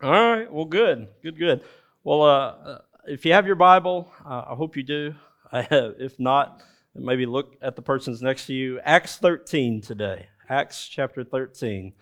All 0.00 0.12
right. 0.12 0.52
Well, 0.52 0.64
good. 0.64 1.08
Good, 1.24 1.36
good. 1.36 1.62
Well, 2.04 2.22
uh, 2.22 2.78
if 3.08 3.24
you 3.24 3.32
have 3.32 3.48
your 3.48 3.56
Bible, 3.56 4.08
uh, 4.24 4.44
I 4.50 4.54
hope 4.54 4.76
you 4.76 4.84
do. 4.84 5.12
if 5.52 6.20
not, 6.20 6.62
maybe 6.94 7.26
look 7.26 7.56
at 7.60 7.74
the 7.74 7.82
persons 7.82 8.22
next 8.22 8.46
to 8.46 8.54
you. 8.54 8.78
Acts 8.84 9.16
13 9.16 9.80
today. 9.80 10.28
Acts 10.48 10.86
chapter 10.86 11.24
13. 11.24 11.94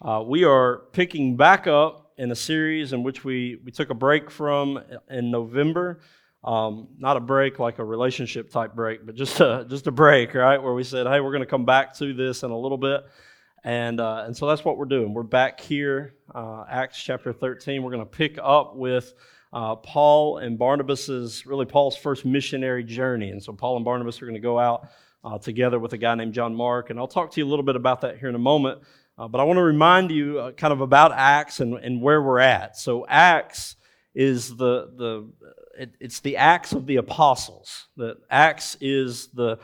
Uh, 0.00 0.22
we 0.24 0.44
are 0.44 0.82
picking 0.92 1.36
back 1.36 1.66
up 1.66 2.12
in 2.18 2.30
a 2.30 2.36
series 2.36 2.92
in 2.92 3.02
which 3.02 3.24
we, 3.24 3.60
we 3.64 3.72
took 3.72 3.90
a 3.90 3.94
break 3.94 4.30
from 4.30 4.80
in 5.10 5.32
November. 5.32 6.02
Um, 6.44 6.86
not 6.98 7.16
a 7.16 7.20
break 7.20 7.58
like 7.58 7.80
a 7.80 7.84
relationship 7.84 8.48
type 8.50 8.76
break, 8.76 9.04
but 9.04 9.16
just 9.16 9.40
a, 9.40 9.66
just 9.68 9.88
a 9.88 9.92
break, 9.92 10.34
right? 10.34 10.62
Where 10.62 10.72
we 10.74 10.84
said, 10.84 11.08
hey, 11.08 11.18
we're 11.18 11.32
going 11.32 11.40
to 11.40 11.46
come 11.46 11.64
back 11.64 11.94
to 11.94 12.14
this 12.14 12.44
in 12.44 12.52
a 12.52 12.58
little 12.58 12.78
bit. 12.78 13.04
And, 13.64 13.98
uh, 13.98 14.24
and 14.26 14.36
so 14.36 14.46
that's 14.46 14.62
what 14.62 14.76
we're 14.76 14.84
doing. 14.84 15.14
We're 15.14 15.22
back 15.22 15.58
here, 15.58 16.14
uh, 16.34 16.64
Acts 16.68 17.02
chapter 17.02 17.32
13. 17.32 17.82
We're 17.82 17.90
going 17.90 18.04
to 18.04 18.10
pick 18.10 18.38
up 18.42 18.76
with 18.76 19.14
uh, 19.54 19.76
Paul 19.76 20.36
and 20.36 20.58
Barnabas's, 20.58 21.46
really 21.46 21.64
Paul's 21.64 21.96
first 21.96 22.26
missionary 22.26 22.84
journey. 22.84 23.30
And 23.30 23.42
so 23.42 23.54
Paul 23.54 23.76
and 23.76 23.84
Barnabas 23.84 24.20
are 24.20 24.26
going 24.26 24.34
to 24.34 24.40
go 24.40 24.58
out 24.58 24.88
uh, 25.24 25.38
together 25.38 25.78
with 25.78 25.94
a 25.94 25.96
guy 25.96 26.14
named 26.14 26.34
John 26.34 26.54
Mark. 26.54 26.90
And 26.90 26.98
I'll 26.98 27.08
talk 27.08 27.30
to 27.32 27.40
you 27.40 27.46
a 27.46 27.48
little 27.48 27.64
bit 27.64 27.74
about 27.74 28.02
that 28.02 28.18
here 28.18 28.28
in 28.28 28.34
a 28.34 28.38
moment. 28.38 28.82
Uh, 29.16 29.28
but 29.28 29.40
I 29.40 29.44
want 29.44 29.56
to 29.56 29.62
remind 29.62 30.10
you 30.10 30.40
uh, 30.40 30.52
kind 30.52 30.72
of 30.74 30.82
about 30.82 31.12
Acts 31.12 31.60
and, 31.60 31.74
and 31.78 32.02
where 32.02 32.20
we're 32.20 32.40
at. 32.40 32.76
So 32.76 33.06
Acts 33.08 33.76
is 34.14 34.56
the, 34.56 34.92
the 34.94 35.32
it, 35.78 35.94
it's 36.00 36.20
the 36.20 36.36
Acts 36.36 36.72
of 36.72 36.84
the 36.84 36.96
Apostles. 36.96 37.86
The 37.96 38.18
Acts 38.28 38.76
is 38.82 39.28
the 39.28 39.58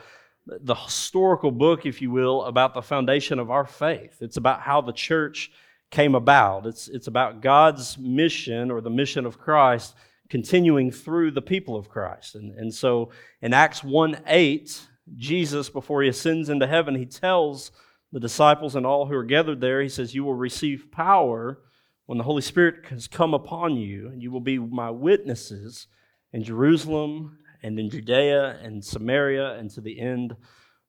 the 0.59 0.75
historical 0.75 1.51
book, 1.51 1.85
if 1.85 2.01
you 2.01 2.11
will, 2.11 2.43
about 2.43 2.73
the 2.73 2.81
foundation 2.81 3.39
of 3.39 3.49
our 3.49 3.65
faith. 3.65 4.17
It's 4.21 4.37
about 4.37 4.61
how 4.61 4.81
the 4.81 4.91
church 4.91 5.51
came 5.89 6.15
about. 6.15 6.65
It's, 6.65 6.87
it's 6.87 7.07
about 7.07 7.41
God's 7.41 7.97
mission 7.97 8.71
or 8.71 8.81
the 8.81 8.89
mission 8.89 9.25
of 9.25 9.37
Christ 9.37 9.95
continuing 10.29 10.91
through 10.91 11.31
the 11.31 11.41
people 11.41 11.75
of 11.75 11.89
Christ. 11.89 12.35
And, 12.35 12.51
and 12.57 12.73
so 12.73 13.11
in 13.41 13.53
Acts 13.53 13.83
1 13.83 14.21
8, 14.25 14.81
Jesus, 15.17 15.69
before 15.69 16.01
he 16.01 16.09
ascends 16.09 16.49
into 16.49 16.67
heaven, 16.67 16.95
he 16.95 17.05
tells 17.05 17.71
the 18.11 18.19
disciples 18.19 18.75
and 18.75 18.85
all 18.85 19.05
who 19.05 19.15
are 19.15 19.23
gathered 19.23 19.61
there, 19.61 19.81
he 19.81 19.89
says, 19.89 20.15
You 20.15 20.23
will 20.23 20.33
receive 20.33 20.91
power 20.91 21.59
when 22.05 22.17
the 22.17 22.23
Holy 22.23 22.41
Spirit 22.41 22.85
has 22.89 23.07
come 23.07 23.33
upon 23.33 23.77
you, 23.77 24.07
and 24.07 24.21
you 24.21 24.31
will 24.31 24.41
be 24.41 24.57
my 24.57 24.89
witnesses 24.89 25.87
in 26.33 26.43
Jerusalem 26.43 27.37
and 27.63 27.79
in 27.79 27.89
Judea 27.89 28.59
and 28.61 28.83
Samaria 28.83 29.55
and 29.55 29.69
to 29.71 29.81
the 29.81 29.99
end 29.99 30.35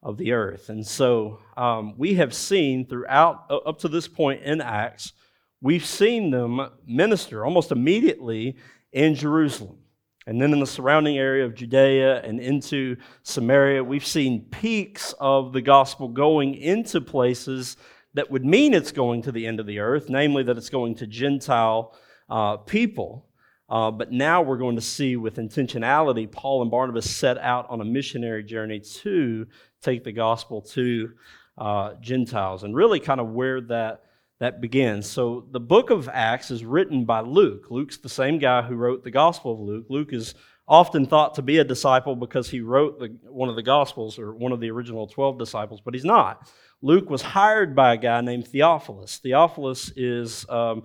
of 0.03 0.17
the 0.17 0.33
earth. 0.33 0.69
And 0.69 0.87
so 0.87 1.39
um, 1.57 1.95
we 1.97 2.15
have 2.15 2.35
seen 2.35 2.87
throughout, 2.87 3.51
up 3.51 3.79
to 3.81 3.89
this 3.89 4.09
point 4.09 4.43
in 4.43 4.61
Acts, 4.61 5.13
we've 5.61 5.87
seen 5.87 6.31
them 6.31 6.61
minister 6.87 7.45
almost 7.45 7.71
immediately 7.71 8.57
in 8.93 9.15
Jerusalem. 9.15 9.79
And 10.27 10.41
then 10.41 10.53
in 10.53 10.61
the 10.61 10.67
surrounding 10.67 11.19
area 11.19 11.45
of 11.45 11.55
Judea 11.55 12.23
and 12.23 12.39
into 12.39 12.97
Samaria, 13.23 13.83
we've 13.83 14.07
seen 14.07 14.47
peaks 14.51 15.15
of 15.19 15.53
the 15.53 15.63
gospel 15.63 16.09
going 16.09 16.55
into 16.55 17.01
places 17.01 17.77
that 18.15 18.31
would 18.31 18.45
mean 18.45 18.75
it's 18.75 18.93
going 18.93 19.23
to 19.23 19.33
the 19.33 19.47
end 19.47 19.59
of 19.59 19.67
the 19.67 19.81
earth, 19.81 20.09
namely 20.09 20.43
that 20.45 20.57
it's 20.57 20.69
going 20.69 20.95
to 20.97 21.07
Gentile 21.07 21.97
uh, 22.29 22.57
people. 22.59 23.27
Uh, 23.73 23.91
but 23.91 24.13
now 24.13 24.43
we're 24.43 24.59
going 24.59 24.77
to 24.77 24.83
see 24.83 25.17
with 25.17 25.37
intentionality, 25.37 26.31
Paul 26.31 26.61
and 26.61 26.71
Barnabas 26.71 27.09
set 27.11 27.39
out 27.39 27.71
on 27.71 27.81
a 27.81 27.85
missionary 27.87 28.45
journey 28.45 28.81
to 28.81 29.47
take 29.81 30.05
the 30.05 30.13
gospel 30.13 30.61
to 30.61 31.13
uh, 31.57 31.95
Gentiles 31.99 32.65
and 32.65 32.77
really 32.77 33.01
kind 33.01 33.19
of 33.19 33.31
where 33.31 33.63
that, 33.63 34.03
that 34.41 34.61
begins. 34.61 35.09
So 35.09 35.47
the 35.53 35.59
book 35.59 35.89
of 35.89 36.11
Acts 36.13 36.51
is 36.51 36.67
written 36.67 37.07
by 37.07 37.21
Luke. 37.21 37.71
Luke's 37.71 37.97
the 37.97 38.11
same 38.11 38.39
guy 38.39 38.61
who 38.61 38.75
wrote 38.75 39.05
the 39.05 39.11
Gospel 39.11 39.55
of 39.55 39.61
Luke. 39.61 39.87
Luke 39.89 40.13
is 40.13 40.35
often 40.69 41.07
thought 41.07 41.37
to 41.37 41.43
be 41.43 41.57
a 41.57 41.65
disciple 41.65 42.15
because 42.15 42.51
he 42.51 42.61
wrote 42.61 42.99
the, 42.99 43.17
one 43.31 43.49
of 43.49 43.57
the 43.57 43.63
Gospels 43.63 44.19
or 44.19 44.35
one 44.35 44.53
of 44.53 44.61
the 44.61 44.71
original 44.71 45.07
12 45.07 45.39
disciples, 45.39 45.81
but 45.83 45.95
he's 45.95 46.05
not. 46.05 46.47
Luke 46.83 47.09
was 47.09 47.23
hired 47.23 47.75
by 47.75 47.95
a 47.95 47.97
guy 47.97 48.21
named 48.21 48.49
Theophilus. 48.49 49.17
Theophilus 49.17 49.91
is. 49.97 50.45
Um, 50.51 50.83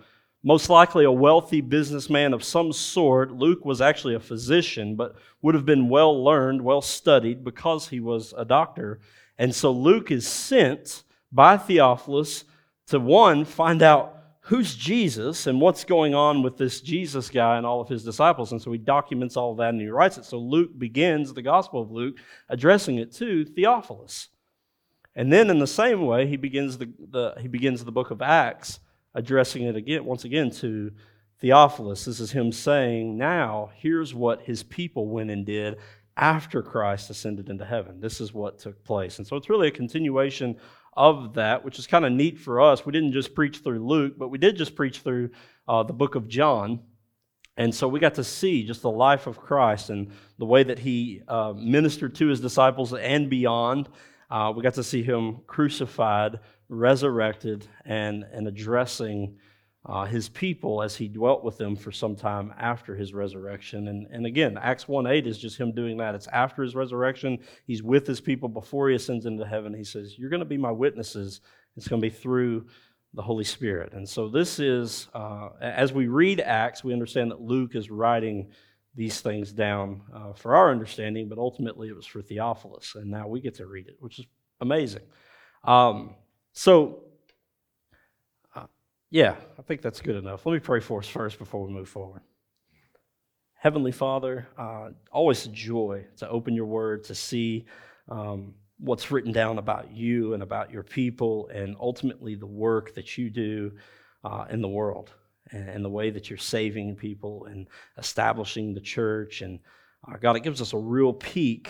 most 0.47 0.69
likely 0.69 1.03
a 1.03 1.12
wealthy 1.12 1.59
businessman 1.59 2.34
of 2.34 2.41
some 2.41 2.72
sort. 2.72 3.34
Luke 3.34 3.66
was 3.66 3.81
actually 3.81 4.16
a 4.16 4.19
physician, 4.22 4.96
but 4.96 5.18
would 5.41 5.53
have 5.53 5.66
been 5.66 5.90
well 5.90 6.24
learned, 6.24 6.62
well 6.62 6.81
studied 6.81 7.44
because 7.44 7.90
he 7.90 8.00
was 8.00 8.34
a 8.38 8.46
doctor. 8.46 9.02
And 9.38 9.53
so 9.53 9.72
Luke 9.72 10.09
is 10.09 10.25
sent 10.25 11.03
by 11.34 11.58
Theophilus 11.58 12.46
to 12.85 12.97
one, 12.97 13.44
find 13.44 13.84
out 13.84 14.19
who's 14.40 14.74
Jesus 14.74 15.47
and 15.47 15.59
what's 15.59 15.84
going 15.84 16.16
on 16.16 16.41
with 16.41 16.56
this 16.56 16.79
Jesus 16.79 17.29
guy 17.29 17.58
and 17.58 17.66
all 17.66 17.81
of 17.81 17.90
his 17.90 18.06
disciples. 18.06 18.53
And 18.53 18.62
so 18.62 18.72
he 18.72 18.78
documents 18.78 19.35
all 19.35 19.52
of 19.52 19.58
that 19.58 19.72
and 19.72 19.81
he 19.81 19.90
writes 19.90 20.18
it. 20.18 20.24
So 20.24 20.38
Luke 20.38 20.72
begins 20.79 21.34
the 21.34 21.41
Gospel 21.41 21.81
of 21.81 21.91
Luke 21.91 22.19
addressing 22.47 23.00
it 23.00 23.12
to 23.16 23.44
Theophilus. 23.44 24.29
And 25.14 25.29
then 25.29 25.50
in 25.50 25.59
the 25.59 25.68
same 25.68 26.06
way, 26.06 26.25
he 26.25 26.38
begins 26.38 26.78
the, 26.78 26.90
the, 27.12 27.35
he 27.41 27.50
begins 27.50 27.84
the 27.84 27.91
book 27.91 28.12
of 28.12 28.22
Acts 28.22 28.79
addressing 29.17 29.63
it 29.63 29.75
again, 29.75 30.05
once 30.05 30.23
again 30.23 30.51
to 30.51 30.91
Theophilus. 31.39 32.05
This 32.05 32.19
is 32.19 32.31
him 32.31 32.51
saying, 32.51 33.17
Now, 33.17 33.72
here's 33.75 34.13
what 34.13 34.44
his 34.44 34.61
people 34.63 35.07
went 35.07 35.31
and 35.31 35.45
did 35.45 35.78
after 36.16 36.61
Christ 36.61 37.09
ascended 37.09 37.50
into 37.50 37.66
heaven. 37.66 38.00
This 38.00 38.22
is 38.22 38.31
what 38.31 38.59
took 38.59 38.83
place. 38.83 39.17
And 39.17 39.28
so 39.28 39.35
it's 39.35 39.50
really 39.50 39.67
a 39.67 39.72
continuation 39.72 40.55
of 40.94 41.33
that, 41.33 41.66
which 41.66 41.79
is 41.79 41.88
kind 41.88 42.05
of 42.05 42.11
neat 42.11 42.38
for 42.39 42.61
us. 42.61 42.85
We 42.85 42.91
didn't 42.91 43.13
just 43.13 43.33
preach 43.35 43.59
through 43.59 43.85
Luke, 43.85 44.13
but 44.17 44.29
we 44.29 44.38
did 44.38 44.55
just 44.55 44.75
preach 44.75 45.00
through 45.00 45.31
uh, 45.67 45.84
the 45.84 45.94
book 45.94 46.16
of 46.16 46.28
John. 46.28 46.81
And 47.57 47.73
so 47.73 47.88
we 47.88 47.99
got 47.99 48.16
to 48.16 48.23
see 48.23 48.63
just 48.63 48.84
the 48.84 48.91
life 48.91 49.25
of 49.25 49.39
Christ 49.39 49.89
and 49.89 50.11
the 50.38 50.45
way 50.45 50.61
that 50.61 50.78
he 50.78 51.23
uh, 51.28 51.53
ministered 51.55 52.13
to 52.16 52.28
his 52.28 52.39
disciples 52.39 52.94
and 52.94 53.31
beyond. 53.31 53.89
Uh, 54.29 54.53
we 54.55 54.61
got 54.61 54.75
to 54.75 54.84
see 54.84 55.01
him 55.01 55.39
crucified, 55.47 56.39
resurrected, 56.69 57.66
and, 57.85 58.25
and 58.31 58.47
addressing 58.47 59.38
uh, 59.85 60.05
his 60.05 60.28
people 60.28 60.83
as 60.83 60.95
he 60.95 61.07
dwelt 61.07 61.44
with 61.44 61.57
them 61.57 61.75
for 61.75 61.91
some 61.91 62.16
time 62.16 62.53
after 62.57 62.95
his 62.95 63.13
resurrection. 63.13 63.88
And, 63.88 64.05
and 64.11 64.25
again, 64.25 64.57
Acts 64.61 64.88
1 64.88 65.07
8 65.07 65.25
is 65.25 65.38
just 65.38 65.57
him 65.57 65.72
doing 65.72 65.97
that. 65.97 66.13
It's 66.13 66.28
after 66.28 66.61
his 66.61 66.75
resurrection. 66.75 67.39
He's 67.66 67.81
with 67.81 68.05
his 68.05 68.19
people 68.19 68.50
before 68.50 68.89
he 68.89 68.95
ascends 68.95 69.25
into 69.25 69.45
heaven. 69.45 69.73
He 69.73 69.85
says, 69.85 70.17
You're 70.19 70.29
going 70.29 70.41
to 70.41 70.45
be 70.45 70.57
my 70.57 70.72
witnesses. 70.72 71.39
It's 71.78 71.88
going 71.88 72.01
to 72.01 72.05
be 72.05 72.13
through 72.13 72.66
the 73.13 73.22
Holy 73.22 73.45
Spirit. 73.45 73.94
And 73.94 74.07
so, 74.07 74.28
this 74.28 74.59
is, 74.59 75.07
uh, 75.13 75.49
as 75.61 75.94
we 75.94 76.07
read 76.07 76.41
Acts, 76.41 76.84
we 76.84 76.91
understand 76.91 77.31
that 77.31 77.39
Luke 77.39 77.75
is 77.75 77.89
writing 77.89 78.51
these 78.94 79.22
things 79.22 79.53
down 79.53 80.01
uh, 80.13 80.34
for 80.34 80.55
our 80.55 80.69
understanding, 80.69 81.29
but 81.29 81.38
ultimately 81.38 81.88
it 81.88 81.95
was 81.95 82.05
for 82.05 82.22
Theophilus. 82.22 82.95
And 82.95 83.09
now 83.09 83.28
we 83.28 83.39
get 83.39 83.55
to 83.55 83.67
read 83.67 83.88
it, 83.88 83.95
which 83.99 84.19
is 84.19 84.25
amazing. 84.59 85.03
Um, 85.63 86.16
so, 86.57 87.03
uh, 88.56 88.66
yeah, 89.12 89.35
I 89.59 89.62
think 89.62 89.84
that's 89.84 90.01
good 90.01 90.16
enough. 90.16 90.44
Let 90.44 90.53
me 90.53 90.59
pray 90.59 90.79
for 90.79 90.97
us 91.01 91.07
first 91.07 91.38
before 91.38 91.63
we 91.63 91.72
move 91.72 91.88
forward. 91.88 92.23
Heavenly 93.53 93.91
Father, 93.91 94.47
uh, 94.57 94.90
always 95.12 95.46
a 95.46 95.50
joy 95.50 96.07
to 96.17 96.28
open 96.28 96.56
your 96.56 96.66
word, 96.66 97.03
to 97.03 97.13
see 97.13 97.67
um, 98.09 98.56
what's 98.79 99.12
written 99.12 99.31
down 99.31 99.59
about 99.59 99.91
you 99.91 100.34
and 100.34 100.41
about 100.41 100.72
your 100.72 100.81
people, 100.81 101.47
and 101.53 101.75
ultimately 101.79 102.34
the 102.34 102.47
work 102.47 102.96
that 102.96 103.19
you 103.19 103.29
do 103.29 103.73
uh, 104.23 104.46
in 104.50 104.59
the 104.59 104.67
world 104.67 105.12
and, 105.51 105.69
and, 105.69 105.85
the 105.85 105.90
way 105.91 106.09
that 106.09 106.28
you're 106.28 106.40
saving 106.40 106.96
people 106.96 107.46
and 107.46 107.67
establishing 108.00 108.73
the 108.73 108.81
church. 108.81 109.44
And 109.44 109.59
uh, 110.12 110.17
God, 110.17 110.35
it 110.35 110.44
gives 110.44 110.59
us 110.59 110.73
a 110.73 110.78
real 110.79 111.13
peek 111.13 111.69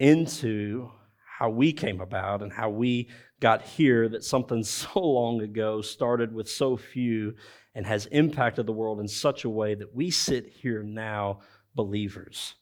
into 0.00 0.90
how 1.38 1.50
we 1.50 1.72
came 1.72 2.00
about 2.00 2.42
and 2.42 2.52
how 2.52 2.70
we 2.70 3.08
got 3.40 3.62
here 3.62 4.08
that 4.08 4.24
something 4.24 4.62
so 4.64 5.00
long 5.00 5.40
ago 5.42 5.80
started 5.80 6.32
with 6.32 6.48
so 6.48 6.76
few 6.76 7.34
and 7.74 7.86
has 7.86 8.06
impacted 8.06 8.66
the 8.66 8.72
world 8.72 9.00
in 9.00 9.08
such 9.08 9.44
a 9.44 9.50
way 9.50 9.74
that 9.74 9.94
we 9.94 10.10
sit 10.10 10.46
here 10.46 10.82
now 10.82 11.40
believers 11.74 12.54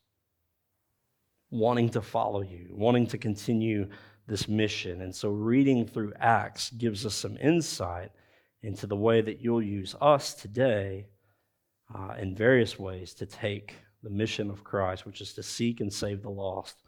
wanting 1.51 1.89
to 1.89 2.03
follow 2.03 2.43
you 2.43 2.69
wanting 2.73 3.07
to 3.07 3.17
continue 3.17 3.89
this 4.27 4.49
mission. 4.49 5.03
And 5.03 5.15
so 5.15 5.29
reading 5.29 5.87
through 5.87 6.15
acts 6.19 6.71
gives 6.71 7.05
us 7.05 7.15
some 7.15 7.37
insight 7.37 8.11
into 8.63 8.87
the 8.87 8.97
way 8.97 9.21
that 9.21 9.41
you'll 9.41 9.63
use 9.63 9.95
us 10.01 10.35
today 10.35 11.07
uh, 11.95 12.15
in 12.19 12.35
various 12.35 12.79
ways 12.79 13.13
to 13.15 13.27
take 13.27 13.75
the 14.03 14.11
mission 14.11 14.51
of 14.51 14.65
christ 14.65 15.07
which 15.07 15.21
is 15.23 15.33
to 15.33 15.43
seek 15.43 15.81
and 15.81 15.93
save 15.93 16.23
the 16.23 16.31
lost 16.31 16.83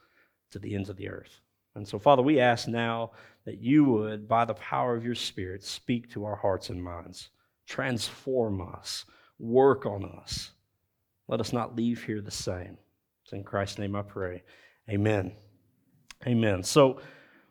to 0.51 0.59
the 0.59 0.75
ends 0.75 0.91
of 0.91 0.97
the 0.97 1.09
earth 1.09 1.41
and 1.77 1.87
so, 1.87 1.99
Father, 1.99 2.23
we 2.23 2.41
ask 2.41 2.67
now 2.67 3.13
that 3.45 3.61
you 3.61 3.85
would, 3.85 4.27
by 4.27 4.45
the 4.45 4.55
power 4.55 4.97
of 4.97 5.05
your 5.05 5.15
Spirit, 5.15 5.63
speak 5.63 6.11
to 6.11 6.25
our 6.25 6.35
hearts 6.35 6.71
and 6.71 6.83
minds, 6.83 7.29
transform 7.67 8.61
us, 8.61 9.05
work 9.39 9.87
on 9.87 10.05
us. 10.05 10.51
Let 11.29 11.41
us 11.41 11.53
not 11.53 11.77
leave 11.77 12.03
here 12.03 12.21
the 12.21 12.31
same. 12.31 12.79
It's 13.25 13.33
in 13.33 13.45
Christ's 13.45 13.79
name 13.79 13.95
I 13.95 14.03
pray. 14.03 14.43
Amen. 14.89 15.33
Amen. 16.27 16.63
So, 16.63 17.01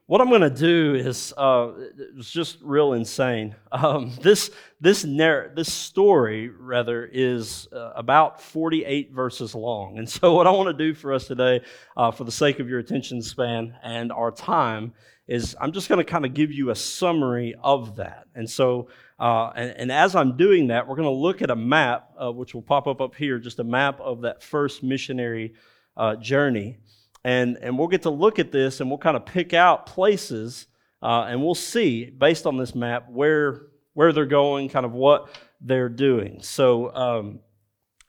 what 0.07 0.22
I'm 0.22 0.30
going 0.30 0.42
to 0.42 0.50
do 0.52 0.94
is 0.94 1.34
uh, 1.36 1.72
it's 2.18 2.30
just 2.30 2.60
real 2.62 2.94
insane. 2.94 3.56
Um, 3.72 4.12
this 4.22 4.52
this 4.80 5.04
narr- 5.04 5.52
this 5.56 5.74
story 5.74 6.50
rather 6.50 7.06
is 7.06 7.68
uh, 7.74 7.94
about 7.96 8.40
48 8.40 9.12
verses 9.12 9.56
long, 9.56 9.98
and 9.98 10.07
so 10.10 10.34
what 10.34 10.48
I 10.48 10.52
want 10.52 10.68
to 10.68 10.74
do 10.74 10.94
for 10.94 11.12
us 11.12 11.25
today, 11.25 11.62
uh, 11.98 12.12
for 12.12 12.24
the 12.24 12.31
sake 12.31 12.60
of 12.60 12.69
your 12.69 12.80
attention 12.80 13.22
span 13.22 13.75
and 13.84 14.12
our 14.12 14.31
time, 14.31 14.94
is 15.28 15.56
I'm 15.60 15.72
just 15.72 15.90
going 15.90 15.98
to 15.98 16.10
kind 16.10 16.25
of 16.25 16.34
give 16.36 16.51
you 16.51 16.69
a 16.69 16.75
summary 16.75 17.56
of 17.63 17.96
that. 17.96 18.28
And 18.36 18.48
so, 18.48 18.90
uh, 19.19 19.51
and, 19.56 19.72
and, 19.72 19.92
as 19.92 20.16
I'm 20.16 20.38
doing 20.38 20.68
that, 20.68 20.88
we're 20.88 20.98
going 20.98 21.08
to 21.08 21.10
look 21.10 21.42
at 21.42 21.50
a 21.50 21.56
map, 21.56 22.12
uh, 22.22 22.31
which 22.31 22.54
will 22.54 22.62
pop 22.62 22.86
up 22.86 23.01
up 23.01 23.16
here, 23.16 23.40
just 23.40 23.60
a 23.60 23.63
map 23.63 24.00
of 24.01 24.22
that 24.22 24.44
first 24.44 24.84
missionary 24.84 25.56
uh, 25.98 26.16
journey. 26.18 26.78
And, 27.25 27.57
and 27.60 27.75
we'll 27.80 27.88
get 27.88 28.04
to 28.04 28.12
look 28.12 28.38
at 28.38 28.51
this 28.51 28.81
and 28.81 28.89
we'll 28.89 29.00
kind 29.00 29.18
of 29.18 29.25
pick 29.25 29.51
out 29.51 29.88
places 29.88 30.68
uh, 31.01 31.25
and 31.27 31.44
we'll 31.44 31.56
see, 31.56 32.06
based 32.06 32.45
on 32.45 32.56
this 32.57 32.75
map, 32.75 33.10
where, 33.10 33.63
where 33.94 34.13
they're 34.13 34.27
going, 34.27 34.69
kind 34.69 34.86
of 34.86 34.92
what 34.92 35.27
they're 35.60 35.89
doing. 35.89 36.38
So, 36.44 36.94
um, 36.95 37.39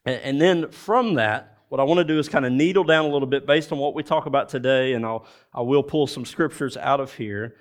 and, 0.05 0.21
and 0.21 0.41
then 0.41 0.69
from 0.69 1.15
that, 1.15 1.57
what 1.69 1.81
I 1.81 1.83
want 1.83 1.97
to 1.97 2.03
do 2.03 2.19
is 2.19 2.29
kind 2.29 2.45
of 2.45 2.51
needle 2.51 2.83
down 2.83 3.05
a 3.05 3.07
little 3.09 3.27
bit 3.27 3.47
based 3.47 3.71
on 3.71 3.79
what 3.79 3.95
we 3.95 4.03
talk 4.03 4.27
about 4.27 4.49
today, 4.49 4.93
and 4.93 5.03
I'll, 5.03 5.25
I 5.51 5.61
will 5.61 5.81
pull 5.81 6.05
some 6.05 6.23
scriptures 6.23 6.77
out 6.77 6.99
of 6.99 7.11
here. 7.13 7.55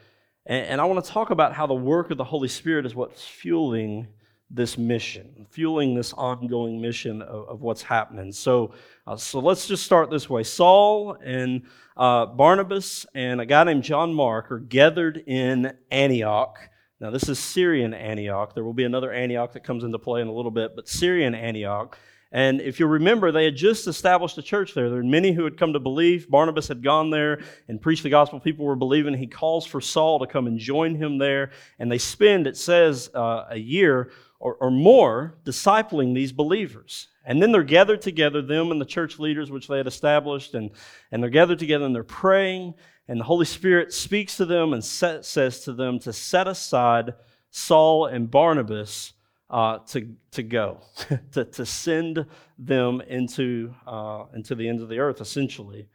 And, 0.44 0.66
and 0.66 0.80
I 0.82 0.84
want 0.84 1.02
to 1.02 1.10
talk 1.10 1.30
about 1.30 1.54
how 1.54 1.66
the 1.66 1.74
work 1.74 2.10
of 2.10 2.18
the 2.18 2.24
Holy 2.24 2.48
Spirit 2.48 2.84
is 2.84 2.94
what's 2.94 3.24
fueling 3.24 4.08
this 4.50 4.78
mission, 4.78 5.46
fueling 5.50 5.94
this 5.94 6.12
ongoing 6.12 6.80
mission 6.80 7.20
of, 7.22 7.48
of 7.48 7.62
what's 7.62 7.82
happening. 7.82 8.30
So, 8.32 8.72
uh, 9.06 9.16
so 9.16 9.40
let's 9.40 9.66
just 9.66 9.84
start 9.84 10.10
this 10.10 10.30
way. 10.30 10.44
Saul 10.44 11.16
and 11.24 11.62
uh, 11.96 12.26
Barnabas 12.26 13.06
and 13.14 13.40
a 13.40 13.46
guy 13.46 13.64
named 13.64 13.82
John 13.82 14.14
Mark 14.14 14.52
are 14.52 14.60
gathered 14.60 15.22
in 15.26 15.72
Antioch. 15.90 16.58
Now, 17.00 17.10
this 17.10 17.28
is 17.28 17.38
Syrian 17.38 17.92
Antioch. 17.92 18.54
There 18.54 18.64
will 18.64 18.72
be 18.72 18.84
another 18.84 19.12
Antioch 19.12 19.52
that 19.52 19.64
comes 19.64 19.84
into 19.84 19.98
play 19.98 20.22
in 20.22 20.28
a 20.28 20.32
little 20.32 20.50
bit, 20.50 20.76
but 20.76 20.88
Syrian 20.88 21.34
Antioch. 21.34 21.98
And 22.32 22.60
if 22.60 22.80
you 22.80 22.86
remember, 22.86 23.30
they 23.30 23.44
had 23.44 23.56
just 23.56 23.86
established 23.86 24.36
a 24.36 24.42
church 24.42 24.74
there. 24.74 24.88
There 24.88 24.98
were 24.98 25.04
many 25.04 25.32
who 25.32 25.44
had 25.44 25.56
come 25.56 25.72
to 25.74 25.78
believe. 25.80 26.28
Barnabas 26.28 26.68
had 26.68 26.82
gone 26.82 27.10
there 27.10 27.40
and 27.68 27.80
preached 27.80 28.02
the 28.02 28.10
gospel. 28.10 28.40
People 28.40 28.66
were 28.66 28.76
believing. 28.76 29.14
He 29.14 29.26
calls 29.26 29.64
for 29.64 29.80
Saul 29.80 30.18
to 30.18 30.26
come 30.26 30.46
and 30.46 30.58
join 30.58 30.96
him 30.96 31.18
there. 31.18 31.50
And 31.78 31.90
they 31.90 31.98
spend, 31.98 32.46
it 32.46 32.56
says, 32.56 33.10
uh, 33.14 33.44
a 33.50 33.58
year 33.58 34.10
or, 34.38 34.54
or 34.60 34.70
more 34.70 35.38
discipling 35.44 36.14
these 36.14 36.32
believers. 36.32 37.08
And 37.24 37.42
then 37.42 37.52
they're 37.52 37.62
gathered 37.62 38.02
together, 38.02 38.40
them 38.42 38.70
and 38.70 38.80
the 38.80 38.86
church 38.86 39.18
leaders 39.18 39.50
which 39.50 39.68
they 39.68 39.78
had 39.78 39.86
established, 39.86 40.54
and, 40.54 40.70
and 41.10 41.22
they're 41.22 41.30
gathered 41.30 41.58
together 41.58 41.84
and 41.84 41.94
they're 41.94 42.04
praying, 42.04 42.74
and 43.08 43.20
the 43.20 43.24
Holy 43.24 43.44
Spirit 43.44 43.92
speaks 43.92 44.36
to 44.36 44.46
them 44.46 44.72
and 44.72 44.84
set, 44.84 45.24
says 45.24 45.60
to 45.60 45.72
them 45.72 45.98
to 46.00 46.12
set 46.12 46.48
aside 46.48 47.14
Saul 47.50 48.06
and 48.06 48.30
Barnabas 48.30 49.12
uh, 49.48 49.78
to, 49.88 50.14
to 50.32 50.42
go, 50.42 50.80
to, 51.32 51.44
to 51.44 51.66
send 51.66 52.26
them 52.58 53.00
into, 53.02 53.74
uh, 53.86 54.24
into 54.34 54.54
the 54.54 54.68
ends 54.68 54.82
of 54.82 54.88
the 54.88 54.98
earth, 54.98 55.20
essentially 55.20 55.88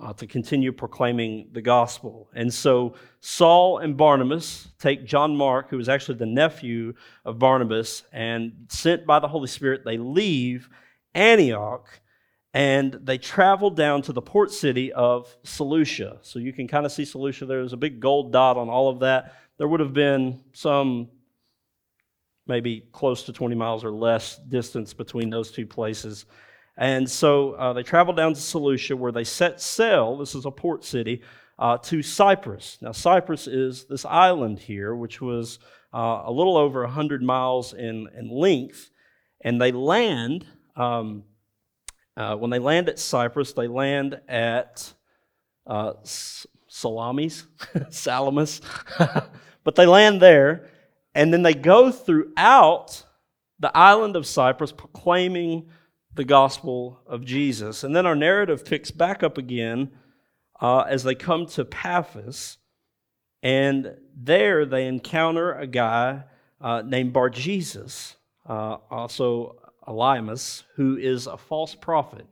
uh, 0.00 0.12
to 0.14 0.26
continue 0.26 0.72
proclaiming 0.72 1.48
the 1.52 1.62
gospel. 1.62 2.28
And 2.34 2.52
so 2.52 2.94
Saul 3.20 3.78
and 3.78 3.96
Barnabas 3.96 4.68
take 4.78 5.04
John 5.04 5.36
Mark, 5.36 5.70
who 5.70 5.78
is 5.78 5.88
actually 5.88 6.18
the 6.18 6.26
nephew 6.26 6.94
of 7.24 7.38
Barnabas, 7.38 8.02
and 8.12 8.66
sent 8.68 9.06
by 9.06 9.18
the 9.18 9.28
Holy 9.28 9.48
Spirit, 9.48 9.84
they 9.84 9.98
leave 9.98 10.68
Antioch 11.14 12.00
and 12.52 12.98
they 13.02 13.18
travel 13.18 13.68
down 13.68 14.00
to 14.00 14.12
the 14.12 14.22
port 14.22 14.50
city 14.50 14.92
of 14.92 15.36
Seleucia. 15.42 16.18
So 16.22 16.38
you 16.38 16.52
can 16.52 16.66
kind 16.66 16.86
of 16.86 16.92
see 16.92 17.04
Seleucia 17.04 17.44
there. 17.44 17.58
There's 17.58 17.74
a 17.74 17.76
big 17.76 18.00
gold 18.00 18.32
dot 18.32 18.56
on 18.56 18.70
all 18.70 18.88
of 18.88 19.00
that. 19.00 19.34
There 19.58 19.68
would 19.68 19.80
have 19.80 19.92
been 19.92 20.42
some 20.52 21.08
maybe 22.46 22.86
close 22.92 23.24
to 23.24 23.32
20 23.32 23.54
miles 23.56 23.84
or 23.84 23.90
less 23.90 24.38
distance 24.38 24.94
between 24.94 25.28
those 25.28 25.50
two 25.50 25.66
places. 25.66 26.26
And 26.76 27.08
so 27.10 27.52
uh, 27.52 27.72
they 27.72 27.82
traveled 27.82 28.16
down 28.16 28.34
to 28.34 28.40
Seleucia 28.40 28.96
where 28.96 29.12
they 29.12 29.24
set 29.24 29.60
sail. 29.60 30.16
This 30.16 30.34
is 30.34 30.44
a 30.44 30.50
port 30.50 30.84
city. 30.84 31.22
Uh, 31.58 31.78
to 31.78 32.02
Cyprus. 32.02 32.76
Now, 32.82 32.92
Cyprus 32.92 33.46
is 33.46 33.84
this 33.84 34.04
island 34.04 34.58
here, 34.58 34.94
which 34.94 35.22
was 35.22 35.58
uh, 35.94 36.24
a 36.26 36.30
little 36.30 36.58
over 36.58 36.82
100 36.82 37.22
miles 37.22 37.72
in, 37.72 38.08
in 38.14 38.28
length. 38.28 38.90
And 39.40 39.58
they 39.58 39.72
land, 39.72 40.44
um, 40.76 41.24
uh, 42.14 42.36
when 42.36 42.50
they 42.50 42.58
land 42.58 42.90
at 42.90 42.98
Cyprus, 42.98 43.54
they 43.54 43.68
land 43.68 44.20
at 44.28 44.92
uh, 45.66 45.94
Salamis, 46.68 47.46
Salamis. 47.88 48.60
but 49.64 49.74
they 49.74 49.86
land 49.86 50.20
there, 50.20 50.68
and 51.14 51.32
then 51.32 51.42
they 51.42 51.54
go 51.54 51.90
throughout 51.90 53.02
the 53.58 53.74
island 53.74 54.16
of 54.16 54.26
Cyprus 54.26 54.72
proclaiming 54.72 55.70
the 56.16 56.24
gospel 56.24 57.00
of 57.06 57.24
Jesus. 57.24 57.84
And 57.84 57.94
then 57.94 58.06
our 58.06 58.16
narrative 58.16 58.64
picks 58.64 58.90
back 58.90 59.22
up 59.22 59.38
again 59.38 59.90
uh, 60.60 60.80
as 60.80 61.04
they 61.04 61.14
come 61.14 61.46
to 61.46 61.64
Paphos, 61.64 62.56
and 63.42 63.94
there 64.16 64.64
they 64.64 64.86
encounter 64.86 65.52
a 65.52 65.66
guy 65.66 66.24
uh, 66.60 66.82
named 66.82 67.12
Bar 67.12 67.30
Jesus, 67.30 68.16
uh, 68.48 68.78
also 68.90 69.56
Elymas, 69.86 70.62
who 70.76 70.96
is 70.96 71.26
a 71.26 71.36
false 71.36 71.74
prophet. 71.74 72.26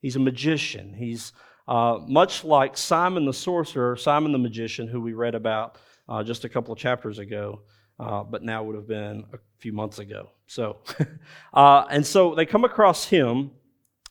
He's 0.00 0.16
a 0.16 0.20
magician. 0.20 0.94
He's 0.94 1.32
uh, 1.68 1.98
much 2.08 2.42
like 2.44 2.76
Simon 2.76 3.26
the 3.26 3.34
sorcerer, 3.34 3.96
Simon 3.96 4.32
the 4.32 4.38
magician, 4.38 4.88
who 4.88 5.00
we 5.00 5.12
read 5.12 5.34
about 5.34 5.76
uh, 6.08 6.22
just 6.22 6.44
a 6.44 6.48
couple 6.48 6.72
of 6.72 6.78
chapters 6.78 7.18
ago 7.18 7.60
uh, 7.98 8.22
but 8.22 8.42
now 8.42 8.62
would 8.62 8.76
have 8.76 8.88
been 8.88 9.24
a 9.32 9.38
few 9.58 9.72
months 9.72 9.98
ago. 9.98 10.30
So, 10.46 10.78
uh, 11.54 11.86
and 11.90 12.06
so 12.06 12.34
they 12.34 12.46
come 12.46 12.64
across 12.64 13.06
him, 13.06 13.50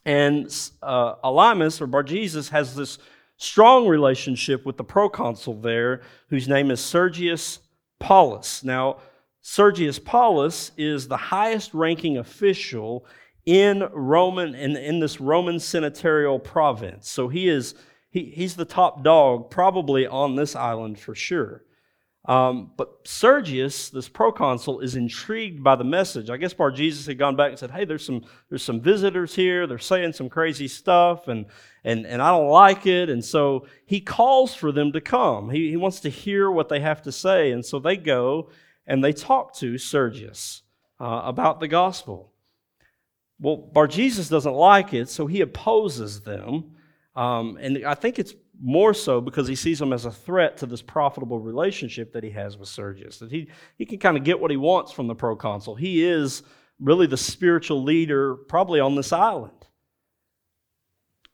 and 0.05 0.45
uh, 0.81 1.15
Elymas 1.23 1.81
or 1.81 1.87
Barjesus 1.87 2.49
has 2.49 2.75
this 2.75 2.97
strong 3.37 3.87
relationship 3.87 4.65
with 4.65 4.77
the 4.77 4.83
proconsul 4.83 5.59
there, 5.61 6.01
whose 6.29 6.47
name 6.47 6.71
is 6.71 6.79
Sergius 6.79 7.59
Paulus. 7.99 8.63
Now, 8.63 8.97
Sergius 9.41 9.99
Paulus 9.99 10.71
is 10.77 11.07
the 11.07 11.17
highest 11.17 11.73
ranking 11.73 12.17
official 12.17 13.05
in 13.45 13.87
Roman 13.93 14.55
in, 14.55 14.75
in 14.75 14.99
this 14.99 15.21
Roman 15.21 15.59
senatorial 15.59 16.39
province. 16.39 17.09
So 17.09 17.27
he 17.27 17.47
is 17.47 17.75
he, 18.09 18.31
he's 18.35 18.55
the 18.55 18.65
top 18.65 19.03
dog 19.03 19.51
probably 19.51 20.07
on 20.07 20.35
this 20.35 20.55
island 20.55 20.99
for 20.99 21.13
sure. 21.13 21.64
Um, 22.27 22.71
but 22.75 23.07
Sergius, 23.07 23.89
this 23.89 24.09
proconsul, 24.09 24.79
is 24.79 24.95
intrigued 24.95 25.63
by 25.63 25.75
the 25.75 25.83
message. 25.83 26.31
I 26.31 26.37
guess 26.37 26.53
Bar 26.53 26.71
Jesus 26.71 27.05
had 27.05 27.19
gone 27.19 27.35
back 27.35 27.49
and 27.49 27.59
said, 27.59 27.69
"Hey, 27.71 27.85
there's 27.85 28.05
some 28.05 28.25
there's 28.49 28.63
some 28.63 28.81
visitors 28.81 29.35
here. 29.35 29.67
They're 29.67 29.77
saying 29.77 30.13
some 30.13 30.29
crazy 30.29 30.67
stuff, 30.67 31.27
and 31.27 31.45
and 31.83 32.05
and 32.05 32.21
I 32.21 32.31
don't 32.31 32.49
like 32.49 32.87
it." 32.87 33.09
And 33.09 33.23
so 33.23 33.67
he 33.85 34.01
calls 34.01 34.55
for 34.55 34.71
them 34.71 34.91
to 34.93 35.01
come. 35.01 35.51
He 35.51 35.69
he 35.69 35.77
wants 35.77 35.99
to 36.01 36.09
hear 36.09 36.49
what 36.49 36.67
they 36.67 36.79
have 36.79 37.03
to 37.03 37.11
say, 37.11 37.51
and 37.51 37.63
so 37.63 37.77
they 37.77 37.97
go 37.97 38.49
and 38.87 39.03
they 39.03 39.13
talk 39.13 39.55
to 39.55 39.77
Sergius 39.77 40.63
uh, 40.99 41.21
about 41.25 41.59
the 41.59 41.67
gospel. 41.67 42.31
Well, 43.39 43.57
Bar 43.57 43.87
Jesus 43.87 44.29
doesn't 44.29 44.53
like 44.53 44.93
it, 44.93 45.09
so 45.09 45.27
he 45.27 45.41
opposes 45.41 46.21
them, 46.21 46.75
um, 47.15 47.57
and 47.59 47.85
I 47.85 47.93
think 47.93 48.17
it's 48.17 48.33
more 48.61 48.93
so 48.93 49.21
because 49.21 49.47
he 49.47 49.55
sees 49.55 49.79
them 49.79 49.93
as 49.93 50.05
a 50.05 50.11
threat 50.11 50.57
to 50.57 50.65
this 50.65 50.81
profitable 50.81 51.39
relationship 51.39 52.13
that 52.13 52.23
he 52.23 52.29
has 52.31 52.57
with 52.57 52.69
Sergius. 52.69 53.19
That 53.19 53.31
he, 53.31 53.49
he 53.77 53.85
can 53.85 53.99
kind 53.99 54.17
of 54.17 54.23
get 54.23 54.39
what 54.39 54.51
he 54.51 54.57
wants 54.57 54.91
from 54.91 55.07
the 55.07 55.15
proconsul. 55.15 55.75
He 55.75 56.03
is 56.03 56.43
really 56.79 57.07
the 57.07 57.17
spiritual 57.17 57.83
leader, 57.83 58.35
probably 58.35 58.79
on 58.79 58.95
this 58.95 59.13
island. 59.13 59.51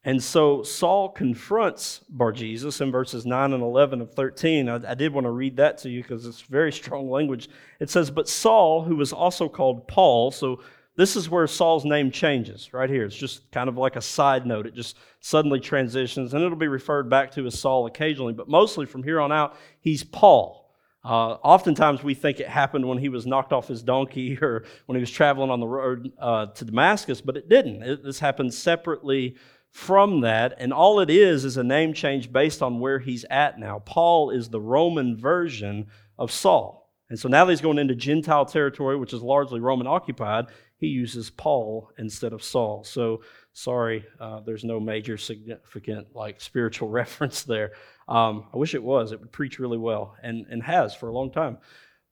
And 0.03 0.21
so 0.21 0.63
Saul 0.63 1.09
confronts 1.09 2.01
Bar 2.09 2.31
Jesus 2.31 2.81
in 2.81 2.91
verses 2.91 3.25
9 3.25 3.53
and 3.53 3.61
11 3.61 4.01
of 4.01 4.13
13. 4.13 4.67
I, 4.67 4.91
I 4.91 4.95
did 4.95 5.13
want 5.13 5.25
to 5.25 5.31
read 5.31 5.57
that 5.57 5.77
to 5.79 5.89
you 5.89 6.01
because 6.01 6.25
it's 6.25 6.41
very 6.41 6.71
strong 6.71 7.09
language. 7.09 7.49
It 7.79 7.89
says, 7.89 8.09
But 8.09 8.27
Saul, 8.27 8.83
who 8.83 8.95
was 8.95 9.13
also 9.13 9.47
called 9.47 9.87
Paul, 9.87 10.31
so 10.31 10.61
this 10.95 11.15
is 11.15 11.29
where 11.29 11.47
Saul's 11.47 11.85
name 11.85 12.11
changes, 12.11 12.73
right 12.73 12.89
here. 12.89 13.05
It's 13.05 13.15
just 13.15 13.49
kind 13.51 13.69
of 13.69 13.77
like 13.77 13.95
a 13.95 14.01
side 14.01 14.45
note. 14.45 14.65
It 14.65 14.75
just 14.75 14.97
suddenly 15.21 15.59
transitions, 15.59 16.33
and 16.33 16.43
it'll 16.43 16.57
be 16.57 16.67
referred 16.67 17.09
back 17.09 17.31
to 17.31 17.45
as 17.45 17.57
Saul 17.57 17.85
occasionally, 17.85 18.33
but 18.33 18.49
mostly 18.49 18.85
from 18.85 19.03
here 19.03 19.21
on 19.21 19.31
out, 19.31 19.55
he's 19.79 20.03
Paul. 20.03 20.61
Uh, 21.03 21.37
oftentimes 21.41 22.03
we 22.03 22.13
think 22.13 22.39
it 22.39 22.47
happened 22.47 22.87
when 22.87 22.99
he 22.99 23.09
was 23.09 23.25
knocked 23.25 23.53
off 23.53 23.67
his 23.67 23.81
donkey 23.81 24.37
or 24.41 24.65
when 24.85 24.95
he 24.95 24.99
was 24.99 25.09
traveling 25.11 25.49
on 25.49 25.59
the 25.59 25.67
road 25.67 26.11
uh, 26.19 26.47
to 26.47 26.65
Damascus, 26.65 27.21
but 27.21 27.37
it 27.37 27.49
didn't. 27.49 27.81
It, 27.81 28.03
this 28.03 28.19
happened 28.19 28.53
separately 28.53 29.35
from 29.71 30.21
that, 30.21 30.55
and 30.57 30.73
all 30.73 30.99
it 30.99 31.09
is 31.09 31.45
is 31.45 31.55
a 31.55 31.63
name 31.63 31.93
change 31.93 32.31
based 32.31 32.61
on 32.61 32.79
where 32.81 32.99
he's 32.99 33.23
at 33.29 33.57
now. 33.57 33.79
Paul 33.79 34.29
is 34.29 34.49
the 34.49 34.59
Roman 34.59 35.15
version 35.15 35.87
of 36.19 36.31
Saul. 36.31 36.89
And 37.09 37.19
so 37.19 37.27
now 37.27 37.43
that 37.45 37.51
he's 37.51 37.61
going 37.61 37.77
into 37.77 37.95
Gentile 37.95 38.45
territory, 38.45 38.97
which 38.97 39.13
is 39.13 39.21
largely 39.21 39.59
Roman 39.59 39.87
occupied, 39.87 40.47
he 40.81 40.87
uses 40.87 41.29
Paul 41.29 41.91
instead 41.99 42.33
of 42.33 42.43
Saul. 42.43 42.83
So 42.83 43.21
sorry, 43.53 44.03
uh, 44.19 44.39
there's 44.39 44.63
no 44.63 44.79
major 44.79 45.15
significant 45.15 46.07
like 46.15 46.41
spiritual 46.41 46.89
reference 47.01 47.43
there. 47.43 47.73
Um, 48.09 48.45
I 48.51 48.57
wish 48.57 48.73
it 48.73 48.81
was. 48.83 49.11
It 49.11 49.19
would 49.19 49.31
preach 49.31 49.59
really 49.59 49.77
well 49.77 50.17
and, 50.23 50.47
and 50.49 50.61
has 50.63 50.95
for 50.95 51.07
a 51.07 51.13
long 51.13 51.31
time. 51.31 51.59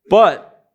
But, 0.08 0.68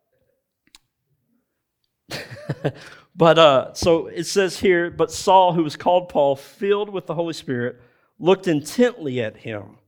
but 3.16 3.38
uh, 3.38 3.74
so 3.74 4.08
it 4.08 4.24
says 4.24 4.58
here, 4.58 4.90
but 4.90 5.12
Saul, 5.12 5.52
who 5.52 5.62
was 5.62 5.76
called 5.76 6.08
Paul, 6.08 6.34
filled 6.34 6.90
with 6.90 7.06
the 7.06 7.14
Holy 7.14 7.32
Spirit, 7.32 7.80
looked 8.18 8.48
intently 8.48 9.22
at 9.22 9.36
him 9.36 9.78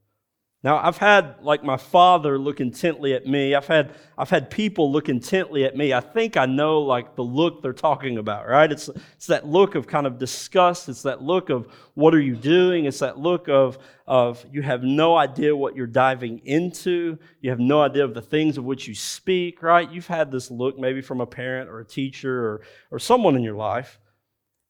now, 0.67 0.81
I've 0.83 0.99
had 0.99 1.37
like 1.43 1.63
my 1.63 1.77
father 1.77 2.41
look 2.41 2.61
intently 2.61 3.15
at 3.15 3.25
me. 3.25 3.55
I've 3.55 3.69
had 3.69 3.95
I've 4.19 4.31
had 4.31 4.51
people 4.51 4.91
look 4.91 5.09
intently 5.09 5.65
at 5.65 5.77
me. 5.77 5.93
I 5.95 6.01
think 6.01 6.37
I 6.37 6.45
know 6.45 6.81
like 6.81 7.15
the 7.15 7.23
look 7.23 7.63
they're 7.63 7.73
talking 7.73 8.19
about, 8.19 8.49
right? 8.49 8.73
It's 8.73 8.91
it's 9.15 9.29
that 9.29 9.47
look 9.47 9.77
of 9.77 9.87
kind 9.87 10.09
of 10.09 10.19
disgust. 10.19 10.89
It's 10.89 11.03
that 11.03 11.23
look 11.23 11.51
of 11.51 11.69
what 11.95 12.17
are 12.17 12.21
you 12.21 12.35
doing? 12.35 12.87
It's 12.87 12.99
that 12.99 13.17
look 13.17 13.49
of 13.49 13.79
of 14.09 14.45
you 14.51 14.61
have 14.63 14.83
no 14.83 15.17
idea 15.17 15.55
what 15.55 15.77
you're 15.77 15.87
diving 15.87 16.41
into. 16.45 17.17
You 17.41 17.51
have 17.51 17.61
no 17.61 17.83
idea 17.83 18.03
of 18.03 18.15
the 18.15 18.21
things 18.21 18.59
of 18.59 18.65
which 18.65 18.89
you 18.89 18.95
speak, 18.97 19.63
right? 19.63 19.89
You've 19.89 20.09
had 20.09 20.33
this 20.33 20.51
look 20.51 20.81
maybe 20.81 21.01
from 21.01 21.21
a 21.21 21.27
parent 21.27 21.71
or 21.71 21.79
a 21.79 21.85
teacher 21.85 22.45
or 22.45 22.63
or 22.91 22.99
someone 22.99 23.37
in 23.37 23.45
your 23.45 23.55
life. 23.55 24.01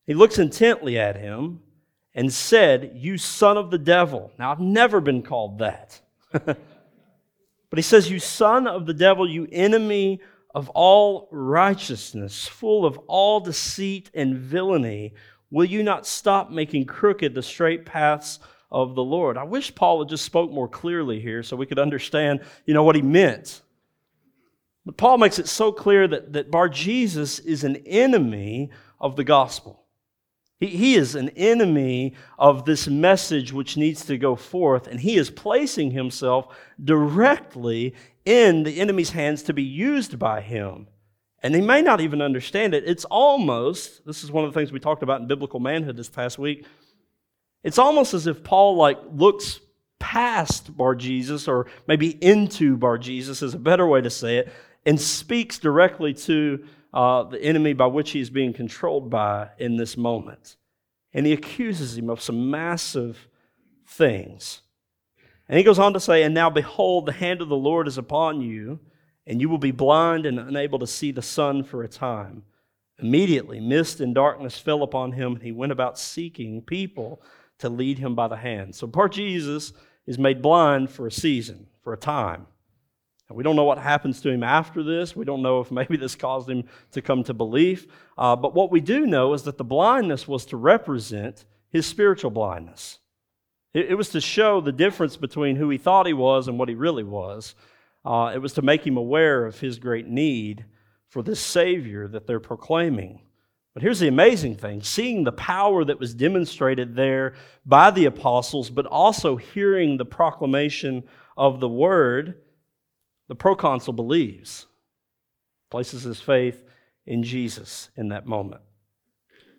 He 0.07 0.13
looks 0.13 0.39
intently 0.39 0.99
at 0.99 1.17
him 1.17 1.63
and 2.17 2.33
said, 2.33 2.93
You 2.95 3.19
son 3.19 3.57
of 3.57 3.71
the 3.71 3.79
devil. 3.79 4.33
Now, 4.39 4.51
I've 4.51 4.59
never 4.59 5.01
been 5.01 5.23
called 5.23 5.59
that. 5.59 6.01
but 6.33 6.57
he 7.73 7.83
says, 7.83 8.11
You 8.11 8.19
son 8.19 8.67
of 8.67 8.87
the 8.87 8.95
devil, 8.95 9.29
you 9.31 9.47
enemy 9.53 10.21
of 10.55 10.71
all 10.71 11.29
righteousness, 11.31 12.49
full 12.49 12.87
of 12.87 12.99
all 13.07 13.41
deceit 13.41 14.11
and 14.15 14.39
villainy, 14.39 15.13
will 15.51 15.67
you 15.67 15.83
not 15.83 16.07
stop 16.07 16.51
making 16.51 16.87
crooked 16.87 17.35
the 17.35 17.43
straight 17.43 17.85
paths 17.85 18.41
of 18.71 18.95
the 18.95 19.05
Lord? 19.05 19.37
I 19.37 19.45
wish 19.45 19.75
Paul 19.75 20.01
had 20.01 20.09
just 20.09 20.25
spoke 20.25 20.51
more 20.51 20.69
clearly 20.69 21.21
here 21.21 21.43
so 21.43 21.55
we 21.57 21.67
could 21.67 21.79
understand, 21.79 22.41
you 22.65 22.73
know, 22.73 22.83
what 22.83 22.97
he 22.97 23.03
meant. 23.03 23.61
But 24.87 24.97
Paul 24.97 25.19
makes 25.19 25.39
it 25.39 25.49
so 25.49 25.71
clear 25.71 26.09
that, 26.09 26.33
that 26.33 26.51
Bar 26.51 26.71
Jesus 26.71 27.41
is 27.41 27.63
an 27.63 27.77
enemy 27.85 28.71
of 28.99 29.17
the 29.17 29.25
gospel. 29.25 29.86
He, 30.59 30.69
he 30.69 30.95
is 30.95 31.15
an 31.15 31.31
enemy 31.31 32.15
of 32.39 32.65
this 32.65 32.89
message 32.89 33.53
which 33.53 33.77
needs 33.77 34.05
to 34.07 34.19
go 34.19 34.37
forth, 34.37 34.87
and 34.87 35.01
he 35.01 35.17
is 35.17 35.31
placing 35.31 35.91
himself 35.91 36.57
directly 36.83 37.95
in 38.25 38.63
the 38.65 38.81
enemy's 38.81 39.11
hands 39.11 39.43
to 39.45 39.53
be 39.53 39.63
used 39.63 40.19
by 40.19 40.41
him. 40.41 40.89
And 41.43 41.55
he 41.55 41.61
may 41.61 41.83
not 41.83 42.01
even 42.01 42.23
understand 42.23 42.75
it. 42.75 42.85
It's 42.87 43.05
almost, 43.05 44.05
this 44.05 44.25
is 44.25 44.33
one 44.33 44.45
of 44.45 44.53
the 44.53 44.59
things 44.59 44.73
we 44.73 44.81
talked 44.81 45.03
about 45.03 45.21
in 45.21 45.29
biblical 45.29 45.61
manhood 45.61 45.97
this 45.97 46.09
past 46.09 46.39
week. 46.39 46.67
It's 47.63 47.79
almost 47.79 48.15
as 48.15 48.27
if 48.27 48.43
Paul 48.43 48.77
like 48.77 48.99
looks 49.13 49.61
past 49.99 50.77
Bar 50.77 50.95
Jesus, 50.95 51.47
or 51.47 51.67
maybe 51.87 52.11
into 52.25 52.77
Bar 52.77 52.99
Jesus 52.99 53.43
is 53.43 53.55
a 53.55 53.59
better 53.59 53.87
way 53.87 54.01
to 54.01 54.11
say 54.11 54.39
it, 54.39 54.53
and 54.85 55.01
speaks 55.01 55.59
directly 55.59 56.15
to 56.15 56.65
uh, 56.97 57.25
the 57.25 57.43
enemy 57.43 57.75
by 57.75 57.87
which 57.87 58.13
he 58.13 58.21
is 58.21 58.31
being 58.31 58.55
controlled 58.55 59.11
by 59.11 59.51
in 59.59 59.77
this 59.77 59.99
moment. 59.99 60.57
And 61.13 61.27
he 61.27 61.35
accuses 61.35 61.99
him 61.99 62.09
of 62.09 62.23
some 62.23 62.51
massive 62.51 63.29
things. 63.87 64.63
And 65.47 65.59
he 65.59 65.63
goes 65.63 65.79
on 65.79 65.93
to 65.93 66.01
say, 66.01 66.23
And 66.23 66.33
now 66.33 66.49
behold, 66.49 67.05
the 67.05 67.13
hand 67.13 67.43
of 67.43 67.51
the 67.51 67.57
Lord 67.57 67.87
is 67.87 67.99
upon 67.99 68.41
you, 68.41 68.81
and 69.27 69.43
you 69.43 69.51
will 69.51 69.59
be 69.59 69.73
blind 69.73 70.25
and 70.25 70.41
unable 70.41 70.79
to 70.79 70.87
see 70.87 71.11
the 71.13 71.21
sun 71.21 71.65
for 71.65 71.83
a 71.83 71.89
time. 71.89 72.45
Immediately, 72.99 73.61
mist 73.61 74.01
and 74.01 74.15
darkness 74.15 74.59
fell 74.59 74.83
upon 74.83 75.13
him, 75.13 75.35
and 75.35 75.43
he 75.43 75.53
went 75.53 75.73
about 75.73 75.99
seeking 75.99 76.63
people 76.63 77.21
to 77.59 77.69
lead 77.69 77.99
him 77.99 78.15
by 78.15 78.27
the 78.27 78.39
hand. 78.39 78.75
So, 78.75 78.87
Bar 78.87 79.11
Jesus 79.11 79.75
is 80.07 80.19
made 80.19 80.41
blind 80.41 80.89
for 80.89 81.07
a 81.07 81.13
season, 81.13 81.67
for 81.83 81.93
a 81.93 81.99
time. 81.99 82.47
We 83.31 83.43
don't 83.43 83.57
know 83.57 83.65
what 83.65 83.79
happens 83.79 84.21
to 84.21 84.31
him 84.31 84.45
after 84.45 84.83
this. 84.83 85.17
We 85.17 85.25
don't 85.25 85.43
know 85.43 85.61
if 85.61 85.71
maybe 85.73 85.97
this 85.97 86.15
caused 86.15 86.49
him 86.49 86.65
to 86.93 87.03
come 87.03 87.25
to 87.25 87.35
belief. 87.35 87.87
Uh, 88.17 88.37
but 88.37 88.55
what 88.55 88.71
we 88.71 88.81
do 88.81 89.07
know 89.07 89.35
is 89.35 89.43
that 89.43 89.59
the 89.59 89.65
blindness 89.65 90.29
was 90.29 90.47
to 90.47 90.57
represent 90.57 91.45
his 91.71 91.87
spiritual 91.87 92.31
blindness. 92.31 92.99
It, 93.75 93.91
it, 93.91 93.95
was 93.95 94.11
to 94.11 94.21
show 94.21 94.61
the 94.61 94.73
difference 94.73 95.17
between 95.17 95.57
who 95.57 95.69
he 95.69 95.79
thought 95.79 96.07
he 96.07 96.13
was 96.13 96.49
and 96.49 96.59
what 96.59 96.69
he 96.69 96.75
really 96.75 97.05
was. 97.05 97.55
Uh, 98.05 98.31
it 98.35 98.39
was 98.39 98.53
to 98.55 98.63
make 98.63 98.87
him 98.87 98.97
aware 98.97 99.45
of 99.45 99.59
his 99.59 99.79
great 99.79 100.07
need 100.07 100.65
for 101.09 101.23
this 101.23 101.41
Savior 101.41 102.07
that 102.09 102.27
they're 102.27 102.41
proclaiming. 102.41 103.21
But 103.75 103.83
here's 103.83 104.01
the 104.01 104.09
amazing 104.09 104.57
thing 104.57 104.83
seeing 104.83 105.25
the 105.25 105.33
power 105.33 105.85
that 105.85 106.01
was 106.01 106.15
demonstrated 106.15 106.95
there 106.95 107.35
by 107.67 107.91
the 107.91 108.07
apostles, 108.07 108.71
but 108.71 108.87
also 108.87 109.37
hearing 109.37 109.97
the 109.97 110.05
proclamation 110.05 111.05
of 111.37 111.61
the 111.61 111.69
word 111.69 112.41
the 113.29 113.35
proconsul 113.35 113.93
believes, 113.93 114.67
places 115.71 116.03
his 116.03 116.21
faith 116.21 116.63
in 117.07 117.23
Jesus 117.23 117.91
in 117.97 118.09
that 118.09 118.27
moment. 118.27 118.63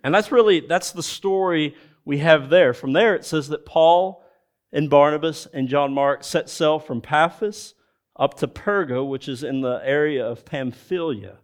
And 0.04 0.14
that's 0.14 0.32
really 0.32 0.62
that's 0.62 0.92
the 0.92 1.04
story 1.04 1.76
we 2.06 2.20
have 2.20 2.50
there. 2.50 2.74
From 2.74 2.94
there 2.94 3.16
it 3.16 3.26
says 3.26 3.50
that 3.50 3.66
Paul 3.66 4.24
and 4.72 4.90
Barnabas 4.90 5.48
and 5.54 5.68
John 5.68 5.94
Mark 5.94 6.24
set 6.24 6.50
sail 6.50 6.80
from 6.80 7.02
Paphos 7.02 7.74
up 8.18 8.36
to 8.36 8.48
Perga, 8.48 9.08
which 9.08 9.28
is 9.28 9.44
in 9.44 9.62
the 9.62 9.82
area 9.84 10.26
of 10.26 10.46
Pamphylia. 10.46 11.38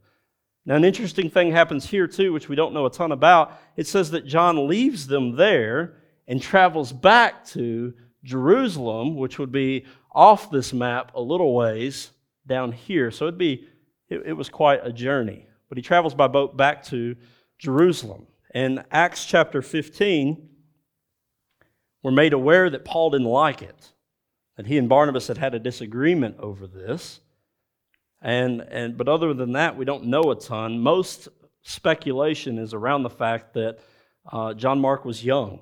Now, 0.66 0.76
an 0.76 0.86
interesting 0.86 1.30
thing 1.30 1.52
happens 1.52 1.90
here 1.90 2.08
too, 2.08 2.32
which 2.32 2.48
we 2.48 2.56
don't 2.56 2.74
know 2.74 2.86
a 2.86 2.92
ton 2.92 3.12
about. 3.12 3.60
It 3.76 3.86
says 3.86 4.12
that 4.12 4.26
John 4.26 4.68
leaves 4.68 5.08
them 5.08 5.36
there 5.36 5.98
and 6.28 6.42
travels 6.42 6.94
back 6.94 7.46
to 7.48 7.94
Jerusalem, 8.24 9.18
which 9.18 9.38
would 9.40 9.52
be 9.52 9.86
off 10.14 10.52
this 10.52 10.74
map 10.74 11.12
a 11.16 11.22
little 11.22 11.54
ways 11.54 12.12
down 12.46 12.72
here. 12.72 13.12
So 13.12 13.26
it'd 13.26 13.38
be, 13.38 13.68
it, 14.10 14.24
it 14.28 14.34
was 14.34 14.50
quite 14.50 14.82
a 14.84 14.92
journey. 14.92 15.48
But 15.70 15.78
he 15.78 15.82
travels 15.82 16.14
by 16.14 16.28
boat 16.28 16.56
back 16.56 16.84
to 16.86 17.16
Jerusalem. 17.58 18.28
In 18.54 18.84
Acts 18.92 19.26
chapter 19.26 19.62
15, 19.62 20.50
we're 22.04 22.12
made 22.12 22.34
aware 22.34 22.70
that 22.70 22.86
Paul 22.86 23.10
didn't 23.12 23.28
like 23.28 23.62
it, 23.62 23.92
that 24.58 24.68
he 24.68 24.78
and 24.78 24.88
Barnabas 24.88 25.28
had 25.28 25.38
had 25.38 25.56
a 25.56 25.60
disagreement 25.60 26.36
over 26.40 26.68
this. 26.68 27.20
And, 28.22 28.62
and, 28.62 28.98
but 28.98 29.08
other 29.08 29.34
than 29.34 29.54
that, 29.54 29.76
we 29.76 29.86
don't 29.86 30.06
know 30.06 30.32
a 30.32 30.40
ton. 30.40 30.80
Most 30.80 31.28
speculation 31.64 32.60
is 32.60 32.74
around 32.74 33.04
the 33.04 33.10
fact 33.10 33.54
that 33.54 33.80
uh, 34.32 34.54
John 34.54 34.80
Mark 34.80 35.06
was 35.06 35.26
young 35.26 35.62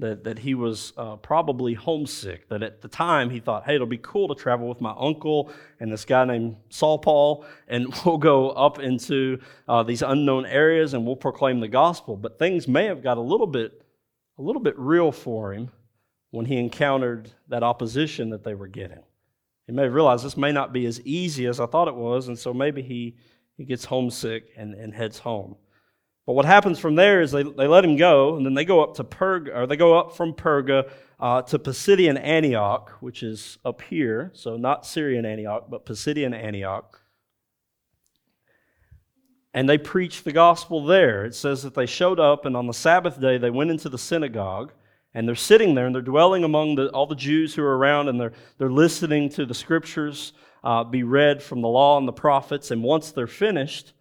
that, 0.00 0.24
that 0.24 0.38
he 0.38 0.54
was 0.54 0.92
uh, 0.96 1.16
probably 1.16 1.74
homesick. 1.74 2.48
That 2.48 2.62
at 2.62 2.80
the 2.82 2.88
time 2.88 3.30
he 3.30 3.40
thought, 3.40 3.64
hey, 3.64 3.74
it'll 3.76 3.86
be 3.86 3.98
cool 3.98 4.28
to 4.28 4.34
travel 4.34 4.68
with 4.68 4.80
my 4.80 4.94
uncle 4.98 5.52
and 5.78 5.92
this 5.92 6.04
guy 6.04 6.24
named 6.24 6.56
Saul 6.68 6.98
Paul, 6.98 7.44
and 7.68 7.94
we'll 8.04 8.18
go 8.18 8.50
up 8.50 8.78
into 8.78 9.40
uh, 9.68 9.82
these 9.82 10.02
unknown 10.02 10.46
areas 10.46 10.94
and 10.94 11.06
we'll 11.06 11.16
proclaim 11.16 11.60
the 11.60 11.68
gospel. 11.68 12.16
But 12.16 12.38
things 12.38 12.66
may 12.66 12.86
have 12.86 13.02
got 13.02 13.18
a 13.18 13.22
little 13.22 13.46
bit, 13.46 13.82
a 14.38 14.42
little 14.42 14.62
bit 14.62 14.78
real 14.78 15.12
for 15.12 15.52
him 15.52 15.70
when 16.30 16.46
he 16.46 16.56
encountered 16.56 17.30
that 17.48 17.62
opposition 17.62 18.30
that 18.30 18.44
they 18.44 18.54
were 18.54 18.68
getting. 18.68 19.02
He 19.66 19.72
may 19.72 19.84
have 19.84 19.94
realized 19.94 20.24
this 20.24 20.36
may 20.36 20.52
not 20.52 20.72
be 20.72 20.86
as 20.86 21.00
easy 21.02 21.46
as 21.46 21.60
I 21.60 21.66
thought 21.66 21.88
it 21.88 21.94
was, 21.94 22.28
and 22.28 22.38
so 22.38 22.52
maybe 22.52 22.82
he, 22.82 23.16
he 23.56 23.64
gets 23.64 23.84
homesick 23.84 24.50
and, 24.56 24.74
and 24.74 24.94
heads 24.94 25.18
home. 25.18 25.56
But 26.26 26.34
what 26.34 26.44
happens 26.44 26.78
from 26.78 26.94
there 26.94 27.22
is 27.22 27.32
they, 27.32 27.42
they 27.42 27.66
let 27.66 27.84
him 27.84 27.96
go, 27.96 28.36
and 28.36 28.44
then 28.44 28.54
they 28.54 28.64
go 28.64 28.82
up 28.82 28.94
to 28.96 29.04
Perga, 29.04 29.56
or 29.56 29.66
they 29.66 29.76
go 29.76 29.98
up 29.98 30.16
from 30.16 30.34
Perga 30.34 30.90
uh, 31.18 31.42
to 31.42 31.58
Pisidian 31.58 32.18
Antioch, 32.22 32.90
which 33.00 33.22
is 33.22 33.58
up 33.64 33.82
here. 33.82 34.30
So 34.34 34.56
not 34.56 34.86
Syrian 34.86 35.24
Antioch, 35.24 35.66
but 35.68 35.86
Pisidian 35.86 36.34
Antioch. 36.34 37.00
And 39.52 39.68
they 39.68 39.78
preached 39.78 40.24
the 40.24 40.32
gospel 40.32 40.84
there. 40.84 41.24
It 41.24 41.34
says 41.34 41.62
that 41.64 41.74
they 41.74 41.86
showed 41.86 42.20
up, 42.20 42.44
and 42.44 42.56
on 42.56 42.66
the 42.66 42.72
Sabbath 42.72 43.20
day 43.20 43.36
they 43.36 43.50
went 43.50 43.70
into 43.70 43.88
the 43.88 43.98
synagogue, 43.98 44.72
and 45.12 45.26
they're 45.26 45.34
sitting 45.34 45.74
there, 45.74 45.86
and 45.86 45.94
they're 45.94 46.02
dwelling 46.02 46.44
among 46.44 46.76
the, 46.76 46.88
all 46.90 47.06
the 47.06 47.16
Jews 47.16 47.54
who 47.54 47.62
are 47.62 47.76
around, 47.76 48.08
and 48.08 48.20
they're, 48.20 48.32
they're 48.58 48.70
listening 48.70 49.28
to 49.30 49.44
the 49.44 49.54
scriptures 49.54 50.32
uh, 50.62 50.84
be 50.84 51.02
read 51.02 51.42
from 51.42 51.62
the 51.62 51.68
law 51.68 51.98
and 51.98 52.06
the 52.06 52.12
prophets. 52.12 52.70
And 52.70 52.84
once 52.84 53.10
they're 53.10 53.26
finished, 53.26 53.92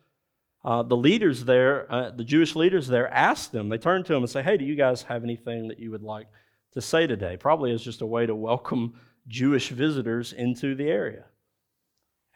uh, 0.64 0.84
the 0.84 0.98
leaders 0.98 1.46
there, 1.46 1.92
uh, 1.92 2.12
the 2.12 2.24
Jewish 2.24 2.56
leaders 2.56 2.88
there, 2.88 3.08
asked 3.14 3.52
them, 3.52 3.70
they 3.70 3.78
turned 3.78 4.06
to 4.08 4.14
them 4.14 4.24
and 4.24 4.30
say, 4.30 4.44
Hey, 4.44 4.58
do 4.58 4.66
you 4.66 4.76
guys 4.76 5.04
have 5.04 5.24
anything 5.24 5.70
that 5.70 5.80
you 5.80 5.92
would 5.92 6.04
like 6.04 6.28
to 6.74 6.82
say 6.82 7.08
today? 7.08 7.38
Probably 7.38 7.72
as 7.72 7.82
just 7.82 8.02
a 8.02 8.06
way 8.06 8.26
to 8.26 8.36
welcome 8.36 9.00
Jewish 9.28 9.70
visitors 9.70 10.34
into 10.34 10.76
the 10.76 10.90
area. 10.90 11.26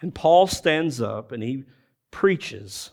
And 0.01 0.13
Paul 0.13 0.47
stands 0.47 1.01
up 1.01 1.31
and 1.31 1.43
he 1.43 1.63
preaches 2.11 2.91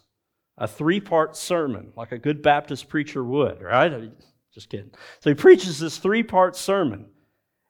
a 0.59 0.67
three 0.67 1.01
part 1.01 1.37
sermon, 1.37 1.93
like 1.97 2.13
a 2.13 2.19
good 2.19 2.43
Baptist 2.43 2.89
preacher 2.89 3.25
would, 3.25 3.63
right? 3.63 4.13
Just 4.53 4.69
kidding. 4.69 4.91
So 5.21 5.31
he 5.31 5.35
preaches 5.35 5.79
this 5.79 5.99
three 5.99 6.23
part 6.23 6.57
sermon. 6.57 7.07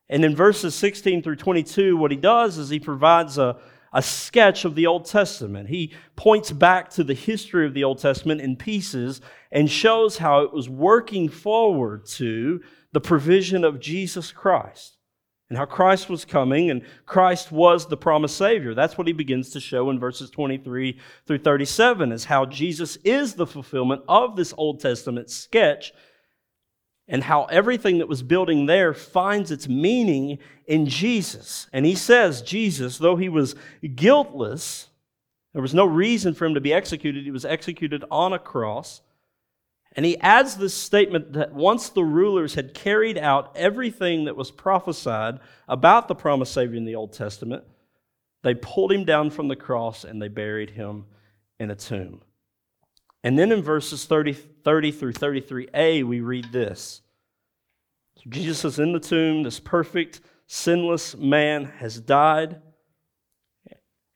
And 0.09 0.25
in 0.25 0.35
verses 0.35 0.75
16 0.75 1.23
through 1.23 1.37
22, 1.37 1.97
what 1.97 2.11
he 2.11 2.17
does 2.17 2.59
is 2.59 2.69
he 2.69 2.81
provides 2.81 3.38
a, 3.38 3.59
a 3.92 4.02
sketch 4.02 4.64
of 4.64 4.75
the 4.75 4.87
Old 4.87 5.04
Testament. 5.04 5.68
He 5.68 5.92
points 6.16 6.52
back 6.52 6.90
to 6.90 7.04
the 7.04 7.14
history 7.14 7.66
of 7.66 7.75
the 7.75 7.85
Old 7.85 7.99
Testament 7.99 8.40
in 8.40 8.56
pieces 8.56 9.20
and 9.50 9.70
shows 9.70 10.18
how 10.18 10.42
it 10.42 10.52
was 10.52 10.68
working 10.68 11.28
forward 11.28 12.06
to 12.06 12.61
the 12.92 13.00
provision 13.00 13.64
of 13.64 13.80
Jesus 13.80 14.30
Christ. 14.32 14.97
and 15.50 15.59
how 15.59 15.66
Christ 15.66 16.09
was 16.09 16.25
coming, 16.25 16.70
and 16.70 16.82
Christ 17.06 17.50
was 17.50 17.88
the 17.88 17.97
promised 17.97 18.37
Savior. 18.37 18.73
That's 18.73 18.97
what 18.97 19.09
he 19.09 19.12
begins 19.12 19.50
to 19.50 19.61
show 19.61 19.90
in 19.90 19.99
verses 19.99 20.30
23 20.30 20.97
through 21.26 21.38
37, 21.38 22.12
is 22.12 22.25
how 22.25 22.47
Jesus 22.47 22.97
is 23.02 23.35
the 23.35 23.47
fulfillment 23.47 24.02
of 24.09 24.37
this 24.37 24.54
Old 24.56 24.78
Testament 24.78 25.28
sketch, 25.28 25.92
and 27.11 27.25
how 27.25 27.45
everything 27.47 27.99
that 27.99 28.09
was 28.09 28.23
building 28.23 28.67
there 28.67 28.95
finds 28.95 29.50
its 29.50 29.69
meaning 29.69 30.38
in 30.67 30.87
Jesus. 30.87 31.67
And 31.73 31.85
he 31.85 31.97
says, 31.97 32.40
Jesus, 32.40 32.99
though 32.99 33.17
he 33.17 33.29
was 33.29 33.57
guiltless, 33.97 34.88
there 35.52 35.61
was 35.61 35.75
no 35.75 35.85
reason 35.85 36.35
for 36.35 36.47
him 36.47 36.55
to 36.55 36.61
be 36.61 36.73
executed, 36.73 37.25
he 37.25 37.33
was 37.33 37.45
executed 37.45 38.05
on 38.12 38.33
a 38.33 38.38
cross. 38.38 39.02
And 39.97 40.07
he 40.07 40.17
adds 40.19 40.57
this 40.57 40.73
statement 40.73 41.33
that 41.33 41.52
once 41.52 41.88
the 41.88 42.05
rulers 42.05 42.55
had 42.55 42.75
carried 42.75 43.19
out 43.19 43.57
everything 43.57 44.26
that 44.26 44.37
was 44.37 44.52
prophesied 44.52 45.40
about 45.67 46.07
the 46.07 46.14
promised 46.14 46.55
Savior 46.55 46.76
in 46.76 46.85
the 46.85 46.95
Old 46.95 47.12
Testament, 47.12 47.64
they 48.45 48.55
pulled 48.55 48.93
him 48.93 49.05
down 49.05 49.31
from 49.31 49.49
the 49.49 49.57
cross 49.57 50.05
and 50.05 50.23
they 50.23 50.29
buried 50.29 50.71
him 50.71 51.07
in 51.59 51.73
a 51.73 51.75
tomb. 51.75 52.23
And 53.22 53.38
then 53.38 53.52
in 53.52 53.62
verses 53.62 54.06
30, 54.06 54.32
30 54.32 54.92
through 54.92 55.12
33a, 55.12 56.04
we 56.04 56.20
read 56.20 56.52
this 56.52 57.02
Jesus 58.28 58.64
is 58.64 58.78
in 58.78 58.92
the 58.92 59.00
tomb, 59.00 59.42
this 59.42 59.60
perfect, 59.60 60.20
sinless 60.46 61.16
man 61.16 61.64
has 61.64 62.00
died. 62.00 62.60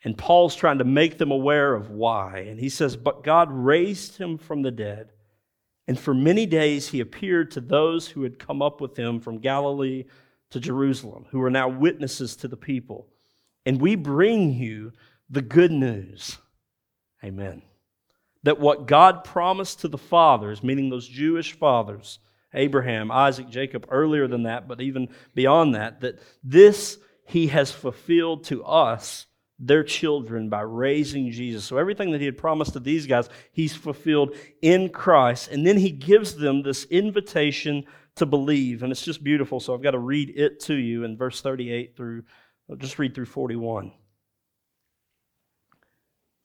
And 0.04 0.18
Paul's 0.18 0.54
trying 0.54 0.78
to 0.78 0.84
make 0.84 1.16
them 1.16 1.30
aware 1.30 1.74
of 1.74 1.88
why. 1.88 2.40
And 2.40 2.60
he 2.60 2.68
says, 2.68 2.94
But 2.94 3.24
God 3.24 3.48
raised 3.50 4.18
him 4.18 4.36
from 4.36 4.60
the 4.60 4.70
dead 4.70 5.10
and 5.86 5.98
for 5.98 6.14
many 6.14 6.46
days 6.46 6.88
he 6.88 7.00
appeared 7.00 7.50
to 7.52 7.60
those 7.60 8.08
who 8.08 8.22
had 8.22 8.38
come 8.38 8.62
up 8.62 8.80
with 8.80 8.96
him 8.96 9.20
from 9.20 9.38
Galilee 9.38 10.04
to 10.50 10.60
Jerusalem, 10.60 11.26
who 11.30 11.42
are 11.42 11.50
now 11.50 11.68
witnesses 11.68 12.36
to 12.36 12.48
the 12.48 12.56
people. 12.56 13.08
And 13.66 13.80
we 13.80 13.94
bring 13.96 14.52
you 14.52 14.92
the 15.28 15.42
good 15.42 15.72
news. 15.72 16.38
Amen. 17.22 17.62
That 18.44 18.60
what 18.60 18.86
God 18.86 19.24
promised 19.24 19.80
to 19.80 19.88
the 19.88 19.98
fathers, 19.98 20.62
meaning 20.62 20.88
those 20.88 21.08
Jewish 21.08 21.52
fathers, 21.52 22.18
Abraham, 22.54 23.10
Isaac, 23.10 23.48
Jacob, 23.48 23.86
earlier 23.90 24.26
than 24.28 24.44
that, 24.44 24.68
but 24.68 24.80
even 24.80 25.08
beyond 25.34 25.74
that, 25.74 26.00
that 26.00 26.20
this 26.42 26.98
he 27.26 27.48
has 27.48 27.70
fulfilled 27.70 28.44
to 28.44 28.64
us 28.64 29.26
their 29.58 29.84
children 29.84 30.48
by 30.48 30.60
raising 30.60 31.30
Jesus. 31.30 31.64
So 31.64 31.78
everything 31.78 32.10
that 32.12 32.20
he 32.20 32.26
had 32.26 32.38
promised 32.38 32.72
to 32.74 32.80
these 32.80 33.06
guys, 33.06 33.28
he's 33.52 33.74
fulfilled 33.74 34.34
in 34.62 34.90
Christ. 34.90 35.50
And 35.50 35.66
then 35.66 35.78
he 35.78 35.90
gives 35.90 36.34
them 36.34 36.62
this 36.62 36.84
invitation 36.84 37.84
to 38.16 38.26
believe. 38.26 38.82
And 38.82 38.92
it's 38.92 39.04
just 39.04 39.24
beautiful. 39.24 39.60
So 39.60 39.74
I've 39.74 39.82
got 39.82 39.92
to 39.92 39.98
read 39.98 40.32
it 40.36 40.60
to 40.64 40.74
you 40.74 41.04
in 41.04 41.16
verse 41.16 41.40
38 41.40 41.96
through, 41.96 42.24
I'll 42.68 42.76
just 42.76 42.98
read 42.98 43.14
through 43.14 43.26
41. 43.26 43.92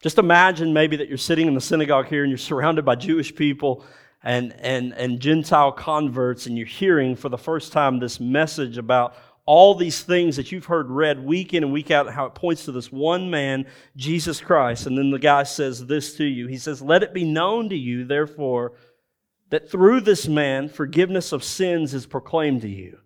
Just 0.02 0.18
imagine 0.18 0.72
maybe 0.72 0.96
that 0.98 1.10
you're 1.10 1.18
sitting 1.18 1.48
in 1.48 1.54
the 1.54 1.62
synagogue 1.62 2.08
here 2.08 2.24
and 2.24 2.32
you're 2.32 2.38
surrounded 2.38 2.86
by 2.86 2.96
Jewish 2.96 3.36
people 3.36 3.84
and, 4.24 4.54
and, 4.60 4.94
and 4.94 5.20
Gentile 5.20 5.72
converts, 5.72 6.46
and 6.46 6.58
you're 6.58 6.68
hearing 6.68 7.16
for 7.16 7.30
the 7.30 7.38
first 7.38 7.72
time 7.72 8.00
this 8.00 8.20
message 8.20 8.78
about 8.78 9.16
all 9.46 9.74
these 9.74 10.04
things 10.04 10.36
that 10.36 10.52
you've 10.52 10.66
heard 10.66 10.90
read 10.90 11.24
week 11.24 11.54
in 11.54 11.64
and 11.64 11.74
week 11.74 11.90
out, 11.90 12.12
how 12.14 12.26
it 12.26 12.36
points 12.36 12.66
to 12.66 12.72
this 12.72 12.92
one 12.92 13.30
man, 13.30 13.66
Jesus 13.96 14.40
Christ. 14.40 14.86
And 14.86 14.98
then 14.98 15.10
the 15.10 15.20
guy 15.20 15.44
says 15.44 15.86
this 15.86 16.16
to 16.18 16.24
you 16.24 16.48
He 16.48 16.58
says, 16.58 16.82
Let 16.82 17.02
it 17.02 17.14
be 17.14 17.24
known 17.24 17.70
to 17.70 17.76
you, 17.78 18.06
therefore, 18.06 18.74
that 19.50 19.72
through 19.72 20.02
this 20.02 20.28
man, 20.28 20.70
forgiveness 20.70 21.32
of 21.32 21.44
sins 21.44 21.94
is 21.94 22.06
proclaimed 22.06 22.62
to 22.62 22.70
you. 22.70 23.00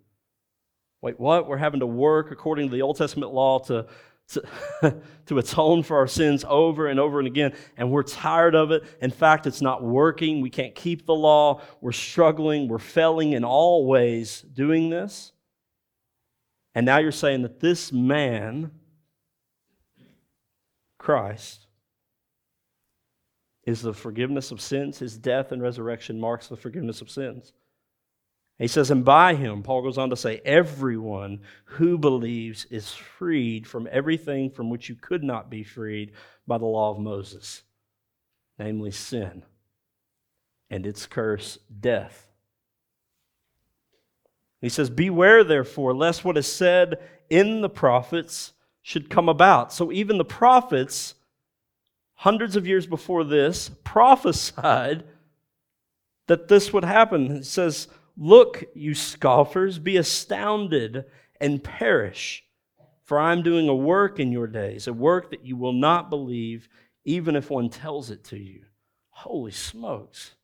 Wait, 1.01 1.19
what? 1.19 1.47
We're 1.47 1.57
having 1.57 1.79
to 1.79 1.87
work 1.87 2.31
according 2.31 2.69
to 2.69 2.75
the 2.75 2.81
Old 2.81 2.97
Testament 2.97 3.33
law 3.33 3.59
to, 3.59 3.87
to, 4.29 4.43
to, 5.25 5.37
atone 5.37 5.83
for 5.83 5.97
our 5.97 6.07
sins 6.07 6.45
over 6.47 6.87
and 6.87 6.99
over 6.99 7.19
and 7.19 7.27
again, 7.27 7.53
and 7.77 7.91
we're 7.91 8.03
tired 8.03 8.55
of 8.55 8.71
it. 8.71 8.83
In 9.01 9.11
fact, 9.11 9.47
it's 9.47 9.61
not 9.61 9.83
working. 9.83 10.41
We 10.41 10.49
can't 10.49 10.73
keep 10.73 11.05
the 11.05 11.13
law. 11.13 11.61
We're 11.81 11.91
struggling. 11.91 12.67
We're 12.67 12.79
failing 12.79 13.33
in 13.33 13.43
all 13.43 13.85
ways 13.85 14.41
doing 14.41 14.89
this. 14.89 15.31
And 16.75 16.85
now 16.85 16.97
you're 16.97 17.11
saying 17.11 17.43
that 17.43 17.59
this 17.59 17.91
man, 17.91 18.71
Christ, 20.97 21.67
is 23.65 23.81
the 23.81 23.93
forgiveness 23.93 24.51
of 24.51 24.59
sins. 24.59 24.99
His 24.99 25.17
death 25.17 25.51
and 25.51 25.61
resurrection 25.61 26.19
marks 26.19 26.47
the 26.47 26.57
forgiveness 26.57 27.01
of 27.01 27.09
sins. 27.09 27.53
He 28.59 28.67
says, 28.67 28.91
and 28.91 29.03
by 29.03 29.35
him, 29.35 29.63
Paul 29.63 29.81
goes 29.81 29.97
on 29.97 30.09
to 30.11 30.15
say, 30.15 30.39
everyone 30.45 31.41
who 31.65 31.97
believes 31.97 32.65
is 32.65 32.93
freed 32.93 33.67
from 33.67 33.89
everything 33.91 34.51
from 34.51 34.69
which 34.69 34.89
you 34.89 34.95
could 34.95 35.23
not 35.23 35.49
be 35.49 35.63
freed 35.63 36.11
by 36.45 36.57
the 36.57 36.65
law 36.65 36.91
of 36.91 36.99
Moses, 36.99 37.63
namely 38.59 38.91
sin 38.91 39.43
and 40.69 40.87
its 40.87 41.05
curse, 41.05 41.59
death. 41.79 42.27
He 44.59 44.69
says, 44.69 44.89
Beware, 44.89 45.43
therefore, 45.43 45.93
lest 45.93 46.25
what 46.25 46.37
is 46.37 46.51
said 46.51 46.99
in 47.29 47.61
the 47.61 47.69
prophets 47.69 48.53
should 48.81 49.09
come 49.09 49.29
about. 49.29 49.71
So 49.71 49.91
even 49.91 50.17
the 50.17 50.25
prophets, 50.25 51.15
hundreds 52.15 52.55
of 52.55 52.65
years 52.65 52.87
before 52.87 53.23
this, 53.23 53.69
prophesied 53.83 55.03
that 56.27 56.47
this 56.47 56.73
would 56.73 56.85
happen. 56.85 57.35
He 57.35 57.43
says, 57.43 57.87
Look, 58.15 58.63
you 58.73 58.93
scoffers, 58.93 59.79
be 59.79 59.97
astounded 59.97 61.05
and 61.41 61.63
perish, 61.63 62.43
for 63.03 63.19
I 63.19 63.31
am 63.31 63.41
doing 63.41 63.67
a 63.67 63.75
work 63.75 64.19
in 64.19 64.31
your 64.31 64.47
days, 64.47 64.87
a 64.87 64.93
work 64.93 65.31
that 65.31 65.45
you 65.45 65.57
will 65.57 65.73
not 65.73 66.09
believe, 66.09 66.69
even 67.05 67.35
if 67.35 67.49
one 67.49 67.69
tells 67.69 68.11
it 68.11 68.23
to 68.25 68.37
you. 68.37 68.61
Holy 69.09 69.51
smokes. 69.51 70.35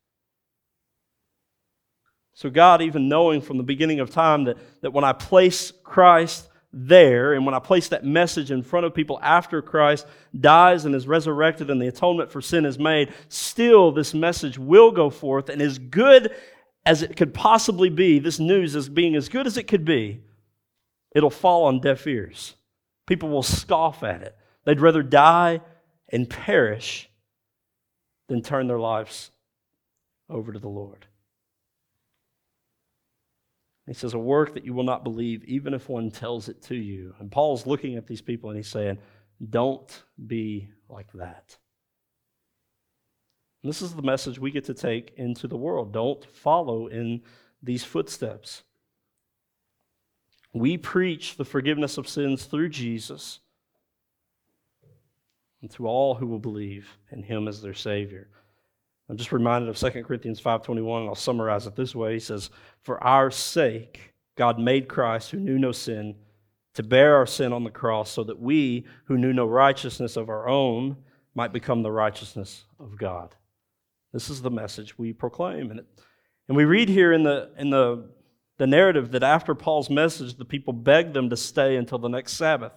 So, 2.34 2.48
God, 2.48 2.80
even 2.80 3.08
knowing 3.08 3.40
from 3.42 3.58
the 3.58 3.62
beginning 3.62 4.00
of 4.00 4.10
time 4.10 4.44
that, 4.44 4.56
that 4.80 4.92
when 4.92 5.04
I 5.04 5.12
place 5.12 5.72
Christ 5.82 6.48
there 6.72 7.34
and 7.34 7.44
when 7.44 7.54
I 7.54 7.58
place 7.58 7.88
that 7.88 8.04
message 8.04 8.50
in 8.50 8.62
front 8.62 8.86
of 8.86 8.94
people 8.94 9.18
after 9.22 9.60
Christ 9.60 10.06
dies 10.38 10.84
and 10.84 10.94
is 10.94 11.06
resurrected 11.06 11.70
and 11.70 11.82
the 11.82 11.88
atonement 11.88 12.30
for 12.30 12.40
sin 12.40 12.64
is 12.64 12.78
made, 12.78 13.12
still 13.28 13.92
this 13.92 14.14
message 14.14 14.58
will 14.58 14.90
go 14.90 15.10
forth 15.10 15.48
and 15.48 15.60
is 15.60 15.78
good 15.78 16.34
as 16.84 17.02
it 17.02 17.16
could 17.16 17.34
possibly 17.34 17.90
be, 17.90 18.18
this 18.18 18.38
news 18.38 18.74
as 18.74 18.88
being 18.88 19.14
as 19.14 19.28
good 19.28 19.46
as 19.46 19.56
it 19.56 19.66
could 19.66 19.84
be, 19.84 20.22
it'll 21.14 21.30
fall 21.30 21.64
on 21.64 21.80
deaf 21.80 22.06
ears. 22.06 22.56
People 23.06 23.28
will 23.28 23.42
scoff 23.42 24.02
at 24.02 24.22
it. 24.22 24.36
They'd 24.64 24.80
rather 24.80 25.02
die 25.02 25.60
and 26.08 26.28
perish 26.28 27.08
than 28.28 28.42
turn 28.42 28.66
their 28.66 28.78
lives 28.78 29.30
over 30.28 30.52
to 30.52 30.58
the 30.58 30.68
Lord. 30.68 31.06
He 33.86 33.94
says, 33.94 34.14
A 34.14 34.18
work 34.18 34.54
that 34.54 34.64
you 34.64 34.72
will 34.72 34.84
not 34.84 35.02
believe, 35.02 35.42
even 35.44 35.74
if 35.74 35.88
one 35.88 36.12
tells 36.12 36.48
it 36.48 36.62
to 36.62 36.76
you. 36.76 37.12
And 37.18 37.30
Paul's 37.30 37.66
looking 37.66 37.96
at 37.96 38.06
these 38.06 38.20
people 38.20 38.48
and 38.48 38.56
he's 38.56 38.68
saying, 38.68 38.98
Don't 39.50 40.04
be 40.28 40.68
like 40.88 41.12
that. 41.14 41.56
And 43.62 43.68
this 43.68 43.82
is 43.82 43.94
the 43.94 44.02
message 44.02 44.38
we 44.38 44.50
get 44.50 44.64
to 44.66 44.74
take 44.74 45.12
into 45.16 45.46
the 45.46 45.56
world. 45.56 45.92
Don't 45.92 46.24
follow 46.24 46.86
in 46.86 47.22
these 47.62 47.84
footsteps. 47.84 48.62
We 50.52 50.76
preach 50.76 51.36
the 51.36 51.44
forgiveness 51.44 51.98
of 51.98 52.08
sins 52.08 52.44
through 52.44 52.70
Jesus 52.70 53.40
and 55.60 55.70
to 55.72 55.86
all 55.86 56.14
who 56.14 56.26
will 56.26 56.38
believe 56.38 56.96
in 57.10 57.22
him 57.22 57.46
as 57.46 57.60
their 57.60 57.74
Savior. 57.74 58.28
I'm 59.08 59.16
just 59.16 59.32
reminded 59.32 59.68
of 59.68 59.76
2 59.76 60.04
Corinthians 60.04 60.40
5.21, 60.40 61.00
and 61.00 61.08
I'll 61.08 61.14
summarize 61.14 61.66
it 61.66 61.76
this 61.76 61.94
way. 61.94 62.14
He 62.14 62.20
says, 62.20 62.50
For 62.82 63.02
our 63.02 63.30
sake, 63.30 64.14
God 64.36 64.58
made 64.58 64.88
Christ, 64.88 65.30
who 65.30 65.38
knew 65.38 65.58
no 65.58 65.72
sin, 65.72 66.14
to 66.74 66.82
bear 66.82 67.16
our 67.16 67.26
sin 67.26 67.52
on 67.52 67.64
the 67.64 67.70
cross, 67.70 68.10
so 68.10 68.24
that 68.24 68.40
we, 68.40 68.86
who 69.04 69.18
knew 69.18 69.32
no 69.32 69.46
righteousness 69.46 70.16
of 70.16 70.28
our 70.28 70.48
own, 70.48 70.96
might 71.34 71.52
become 71.52 71.82
the 71.82 71.90
righteousness 71.90 72.64
of 72.78 72.96
God. 72.96 73.34
This 74.12 74.30
is 74.30 74.42
the 74.42 74.50
message 74.50 74.98
we 74.98 75.12
proclaim. 75.12 75.70
And, 75.70 75.80
and 76.48 76.56
we 76.56 76.64
read 76.64 76.88
here 76.88 77.12
in, 77.12 77.22
the, 77.22 77.50
in 77.56 77.70
the, 77.70 78.10
the 78.58 78.66
narrative 78.66 79.12
that 79.12 79.22
after 79.22 79.54
Paul's 79.54 79.90
message, 79.90 80.36
the 80.36 80.44
people 80.44 80.72
begged 80.72 81.14
them 81.14 81.30
to 81.30 81.36
stay 81.36 81.76
until 81.76 81.98
the 81.98 82.08
next 82.08 82.32
Sabbath. 82.32 82.72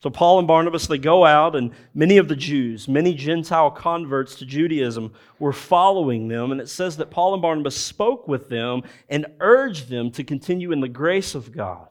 So 0.00 0.10
Paul 0.10 0.38
and 0.38 0.46
Barnabas, 0.46 0.86
they 0.86 0.96
go 0.96 1.24
out, 1.24 1.56
and 1.56 1.72
many 1.92 2.18
of 2.18 2.28
the 2.28 2.36
Jews, 2.36 2.86
many 2.86 3.14
Gentile 3.14 3.72
converts 3.72 4.36
to 4.36 4.46
Judaism, 4.46 5.12
were 5.40 5.52
following 5.52 6.28
them. 6.28 6.52
And 6.52 6.60
it 6.60 6.68
says 6.68 6.96
that 6.98 7.10
Paul 7.10 7.32
and 7.32 7.42
Barnabas 7.42 7.76
spoke 7.76 8.28
with 8.28 8.48
them 8.48 8.82
and 9.08 9.26
urged 9.40 9.88
them 9.88 10.12
to 10.12 10.22
continue 10.22 10.70
in 10.70 10.78
the 10.78 10.88
grace 10.88 11.34
of 11.34 11.50
God. 11.50 11.88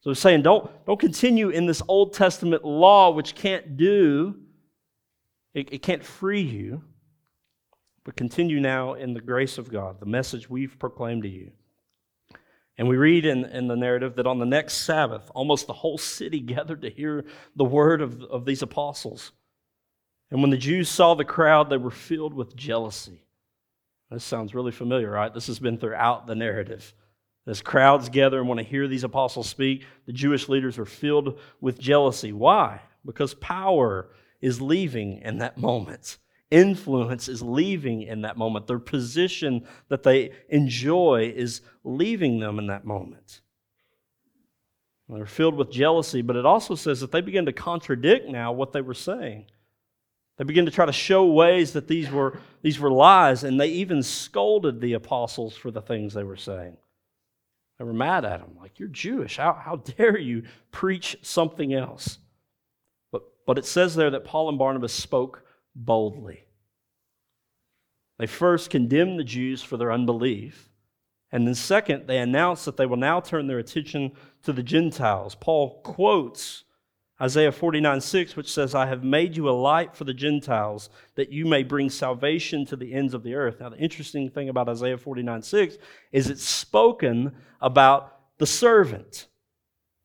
So 0.00 0.10
he's 0.10 0.18
saying, 0.18 0.42
don't, 0.42 0.70
don't 0.84 1.00
continue 1.00 1.48
in 1.48 1.64
this 1.64 1.82
Old 1.88 2.12
Testament 2.12 2.64
law, 2.64 3.10
which 3.12 3.34
can't 3.34 3.78
do, 3.78 4.36
it, 5.54 5.72
it 5.72 5.82
can't 5.82 6.04
free 6.04 6.42
you, 6.42 6.84
but 8.08 8.16
continue 8.16 8.58
now 8.58 8.94
in 8.94 9.12
the 9.12 9.20
grace 9.20 9.58
of 9.58 9.70
God, 9.70 10.00
the 10.00 10.06
message 10.06 10.48
we've 10.48 10.78
proclaimed 10.78 11.24
to 11.24 11.28
you. 11.28 11.52
And 12.78 12.88
we 12.88 12.96
read 12.96 13.26
in, 13.26 13.44
in 13.44 13.68
the 13.68 13.76
narrative 13.76 14.16
that 14.16 14.26
on 14.26 14.38
the 14.38 14.46
next 14.46 14.78
Sabbath, 14.78 15.30
almost 15.34 15.66
the 15.66 15.74
whole 15.74 15.98
city 15.98 16.40
gathered 16.54 16.80
to 16.80 16.88
hear 16.88 17.26
the 17.54 17.66
word 17.66 18.00
of, 18.00 18.22
of 18.22 18.46
these 18.46 18.62
apostles. 18.62 19.32
And 20.30 20.40
when 20.40 20.50
the 20.50 20.56
Jews 20.56 20.88
saw 20.88 21.12
the 21.12 21.26
crowd, 21.26 21.68
they 21.68 21.76
were 21.76 21.90
filled 21.90 22.32
with 22.32 22.56
jealousy. 22.56 23.26
This 24.10 24.24
sounds 24.24 24.54
really 24.54 24.72
familiar, 24.72 25.10
right? 25.10 25.34
This 25.34 25.48
has 25.48 25.58
been 25.58 25.76
throughout 25.76 26.26
the 26.26 26.34
narrative. 26.34 26.94
As 27.46 27.60
crowds 27.60 28.08
gather 28.08 28.38
and 28.38 28.48
want 28.48 28.56
to 28.56 28.64
hear 28.64 28.88
these 28.88 29.04
apostles 29.04 29.50
speak, 29.50 29.84
the 30.06 30.14
Jewish 30.14 30.48
leaders 30.48 30.78
are 30.78 30.86
filled 30.86 31.38
with 31.60 31.78
jealousy. 31.78 32.32
Why? 32.32 32.80
Because 33.04 33.34
power 33.34 34.08
is 34.40 34.62
leaving 34.62 35.20
in 35.20 35.40
that 35.40 35.58
moment. 35.58 36.16
Influence 36.50 37.28
is 37.28 37.42
leaving 37.42 38.02
in 38.02 38.22
that 38.22 38.38
moment. 38.38 38.66
Their 38.66 38.78
position 38.78 39.66
that 39.88 40.02
they 40.02 40.30
enjoy 40.48 41.32
is 41.34 41.60
leaving 41.84 42.40
them 42.40 42.58
in 42.58 42.68
that 42.68 42.86
moment. 42.86 43.40
They're 45.08 45.26
filled 45.26 45.54
with 45.54 45.70
jealousy, 45.70 46.20
but 46.20 46.36
it 46.36 46.44
also 46.44 46.74
says 46.74 47.00
that 47.00 47.12
they 47.12 47.22
begin 47.22 47.46
to 47.46 47.52
contradict 47.52 48.28
now 48.28 48.52
what 48.52 48.72
they 48.72 48.82
were 48.82 48.94
saying. 48.94 49.46
They 50.36 50.44
begin 50.44 50.66
to 50.66 50.70
try 50.70 50.86
to 50.86 50.92
show 50.92 51.26
ways 51.26 51.72
that 51.72 51.88
these 51.88 52.10
were, 52.10 52.38
these 52.62 52.78
were 52.78 52.90
lies, 52.90 53.42
and 53.42 53.58
they 53.58 53.68
even 53.68 54.02
scolded 54.02 54.80
the 54.80 54.92
apostles 54.92 55.56
for 55.56 55.70
the 55.70 55.80
things 55.80 56.14
they 56.14 56.24
were 56.24 56.36
saying. 56.36 56.76
They 57.78 57.84
were 57.84 57.94
mad 57.94 58.24
at 58.24 58.40
them, 58.40 58.56
like, 58.60 58.78
You're 58.78 58.88
Jewish. 58.88 59.36
How, 59.38 59.52
how 59.54 59.76
dare 59.76 60.18
you 60.18 60.44
preach 60.70 61.16
something 61.22 61.72
else? 61.72 62.18
But, 63.10 63.22
but 63.46 63.58
it 63.58 63.64
says 63.64 63.94
there 63.94 64.10
that 64.10 64.24
Paul 64.24 64.48
and 64.48 64.58
Barnabas 64.58 64.92
spoke 64.92 65.42
boldly. 65.74 66.44
They 68.18 68.26
first 68.26 68.70
condemn 68.70 69.16
the 69.16 69.24
Jews 69.24 69.62
for 69.62 69.76
their 69.76 69.92
unbelief. 69.92 70.68
And 71.30 71.46
then, 71.46 71.54
second, 71.54 72.06
they 72.06 72.18
announce 72.18 72.64
that 72.64 72.76
they 72.76 72.86
will 72.86 72.96
now 72.96 73.20
turn 73.20 73.46
their 73.46 73.58
attention 73.58 74.12
to 74.42 74.52
the 74.52 74.62
Gentiles. 74.62 75.34
Paul 75.34 75.80
quotes 75.82 76.64
Isaiah 77.20 77.52
49 77.52 78.00
6, 78.00 78.36
which 78.36 78.52
says, 78.52 78.74
I 78.74 78.86
have 78.86 79.04
made 79.04 79.36
you 79.36 79.48
a 79.48 79.50
light 79.50 79.94
for 79.94 80.04
the 80.04 80.14
Gentiles, 80.14 80.88
that 81.16 81.32
you 81.32 81.44
may 81.44 81.64
bring 81.64 81.90
salvation 81.90 82.64
to 82.66 82.76
the 82.76 82.94
ends 82.94 83.12
of 83.12 83.22
the 83.22 83.34
earth. 83.34 83.60
Now, 83.60 83.68
the 83.68 83.78
interesting 83.78 84.30
thing 84.30 84.48
about 84.48 84.68
Isaiah 84.68 84.98
49 84.98 85.42
6 85.42 85.78
is 86.12 86.30
it's 86.30 86.44
spoken 86.44 87.34
about 87.60 88.14
the 88.38 88.46
servant, 88.46 89.26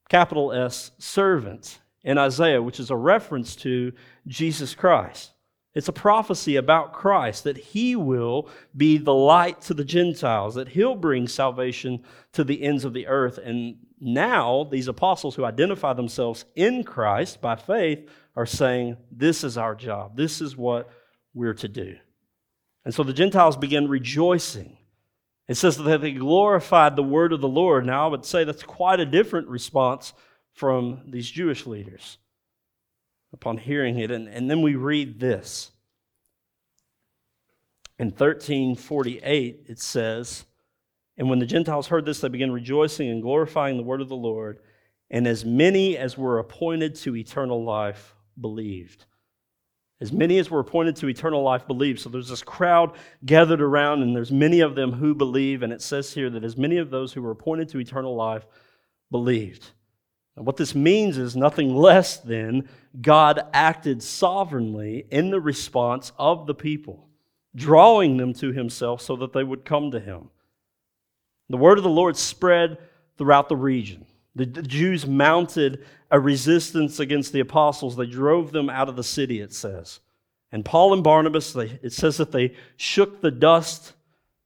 capital 0.10 0.52
S, 0.52 0.92
servant, 0.98 1.80
in 2.04 2.18
Isaiah, 2.18 2.62
which 2.62 2.80
is 2.80 2.90
a 2.90 2.96
reference 2.96 3.56
to 3.58 3.94
Jesus 4.28 4.76
Christ. 4.76 5.33
It's 5.76 5.88
a 5.88 5.94
prophecy 5.94 6.56
about 6.56 6.94
Christ, 6.94 7.46
that 7.46 7.58
he 7.58 7.96
will 7.96 8.48
be 8.78 8.98
the 8.98 9.14
light 9.14 9.62
to 9.62 9.74
the 9.74 9.84
Gentiles, 9.84 10.56
that 10.56 10.70
he'll 10.70 10.96
bring 10.96 11.28
salvation 11.28 12.04
to 12.34 12.44
the 12.44 12.62
ends 12.62 12.86
of 12.86 12.94
the 12.94 13.08
earth. 13.08 13.40
And 13.40 13.78
now, 14.00 14.68
these 14.70 14.88
apostles 14.88 15.36
who 15.36 15.46
identify 15.46 15.94
themselves 15.94 16.46
in 16.56 16.84
Christ 16.84 17.42
by 17.42 17.56
faith 17.56 18.08
are 18.36 18.46
saying, 18.46 18.98
This 19.12 19.44
is 19.44 19.58
our 19.58 19.74
job. 19.74 20.16
This 20.16 20.42
is 20.42 20.56
what 20.56 20.90
we're 21.34 21.56
to 21.56 21.68
do. 21.68 21.96
And 22.86 22.94
so 22.94 23.04
the 23.04 23.14
Gentiles 23.14 23.58
begin 23.58 23.88
rejoicing. 23.88 24.78
It 25.48 25.56
says 25.56 25.78
that 25.78 26.02
they 26.02 26.12
glorified 26.12 26.96
the 26.96 27.04
word 27.04 27.34
of 27.34 27.42
the 27.42 27.48
Lord. 27.48 27.86
Now, 27.86 28.06
I 28.06 28.12
would 28.12 28.26
say 28.26 28.44
that's 28.44 28.64
quite 28.64 29.00
a 29.00 29.06
different 29.06 29.48
response 29.48 30.14
from 30.54 31.02
these 31.08 31.30
Jewish 31.30 31.66
leaders 31.66 32.20
upon 33.34 33.58
hearing 33.58 34.00
it. 34.00 34.12
And, 34.12 34.28
and 34.28 34.50
then 34.50 34.62
we 34.62 34.76
read 34.76 35.20
this. 35.20 35.72
In 38.00 38.08
1348, 38.08 39.66
it 39.68 39.80
says, 39.80 40.46
And 41.18 41.30
when 41.30 41.40
the 41.40 41.46
Gentiles 41.46 41.88
heard 41.88 42.06
this, 42.06 42.22
they 42.22 42.30
began 42.30 42.52
rejoicing 42.52 43.10
and 43.10 43.22
glorifying 43.22 43.78
the 43.78 43.84
word 43.84 44.02
of 44.02 44.10
the 44.10 44.16
Lord. 44.16 44.60
And 45.12 45.28
as 45.28 45.46
many 45.46 45.98
as 45.98 46.18
were 46.18 46.40
appointed 46.40 46.96
to 46.96 47.16
eternal 47.16 47.64
life 47.64 48.16
believed. 48.40 49.06
As 50.02 50.12
many 50.12 50.38
as 50.40 50.50
were 50.50 50.60
appointed 50.60 50.96
to 50.98 51.08
eternal 51.08 51.44
life 51.44 51.68
believed. 51.68 52.00
So 52.00 52.10
there's 52.10 52.30
this 52.30 52.42
crowd 52.42 52.96
gathered 53.26 53.62
around, 53.62 54.02
and 54.02 54.16
there's 54.16 54.32
many 54.32 54.60
of 54.60 54.76
them 54.76 54.92
who 54.92 55.14
believe. 55.14 55.62
And 55.62 55.72
it 55.72 55.82
says 55.82 56.14
here 56.14 56.30
that 56.32 56.44
as 56.44 56.58
many 56.58 56.78
of 56.78 56.90
those 56.90 57.14
who 57.14 57.22
were 57.22 57.32
appointed 57.32 57.70
to 57.70 57.80
eternal 57.80 58.16
life 58.16 58.46
believed. 59.12 59.72
What 60.36 60.58
this 60.58 60.74
means 60.74 61.18
is 61.18 61.36
nothing 61.36 61.76
less 61.76 62.18
than 62.18 62.68
God 63.00 63.42
acted 63.54 64.02
sovereignly 64.02 65.06
in 65.12 65.30
the 65.30 65.40
response 65.40 66.12
of 66.18 66.48
the 66.48 66.56
people, 66.56 67.08
drawing 67.56 68.18
them 68.18 68.34
to 68.36 68.52
himself 68.52 69.02
so 69.02 69.16
that 69.18 69.34
they 69.34 69.44
would 69.44 69.64
come 69.64 69.92
to 69.92 70.00
him. 70.00 70.30
The 71.50 71.58
word 71.58 71.78
of 71.78 71.84
the 71.84 71.90
Lord 71.90 72.18
spread 72.18 72.80
throughout 73.18 73.48
the 73.48 73.56
region. 73.56 74.06
The, 74.36 74.46
the 74.46 74.64
Jews 74.64 75.06
mounted 75.06 75.86
a 76.10 76.20
resistance 76.20 77.00
against 77.00 77.32
the 77.32 77.42
apostles. 77.42 77.96
They 77.96 78.08
drove 78.08 78.52
them 78.52 78.70
out 78.70 78.90
of 78.90 78.96
the 78.96 79.04
city, 79.04 79.40
it 79.40 79.54
says. 79.54 80.00
And 80.52 80.66
Paul 80.66 80.94
and 80.94 81.04
Barnabas, 81.04 81.54
they, 81.54 81.80
it 81.84 81.94
says 81.94 82.18
that 82.18 82.32
they 82.32 82.54
shook 82.78 83.22
the 83.22 83.32
dust 83.32 83.94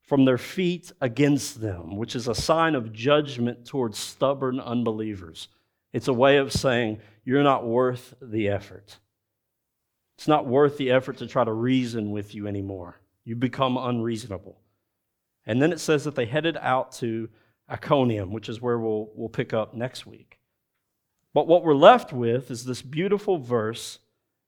from 0.02 0.26
their 0.26 0.38
feet 0.38 0.91
against 1.00 1.62
them, 1.62 1.95
which 1.95 2.15
is 2.15 2.28
a 2.28 2.36
sign 2.36 2.76
of 2.76 2.93
judgment 2.93 3.65
towards 3.65 3.97
stubborn 3.97 4.60
unbelievers. 4.60 5.47
It's 5.93 6.08
a 6.08 6.13
way 6.13 6.38
of 6.38 6.52
saying, 6.52 7.00
you're 7.23 7.43
not 7.43 7.65
worth 7.65 8.13
the 8.21 8.50
effort. 8.50 9.00
It's 10.17 10.28
not 10.28 10.47
worth 10.47 10.78
the 10.78 10.91
effort 10.91 11.17
to 11.17 11.28
try 11.28 11.43
to 11.43 11.52
reason 11.52 12.12
with 12.12 12.34
you 12.34 12.47
anymore. 12.47 13.00
You 13.23 13.36
become 13.36 13.78
unreasonable. 13.78 14.60
And 15.45 15.62
then 15.62 15.71
it 15.71 15.80
says 15.80 16.04
that 16.04 16.15
they 16.15 16.26
headed 16.26 16.58
out 16.58 16.91
to 16.93 17.30
Iconium, 17.69 18.32
which 18.32 18.50
is 18.50 18.62
where 18.62 18.80
we'll, 18.80 19.10
we'll 19.15 19.30
pick 19.30 19.54
up 19.54 19.73
next 19.73 20.06
week. 20.06 20.39
But 21.34 21.47
what 21.47 21.63
we're 21.63 21.76
left 21.76 22.12
with 22.13 22.50
is 22.50 22.65
this 22.65 22.82
beautiful 22.82 23.38
verse 23.38 24.00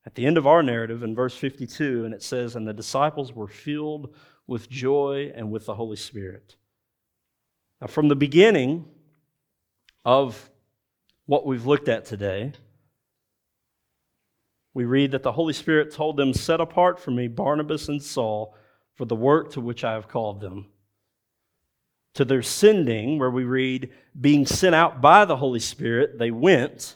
at 0.05 0.15
the 0.15 0.25
end 0.25 0.37
of 0.37 0.47
our 0.47 0.63
narrative 0.63 1.03
in 1.03 1.13
verse 1.13 1.35
52, 1.35 2.05
and 2.05 2.13
it 2.13 2.23
says, 2.23 2.55
And 2.55 2.67
the 2.67 2.73
disciples 2.73 3.33
were 3.33 3.47
filled 3.47 4.15
with 4.47 4.69
joy 4.69 5.31
and 5.35 5.51
with 5.51 5.65
the 5.65 5.75
Holy 5.75 5.97
Spirit. 5.97 6.55
Now, 7.79 7.87
from 7.87 8.07
the 8.07 8.15
beginning 8.15 8.85
of 10.03 10.49
what 11.29 11.45
we've 11.45 11.67
looked 11.67 11.87
at 11.87 12.05
today, 12.05 12.51
we 14.73 14.83
read 14.83 15.11
that 15.11 15.21
the 15.21 15.33
Holy 15.33 15.53
Spirit 15.53 15.93
told 15.93 16.17
them, 16.17 16.33
Set 16.33 16.59
apart 16.59 16.99
for 16.99 17.11
me 17.11 17.27
Barnabas 17.27 17.87
and 17.87 18.01
Saul 18.01 18.55
for 18.95 19.05
the 19.05 19.15
work 19.15 19.51
to 19.51 19.61
which 19.61 19.83
I 19.83 19.93
have 19.93 20.07
called 20.07 20.41
them. 20.41 20.71
To 22.15 22.25
their 22.25 22.41
sending, 22.41 23.19
where 23.19 23.29
we 23.29 23.43
read, 23.43 23.91
being 24.19 24.47
sent 24.47 24.73
out 24.73 25.01
by 25.01 25.23
the 25.25 25.37
Holy 25.37 25.59
Spirit, 25.59 26.17
they 26.17 26.31
went 26.31 26.95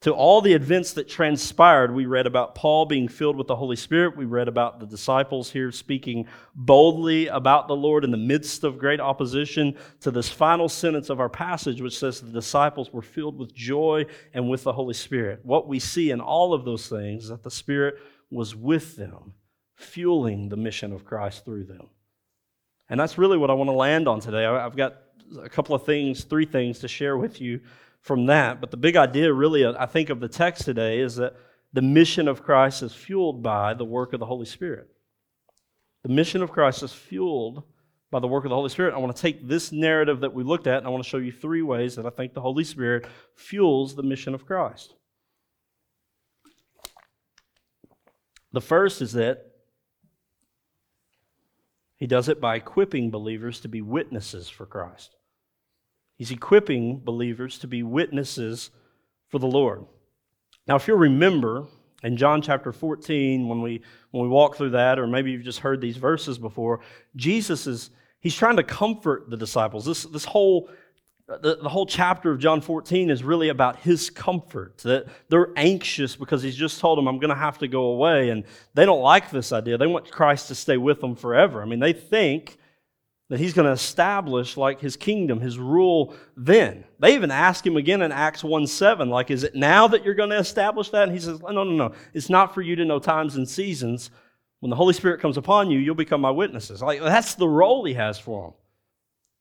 to 0.00 0.12
all 0.12 0.40
the 0.40 0.54
events 0.54 0.94
that 0.94 1.08
transpired. 1.08 1.94
We 1.94 2.06
read 2.06 2.26
about 2.26 2.54
Paul 2.54 2.86
being 2.86 3.06
filled 3.06 3.36
with 3.36 3.46
the 3.46 3.56
Holy 3.56 3.76
Spirit. 3.76 4.16
We 4.16 4.24
read 4.24 4.48
about 4.48 4.80
the 4.80 4.86
disciples 4.86 5.50
here 5.50 5.70
speaking 5.70 6.26
boldly 6.54 7.26
about 7.26 7.68
the 7.68 7.76
Lord 7.76 8.04
in 8.04 8.10
the 8.10 8.16
midst 8.16 8.64
of 8.64 8.78
great 8.78 9.00
opposition 9.00 9.76
to 10.00 10.10
this 10.10 10.30
final 10.30 10.70
sentence 10.70 11.10
of 11.10 11.20
our 11.20 11.28
passage, 11.28 11.82
which 11.82 11.98
says 11.98 12.20
the 12.20 12.30
disciples 12.30 12.92
were 12.92 13.02
filled 13.02 13.38
with 13.38 13.54
joy 13.54 14.06
and 14.32 14.48
with 14.48 14.62
the 14.62 14.72
Holy 14.72 14.94
Spirit. 14.94 15.40
What 15.42 15.68
we 15.68 15.78
see 15.78 16.10
in 16.10 16.20
all 16.20 16.54
of 16.54 16.64
those 16.64 16.88
things 16.88 17.24
is 17.24 17.28
that 17.28 17.42
the 17.42 17.50
Spirit 17.50 17.98
was 18.30 18.56
with 18.56 18.96
them, 18.96 19.34
fueling 19.76 20.48
the 20.48 20.56
mission 20.56 20.92
of 20.92 21.04
Christ 21.04 21.44
through 21.44 21.64
them. 21.64 21.88
And 22.88 22.98
that's 22.98 23.18
really 23.18 23.36
what 23.36 23.50
I 23.50 23.54
want 23.54 23.68
to 23.68 23.74
land 23.74 24.08
on 24.08 24.20
today. 24.20 24.46
I've 24.46 24.76
got 24.76 24.96
a 25.40 25.48
couple 25.48 25.74
of 25.74 25.84
things, 25.84 26.24
three 26.24 26.46
things 26.46 26.78
to 26.80 26.88
share 26.88 27.18
with 27.18 27.40
you 27.40 27.60
from 28.00 28.26
that. 28.26 28.60
But 28.60 28.70
the 28.70 28.76
big 28.76 28.96
idea, 28.96 29.32
really, 29.32 29.66
I 29.66 29.86
think, 29.86 30.10
of 30.10 30.20
the 30.20 30.28
text 30.28 30.64
today 30.64 31.00
is 31.00 31.16
that 31.16 31.36
the 31.72 31.82
mission 31.82 32.28
of 32.28 32.42
Christ 32.42 32.82
is 32.82 32.92
fueled 32.92 33.42
by 33.42 33.74
the 33.74 33.84
work 33.84 34.12
of 34.12 34.20
the 34.20 34.26
Holy 34.26 34.46
Spirit. 34.46 34.88
The 36.02 36.08
mission 36.08 36.42
of 36.42 36.50
Christ 36.50 36.82
is 36.82 36.92
fueled 36.92 37.62
by 38.10 38.18
the 38.18 38.26
work 38.26 38.44
of 38.44 38.48
the 38.48 38.56
Holy 38.56 38.70
Spirit. 38.70 38.94
I 38.94 38.98
want 38.98 39.14
to 39.14 39.22
take 39.22 39.46
this 39.46 39.70
narrative 39.70 40.20
that 40.20 40.34
we 40.34 40.42
looked 40.42 40.66
at 40.66 40.78
and 40.78 40.86
I 40.86 40.90
want 40.90 41.04
to 41.04 41.08
show 41.08 41.18
you 41.18 41.30
three 41.30 41.62
ways 41.62 41.94
that 41.96 42.06
I 42.06 42.10
think 42.10 42.34
the 42.34 42.40
Holy 42.40 42.64
Spirit 42.64 43.06
fuels 43.36 43.94
the 43.94 44.02
mission 44.02 44.34
of 44.34 44.46
Christ. 44.46 44.94
The 48.52 48.60
first 48.60 49.00
is 49.00 49.12
that 49.12 49.46
he 51.96 52.06
does 52.06 52.28
it 52.28 52.40
by 52.40 52.56
equipping 52.56 53.10
believers 53.10 53.60
to 53.60 53.68
be 53.68 53.82
witnesses 53.82 54.48
for 54.48 54.66
Christ. 54.66 55.14
He's 56.20 56.30
equipping 56.30 56.98
believers 56.98 57.58
to 57.60 57.66
be 57.66 57.82
witnesses 57.82 58.68
for 59.30 59.38
the 59.38 59.46
Lord. 59.46 59.86
Now, 60.68 60.76
if 60.76 60.86
you'll 60.86 60.98
remember 60.98 61.64
in 62.02 62.18
John 62.18 62.42
chapter 62.42 62.72
14, 62.72 63.48
when 63.48 63.62
we 63.62 63.80
when 64.10 64.24
we 64.24 64.28
walk 64.28 64.54
through 64.54 64.72
that, 64.72 64.98
or 64.98 65.06
maybe 65.06 65.30
you've 65.30 65.44
just 65.44 65.60
heard 65.60 65.80
these 65.80 65.96
verses 65.96 66.36
before, 66.36 66.80
Jesus 67.16 67.66
is 67.66 67.88
he's 68.20 68.34
trying 68.34 68.56
to 68.56 68.62
comfort 68.62 69.30
the 69.30 69.36
disciples. 69.38 69.86
This 69.86 70.02
this 70.02 70.26
whole 70.26 70.68
the, 71.26 71.56
the 71.62 71.70
whole 71.70 71.86
chapter 71.86 72.30
of 72.30 72.38
John 72.38 72.60
14 72.60 73.08
is 73.08 73.24
really 73.24 73.48
about 73.48 73.78
his 73.78 74.10
comfort. 74.10 74.76
That 74.84 75.06
they're 75.30 75.54
anxious 75.56 76.16
because 76.16 76.42
he's 76.42 76.54
just 76.54 76.80
told 76.80 76.98
them, 76.98 77.08
I'm 77.08 77.18
going 77.18 77.30
to 77.30 77.34
have 77.34 77.56
to 77.60 77.66
go 77.66 77.84
away. 77.84 78.28
And 78.28 78.44
they 78.74 78.84
don't 78.84 79.00
like 79.00 79.30
this 79.30 79.54
idea. 79.54 79.78
They 79.78 79.86
want 79.86 80.10
Christ 80.10 80.48
to 80.48 80.54
stay 80.54 80.76
with 80.76 81.00
them 81.00 81.16
forever. 81.16 81.62
I 81.62 81.64
mean, 81.64 81.80
they 81.80 81.94
think 81.94 82.58
that 83.30 83.38
he's 83.38 83.54
going 83.54 83.66
to 83.66 83.72
establish 83.72 84.56
like 84.56 84.80
his 84.80 84.96
kingdom, 84.96 85.40
his 85.40 85.56
rule 85.56 86.14
then. 86.36 86.84
They 86.98 87.14
even 87.14 87.30
ask 87.30 87.64
him 87.64 87.76
again 87.76 88.02
in 88.02 88.10
Acts 88.10 88.42
1 88.42 88.66
7, 88.66 89.08
like, 89.08 89.30
is 89.30 89.44
it 89.44 89.54
now 89.54 89.86
that 89.86 90.04
you're 90.04 90.14
going 90.14 90.30
to 90.30 90.38
establish 90.38 90.90
that? 90.90 91.04
And 91.04 91.12
he 91.12 91.20
says, 91.20 91.40
no, 91.40 91.62
no, 91.62 91.64
no. 91.64 91.92
It's 92.12 92.28
not 92.28 92.52
for 92.52 92.60
you 92.60 92.74
to 92.76 92.84
know 92.84 92.98
times 92.98 93.36
and 93.36 93.48
seasons. 93.48 94.10
When 94.58 94.68
the 94.68 94.76
Holy 94.76 94.92
Spirit 94.92 95.20
comes 95.20 95.36
upon 95.36 95.70
you, 95.70 95.78
you'll 95.78 95.94
become 95.94 96.20
my 96.20 96.30
witnesses. 96.30 96.82
Like, 96.82 97.00
that's 97.00 97.34
the 97.34 97.48
role 97.48 97.84
he 97.84 97.94
has 97.94 98.18
for 98.18 98.52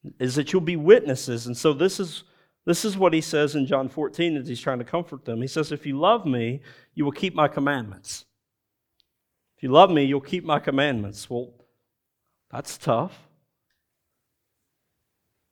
them, 0.03 0.13
is 0.19 0.35
that 0.35 0.53
you'll 0.53 0.61
be 0.61 0.77
witnesses. 0.77 1.47
And 1.47 1.57
so 1.57 1.73
this 1.73 1.99
is, 1.99 2.23
this 2.65 2.85
is 2.85 2.95
what 2.95 3.11
he 3.11 3.21
says 3.21 3.55
in 3.55 3.65
John 3.65 3.89
14 3.89 4.37
as 4.37 4.47
he's 4.47 4.61
trying 4.61 4.79
to 4.79 4.85
comfort 4.85 5.25
them. 5.25 5.41
He 5.41 5.47
says, 5.47 5.71
if 5.71 5.87
you 5.87 5.99
love 5.99 6.27
me, 6.27 6.61
you 6.93 7.05
will 7.05 7.11
keep 7.11 7.33
my 7.33 7.47
commandments. 7.47 8.25
If 9.57 9.63
you 9.63 9.71
love 9.71 9.89
me, 9.89 10.03
you'll 10.03 10.21
keep 10.21 10.45
my 10.45 10.59
commandments. 10.59 11.27
Well, 11.27 11.49
that's 12.51 12.77
tough. 12.77 13.28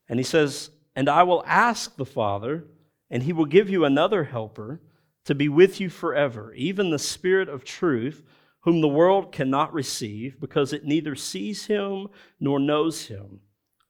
And 0.10 0.20
he 0.20 0.24
says, 0.24 0.72
And 0.96 1.10
I 1.10 1.24
will 1.24 1.44
ask 1.46 1.96
the 1.96 2.06
Father, 2.06 2.66
and 3.10 3.24
he 3.24 3.34
will 3.34 3.46
give 3.46 3.70
you 3.70 3.86
another 3.86 4.26
helper 4.26 4.82
to 5.26 5.36
be 5.36 5.50
with 5.50 5.80
you 5.80 5.90
forever, 5.90 6.54
even 6.54 6.90
the 6.90 7.00
Spirit 7.00 7.50
of 7.50 7.64
truth, 7.64 8.24
whom 8.62 8.82
the 8.82 8.88
world 8.88 9.32
cannot 9.32 9.74
receive, 9.74 10.40
because 10.40 10.74
it 10.74 10.86
neither 10.86 11.16
sees 11.16 11.66
him 11.66 12.08
nor 12.40 12.60
knows 12.60 13.08
him. 13.08 13.42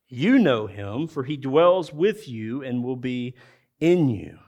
You 0.08 0.40
know 0.40 0.68
him, 0.68 1.08
for 1.08 1.24
he 1.24 1.38
dwells 1.38 1.94
with 1.94 2.28
you 2.28 2.64
and 2.64 2.84
will 2.84 2.96
be 2.96 3.36
in 3.80 4.10
you. 4.10 4.40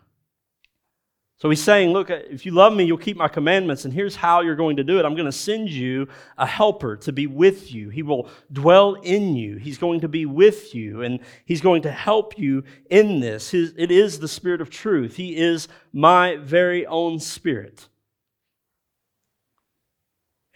So 1.42 1.50
he's 1.50 1.64
saying, 1.64 1.92
Look, 1.92 2.10
if 2.10 2.46
you 2.46 2.52
love 2.52 2.74
me, 2.74 2.84
you'll 2.84 2.98
keep 2.98 3.16
my 3.16 3.30
commandments, 3.30 3.86
and 3.86 3.94
here's 3.94 4.16
how 4.18 4.42
you're 4.42 4.58
going 4.58 4.76
to 4.76 4.84
do 4.84 5.00
it. 5.00 5.06
I'm 5.06 5.16
going 5.16 5.26
to 5.26 5.32
send 5.32 5.70
you 5.70 6.10
a 6.38 6.46
helper 6.46 6.98
to 6.98 7.14
be 7.14 7.28
with 7.28 7.72
you. 7.72 7.90
He 7.90 8.04
will 8.04 8.30
dwell 8.52 8.96
in 8.96 9.36
you. 9.36 9.56
He's 9.56 9.78
going 9.78 10.02
to 10.02 10.10
be 10.10 10.26
with 10.26 10.76
you, 10.76 11.02
and 11.02 11.22
he's 11.46 11.62
going 11.62 11.84
to 11.84 11.92
help 11.92 12.38
you 12.38 12.66
in 12.90 13.22
this. 13.22 13.52
His, 13.52 13.74
it 13.78 13.90
is 13.90 14.20
the 14.20 14.28
Spirit 14.28 14.60
of 14.60 14.70
truth. 14.70 15.16
He 15.16 15.38
is 15.38 15.70
my 15.94 16.36
very 16.36 16.86
own 16.86 17.20
Spirit. 17.20 17.88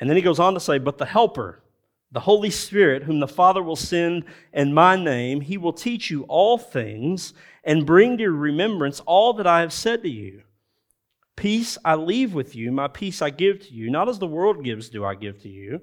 And 0.02 0.10
then 0.10 0.17
he 0.17 0.24
goes 0.24 0.39
on 0.39 0.54
to 0.54 0.60
say, 0.60 0.80
But 0.80 0.98
the 0.98 1.06
helper, 1.06 1.63
the 2.12 2.19
Holy 2.19 2.50
Spirit, 2.50 3.04
whom 3.04 3.22
the 3.22 3.28
Father 3.28 3.63
will 3.63 3.78
send 3.78 4.26
in 4.52 4.74
my 4.74 4.98
name, 4.98 5.39
he 5.39 5.58
will 5.58 5.72
teach 5.72 6.12
you 6.12 6.24
all 6.24 6.58
things 6.58 7.34
and 7.63 7.86
bring 7.86 8.17
to 8.17 8.24
your 8.24 8.34
remembrance 8.34 9.00
all 9.06 9.32
that 9.36 9.48
I 9.48 9.62
have 9.62 9.72
said 9.72 10.02
to 10.02 10.10
you. 10.10 10.41
Peace 11.36 11.78
I 11.84 11.96
leave 11.96 12.34
with 12.34 12.56
you, 12.56 12.72
my 12.72 12.88
peace 12.88 13.22
I 13.22 13.30
give 13.30 13.60
to 13.62 13.74
you. 13.74 13.89
Not 13.89 14.10
as 14.10 14.19
the 14.19 14.28
world 14.28 14.63
gives, 14.63 14.89
do 14.89 15.04
I 15.04 15.15
give 15.15 15.41
to 15.41 15.50
you. 15.50 15.82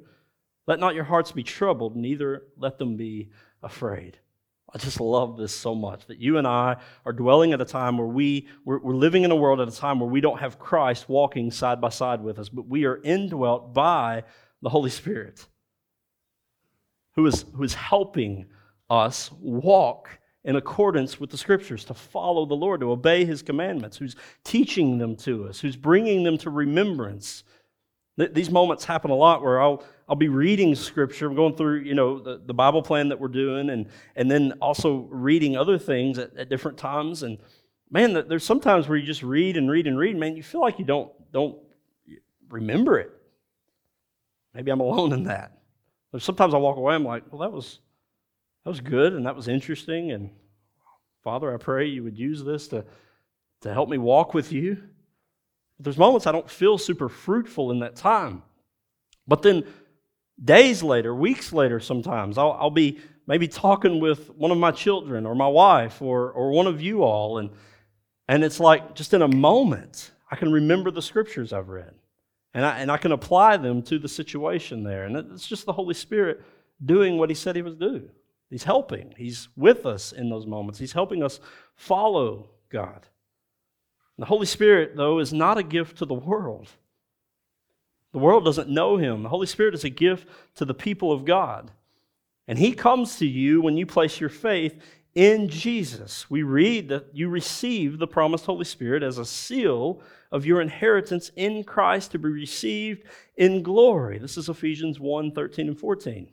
Let 0.66 0.78
not 0.78 0.94
your 0.94 1.04
hearts 1.04 1.32
be 1.32 1.42
troubled, 1.42 1.96
neither 1.96 2.44
let 2.56 2.78
them 2.78 2.96
be 2.96 3.30
afraid. 3.62 4.18
I 4.72 4.78
just 4.78 5.00
love 5.00 5.36
this 5.36 5.52
so 5.52 5.74
much 5.74 6.06
that 6.06 6.18
you 6.18 6.38
and 6.38 6.46
I 6.46 6.76
are 7.04 7.12
dwelling 7.12 7.52
at 7.52 7.60
a 7.60 7.64
time 7.64 7.98
where 7.98 8.06
we, 8.06 8.46
we're, 8.64 8.78
we're, 8.78 8.94
living 8.94 9.24
in 9.24 9.32
a 9.32 9.36
world 9.36 9.60
at 9.60 9.66
a 9.66 9.76
time 9.76 9.98
where 9.98 10.08
we 10.08 10.20
don't 10.20 10.38
have 10.38 10.60
Christ 10.60 11.08
walking 11.08 11.50
side 11.50 11.80
by 11.80 11.88
side 11.88 12.22
with 12.22 12.38
us, 12.38 12.48
but 12.48 12.68
we 12.68 12.84
are 12.84 13.02
indwelt 13.02 13.74
by 13.74 14.22
the 14.62 14.68
Holy 14.68 14.90
Spirit 14.90 15.44
who 17.16 17.26
is, 17.26 17.44
who 17.54 17.64
is 17.64 17.74
helping 17.74 18.46
us 18.88 19.32
walk 19.40 20.19
in 20.44 20.56
accordance 20.56 21.20
with 21.20 21.30
the 21.30 21.36
scriptures, 21.36 21.84
to 21.84 21.94
follow 21.94 22.46
the 22.46 22.54
Lord, 22.54 22.80
to 22.80 22.90
obey 22.92 23.24
his 23.24 23.42
commandments, 23.42 23.98
who's 23.98 24.16
teaching 24.42 24.98
them 24.98 25.16
to 25.16 25.46
us, 25.46 25.60
who's 25.60 25.76
bringing 25.76 26.22
them 26.22 26.38
to 26.38 26.50
remembrance. 26.50 27.44
These 28.16 28.50
moments 28.50 28.84
happen 28.84 29.10
a 29.10 29.14
lot 29.14 29.42
where 29.42 29.60
I'll, 29.60 29.84
I'll 30.08 30.16
be 30.16 30.28
reading 30.28 30.74
scripture, 30.74 31.26
I'm 31.26 31.34
going 31.34 31.56
through, 31.56 31.80
you 31.80 31.94
know, 31.94 32.18
the, 32.18 32.40
the 32.44 32.54
Bible 32.54 32.82
plan 32.82 33.08
that 33.10 33.20
we're 33.20 33.28
doing, 33.28 33.70
and, 33.70 33.86
and 34.16 34.30
then 34.30 34.52
also 34.60 35.08
reading 35.10 35.56
other 35.56 35.78
things 35.78 36.18
at, 36.18 36.36
at 36.36 36.48
different 36.48 36.78
times. 36.78 37.22
And 37.22 37.38
man, 37.90 38.12
there's 38.28 38.44
sometimes 38.44 38.88
where 38.88 38.98
you 38.98 39.06
just 39.06 39.22
read 39.22 39.56
and 39.56 39.70
read 39.70 39.86
and 39.86 39.98
read, 39.98 40.16
man, 40.16 40.36
you 40.36 40.42
feel 40.42 40.60
like 40.60 40.78
you 40.78 40.84
don't, 40.84 41.12
don't 41.32 41.58
remember 42.48 42.98
it. 42.98 43.10
Maybe 44.54 44.70
I'm 44.70 44.80
alone 44.80 45.12
in 45.12 45.24
that. 45.24 45.58
But 46.12 46.22
sometimes 46.22 46.54
I 46.54 46.58
walk 46.58 46.76
away, 46.76 46.94
I'm 46.94 47.04
like, 47.04 47.24
well, 47.30 47.40
that 47.42 47.52
was, 47.52 47.78
that 48.64 48.70
was 48.70 48.80
good 48.80 49.14
and 49.14 49.26
that 49.26 49.36
was 49.36 49.48
interesting. 49.48 50.10
And 50.10 50.30
Father, 51.22 51.52
I 51.52 51.56
pray 51.56 51.86
you 51.86 52.04
would 52.04 52.18
use 52.18 52.44
this 52.44 52.68
to, 52.68 52.84
to 53.62 53.72
help 53.72 53.88
me 53.88 53.98
walk 53.98 54.34
with 54.34 54.52
you. 54.52 54.76
But 55.76 55.84
there's 55.84 55.98
moments 55.98 56.26
I 56.26 56.32
don't 56.32 56.50
feel 56.50 56.78
super 56.78 57.08
fruitful 57.08 57.70
in 57.70 57.80
that 57.80 57.96
time. 57.96 58.42
But 59.26 59.42
then 59.42 59.64
days 60.42 60.82
later, 60.82 61.14
weeks 61.14 61.52
later, 61.52 61.80
sometimes 61.80 62.36
I'll, 62.36 62.52
I'll 62.52 62.70
be 62.70 62.98
maybe 63.26 63.48
talking 63.48 64.00
with 64.00 64.28
one 64.30 64.50
of 64.50 64.58
my 64.58 64.72
children 64.72 65.24
or 65.24 65.34
my 65.34 65.48
wife 65.48 66.02
or, 66.02 66.30
or 66.32 66.50
one 66.50 66.66
of 66.66 66.82
you 66.82 67.02
all. 67.02 67.38
And, 67.38 67.50
and 68.28 68.44
it's 68.44 68.60
like 68.60 68.94
just 68.94 69.14
in 69.14 69.22
a 69.22 69.28
moment, 69.28 70.10
I 70.30 70.36
can 70.36 70.52
remember 70.52 70.90
the 70.90 71.02
scriptures 71.02 71.52
I've 71.52 71.68
read. 71.68 71.94
And 72.52 72.64
I, 72.64 72.80
and 72.80 72.90
I 72.90 72.96
can 72.96 73.12
apply 73.12 73.56
them 73.58 73.82
to 73.82 73.98
the 73.98 74.08
situation 74.08 74.82
there. 74.82 75.04
And 75.04 75.16
it's 75.16 75.46
just 75.46 75.66
the 75.66 75.72
Holy 75.72 75.94
Spirit 75.94 76.42
doing 76.84 77.18
what 77.18 77.30
He 77.30 77.34
said 77.36 77.54
He 77.54 77.62
would 77.62 77.78
do. 77.78 78.10
He's 78.50 78.64
helping. 78.64 79.14
He's 79.16 79.48
with 79.56 79.86
us 79.86 80.12
in 80.12 80.28
those 80.28 80.46
moments. 80.46 80.78
He's 80.78 80.92
helping 80.92 81.22
us 81.22 81.40
follow 81.76 82.50
God. 82.68 83.06
The 84.18 84.26
Holy 84.26 84.46
Spirit, 84.46 84.96
though, 84.96 85.18
is 85.18 85.32
not 85.32 85.56
a 85.56 85.62
gift 85.62 85.98
to 85.98 86.04
the 86.04 86.12
world. 86.12 86.68
The 88.12 88.18
world 88.18 88.44
doesn't 88.44 88.68
know 88.68 88.98
Him. 88.98 89.22
The 89.22 89.30
Holy 89.30 89.46
Spirit 89.46 89.74
is 89.74 89.84
a 89.84 89.90
gift 89.90 90.28
to 90.56 90.66
the 90.66 90.74
people 90.74 91.10
of 91.10 91.24
God. 91.24 91.70
And 92.46 92.58
He 92.58 92.72
comes 92.72 93.16
to 93.16 93.26
you 93.26 93.62
when 93.62 93.78
you 93.78 93.86
place 93.86 94.20
your 94.20 94.28
faith 94.28 94.78
in 95.14 95.48
Jesus. 95.48 96.28
We 96.28 96.42
read 96.42 96.88
that 96.90 97.06
you 97.14 97.28
receive 97.28 97.98
the 97.98 98.06
promised 98.06 98.44
Holy 98.44 98.66
Spirit 98.66 99.02
as 99.02 99.16
a 99.16 99.24
seal 99.24 100.02
of 100.30 100.44
your 100.44 100.60
inheritance 100.60 101.30
in 101.36 101.64
Christ 101.64 102.10
to 102.10 102.18
be 102.18 102.28
received 102.28 103.04
in 103.36 103.62
glory. 103.62 104.18
This 104.18 104.36
is 104.36 104.48
Ephesians 104.48 105.00
1 105.00 105.32
13 105.32 105.68
and 105.68 105.78
14. 105.78 106.28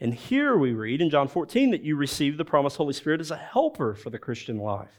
And 0.00 0.14
here 0.14 0.56
we 0.56 0.72
read 0.72 1.02
in 1.02 1.10
John 1.10 1.28
14 1.28 1.72
that 1.72 1.82
you 1.82 1.94
receive 1.94 2.38
the 2.38 2.44
promised 2.44 2.78
Holy 2.78 2.94
Spirit 2.94 3.20
as 3.20 3.30
a 3.30 3.36
helper 3.36 3.94
for 3.94 4.08
the 4.08 4.18
Christian 4.18 4.56
life, 4.56 4.98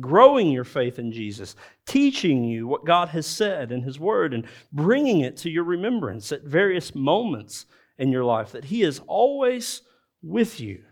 growing 0.00 0.50
your 0.50 0.64
faith 0.64 0.98
in 0.98 1.12
Jesus, 1.12 1.54
teaching 1.86 2.42
you 2.42 2.66
what 2.66 2.86
God 2.86 3.10
has 3.10 3.26
said 3.26 3.70
in 3.70 3.82
His 3.82 4.00
Word, 4.00 4.32
and 4.32 4.46
bringing 4.72 5.20
it 5.20 5.36
to 5.38 5.50
your 5.50 5.64
remembrance 5.64 6.32
at 6.32 6.42
various 6.42 6.94
moments 6.94 7.66
in 7.98 8.10
your 8.10 8.24
life, 8.24 8.52
that 8.52 8.64
He 8.64 8.82
is 8.82 9.00
always 9.06 9.82
with 10.22 10.58
you. 10.58 10.82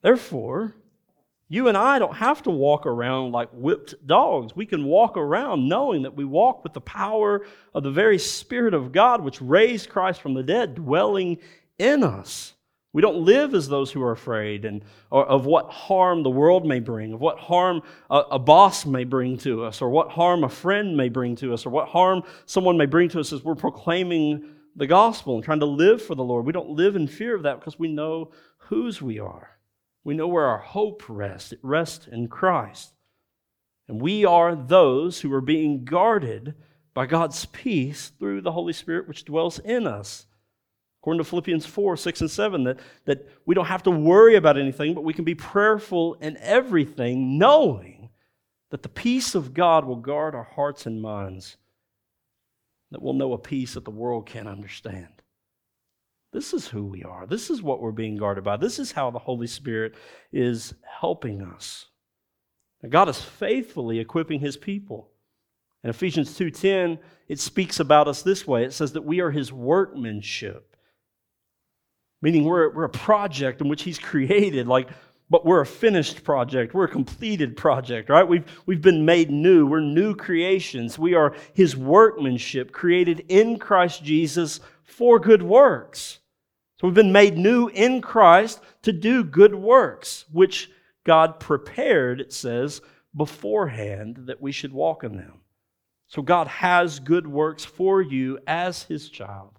Therefore, 0.00 0.74
you 1.48 1.68
and 1.68 1.76
I 1.76 1.98
don't 1.98 2.16
have 2.16 2.42
to 2.44 2.50
walk 2.50 2.86
around 2.86 3.32
like 3.32 3.50
whipped 3.52 3.94
dogs. 4.06 4.56
We 4.56 4.66
can 4.66 4.84
walk 4.84 5.16
around 5.16 5.68
knowing 5.68 6.02
that 6.02 6.16
we 6.16 6.24
walk 6.24 6.64
with 6.64 6.72
the 6.72 6.80
power 6.80 7.46
of 7.74 7.82
the 7.82 7.90
very 7.90 8.18
Spirit 8.18 8.72
of 8.72 8.90
God, 8.90 9.20
which 9.20 9.40
raised 9.40 9.90
Christ 9.90 10.22
from 10.22 10.34
the 10.34 10.42
dead, 10.42 10.74
dwelling 10.74 11.38
in 11.78 12.02
us. 12.02 12.54
We 12.92 13.02
don't 13.02 13.24
live 13.26 13.54
as 13.54 13.68
those 13.68 13.92
who 13.92 14.02
are 14.02 14.12
afraid 14.12 14.64
and 14.64 14.82
of 15.10 15.44
what 15.44 15.70
harm 15.70 16.22
the 16.22 16.30
world 16.30 16.66
may 16.66 16.80
bring, 16.80 17.12
of 17.12 17.20
what 17.20 17.38
harm 17.38 17.82
a, 18.08 18.20
a, 18.30 18.38
boss 18.38 18.86
may 18.86 19.04
bring 19.04 19.36
to 19.38 19.64
us, 19.64 19.82
or 19.82 19.90
what 19.90 20.10
harm 20.10 20.44
a 20.44 20.48
friend 20.48 20.96
may 20.96 21.10
bring 21.10 21.36
to 21.36 21.52
us, 21.52 21.66
or 21.66 21.70
what 21.70 21.88
harm 21.88 22.22
someone 22.46 22.78
may 22.78 22.86
bring 22.86 23.10
to 23.10 23.20
us 23.20 23.34
as 23.34 23.44
we're 23.44 23.54
proclaiming 23.54 24.48
the 24.76 24.86
gospel 24.86 25.34
and 25.34 25.44
trying 25.44 25.60
to 25.60 25.66
live 25.66 26.00
for 26.00 26.14
the 26.14 26.24
Lord. 26.24 26.46
We 26.46 26.52
don't 26.52 26.70
live 26.70 26.96
in 26.96 27.06
fear 27.06 27.34
of 27.34 27.42
that 27.42 27.60
because 27.60 27.78
we 27.78 27.88
know 27.88 28.30
whose 28.56 29.02
we 29.02 29.18
are. 29.18 29.58
We 30.04 30.14
know 30.14 30.28
where 30.28 30.46
our 30.46 30.58
hope 30.58 31.02
rests. 31.08 31.52
It 31.52 31.58
rests 31.62 32.06
in 32.06 32.28
Christ. 32.28 32.94
And 33.88 34.00
we 34.00 34.24
are 34.24 34.54
those 34.54 35.20
who 35.20 35.32
are 35.32 35.40
being 35.40 35.84
guarded 35.84 36.54
by 36.94 37.06
God's 37.06 37.44
peace 37.46 38.12
through 38.18 38.40
the 38.40 38.52
Holy 38.52 38.72
Spirit 38.72 39.06
which 39.06 39.24
dwells 39.24 39.58
in 39.58 39.86
us. 39.86 40.25
According 41.06 41.22
to 41.22 41.30
Philippians 41.30 41.66
4, 41.66 41.96
6, 41.96 42.20
and 42.22 42.30
7, 42.30 42.64
that, 42.64 42.80
that 43.04 43.28
we 43.46 43.54
don't 43.54 43.66
have 43.66 43.84
to 43.84 43.92
worry 43.92 44.34
about 44.34 44.58
anything, 44.58 44.92
but 44.92 45.04
we 45.04 45.12
can 45.12 45.24
be 45.24 45.36
prayerful 45.36 46.14
in 46.14 46.36
everything, 46.38 47.38
knowing 47.38 48.10
that 48.72 48.82
the 48.82 48.88
peace 48.88 49.36
of 49.36 49.54
God 49.54 49.84
will 49.84 50.00
guard 50.00 50.34
our 50.34 50.42
hearts 50.56 50.84
and 50.84 51.00
minds, 51.00 51.58
that 52.90 53.00
we'll 53.00 53.14
know 53.14 53.34
a 53.34 53.38
peace 53.38 53.74
that 53.74 53.84
the 53.84 53.90
world 53.92 54.26
can't 54.26 54.48
understand. 54.48 55.22
This 56.32 56.52
is 56.52 56.66
who 56.66 56.84
we 56.84 57.04
are. 57.04 57.24
This 57.24 57.50
is 57.50 57.62
what 57.62 57.80
we're 57.80 57.92
being 57.92 58.16
guarded 58.16 58.42
by. 58.42 58.56
This 58.56 58.80
is 58.80 58.90
how 58.90 59.12
the 59.12 59.20
Holy 59.20 59.46
Spirit 59.46 59.94
is 60.32 60.74
helping 60.98 61.40
us. 61.40 61.86
Now, 62.82 62.88
God 62.88 63.08
is 63.08 63.20
faithfully 63.20 64.00
equipping 64.00 64.40
his 64.40 64.56
people. 64.56 65.12
In 65.84 65.90
Ephesians 65.90 66.36
2:10, 66.36 66.98
it 67.28 67.38
speaks 67.38 67.78
about 67.78 68.08
us 68.08 68.22
this 68.22 68.44
way. 68.44 68.64
It 68.64 68.72
says 68.72 68.92
that 68.94 69.04
we 69.04 69.20
are 69.20 69.30
his 69.30 69.52
workmanship 69.52 70.72
meaning 72.26 72.44
we're, 72.44 72.70
we're 72.70 72.84
a 72.84 72.88
project 72.88 73.60
in 73.60 73.68
which 73.68 73.82
he's 73.82 73.98
created 73.98 74.66
like 74.66 74.88
but 75.28 75.44
we're 75.44 75.60
a 75.60 75.66
finished 75.66 76.22
project. 76.22 76.72
We're 76.72 76.84
a 76.84 76.88
completed 76.88 77.56
project 77.56 78.10
right? 78.10 78.26
We've, 78.26 78.44
we've 78.66 78.82
been 78.82 79.04
made 79.04 79.28
new. 79.28 79.66
We're 79.66 79.80
new 79.80 80.14
creations. 80.14 81.00
We 81.00 81.14
are 81.14 81.34
his 81.52 81.76
workmanship 81.76 82.70
created 82.72 83.24
in 83.28 83.58
christ 83.58 84.04
jesus 84.04 84.60
for 84.84 85.18
good 85.18 85.42
works. 85.42 86.20
So 86.80 86.86
we've 86.86 86.94
been 86.94 87.12
made 87.12 87.38
new 87.38 87.68
in 87.68 88.02
Christ 88.02 88.60
to 88.82 88.92
do 88.92 89.24
good 89.24 89.54
works, 89.54 90.26
which 90.30 90.70
God 91.04 91.40
prepared, 91.40 92.20
it 92.20 92.32
says, 92.32 92.82
beforehand 93.16 94.24
that 94.26 94.42
we 94.42 94.52
should 94.52 94.72
walk 94.72 95.02
in 95.02 95.16
them. 95.16 95.40
So 96.08 96.20
God 96.20 96.48
has 96.48 97.00
good 97.00 97.26
works 97.26 97.64
for 97.64 98.02
you 98.02 98.38
as 98.46 98.82
his 98.82 99.08
child, 99.08 99.58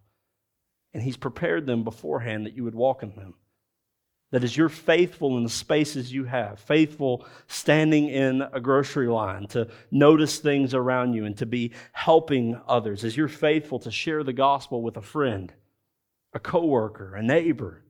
and 0.93 1.04
he's 1.04 1.17
prepared 1.17 1.65
them 1.65 1.84
beforehand 1.84 2.45
that 2.45 2.56
you 2.56 2.63
would 2.63 2.76
walk 2.76 3.04
in 3.04 3.15
them. 3.15 3.36
That 4.32 4.43
as 4.43 4.58
you're 4.58 4.67
faithful 4.67 5.38
in 5.38 5.43
the 5.43 5.50
spaces 5.50 6.12
you 6.12 6.26
have, 6.26 6.60
faithful 6.60 7.26
standing 7.47 8.10
in 8.10 8.41
a 8.41 8.60
grocery 8.60 9.08
line 9.08 9.47
to 9.47 9.69
notice 9.89 10.39
things 10.39 10.73
around 10.73 11.13
you 11.13 11.26
and 11.26 11.38
to 11.38 11.45
be 11.45 11.71
helping 11.93 12.60
others, 12.67 13.04
as 13.06 13.15
you're 13.15 13.30
faithful 13.30 13.80
to 13.80 13.91
share 13.91 14.23
the 14.23 14.34
gospel 14.34 14.82
with 14.82 14.97
a 14.97 15.02
friend, 15.02 15.54
a 16.34 16.39
coworker, 16.39 17.15
a 17.15 17.23
neighbor, 17.23 17.84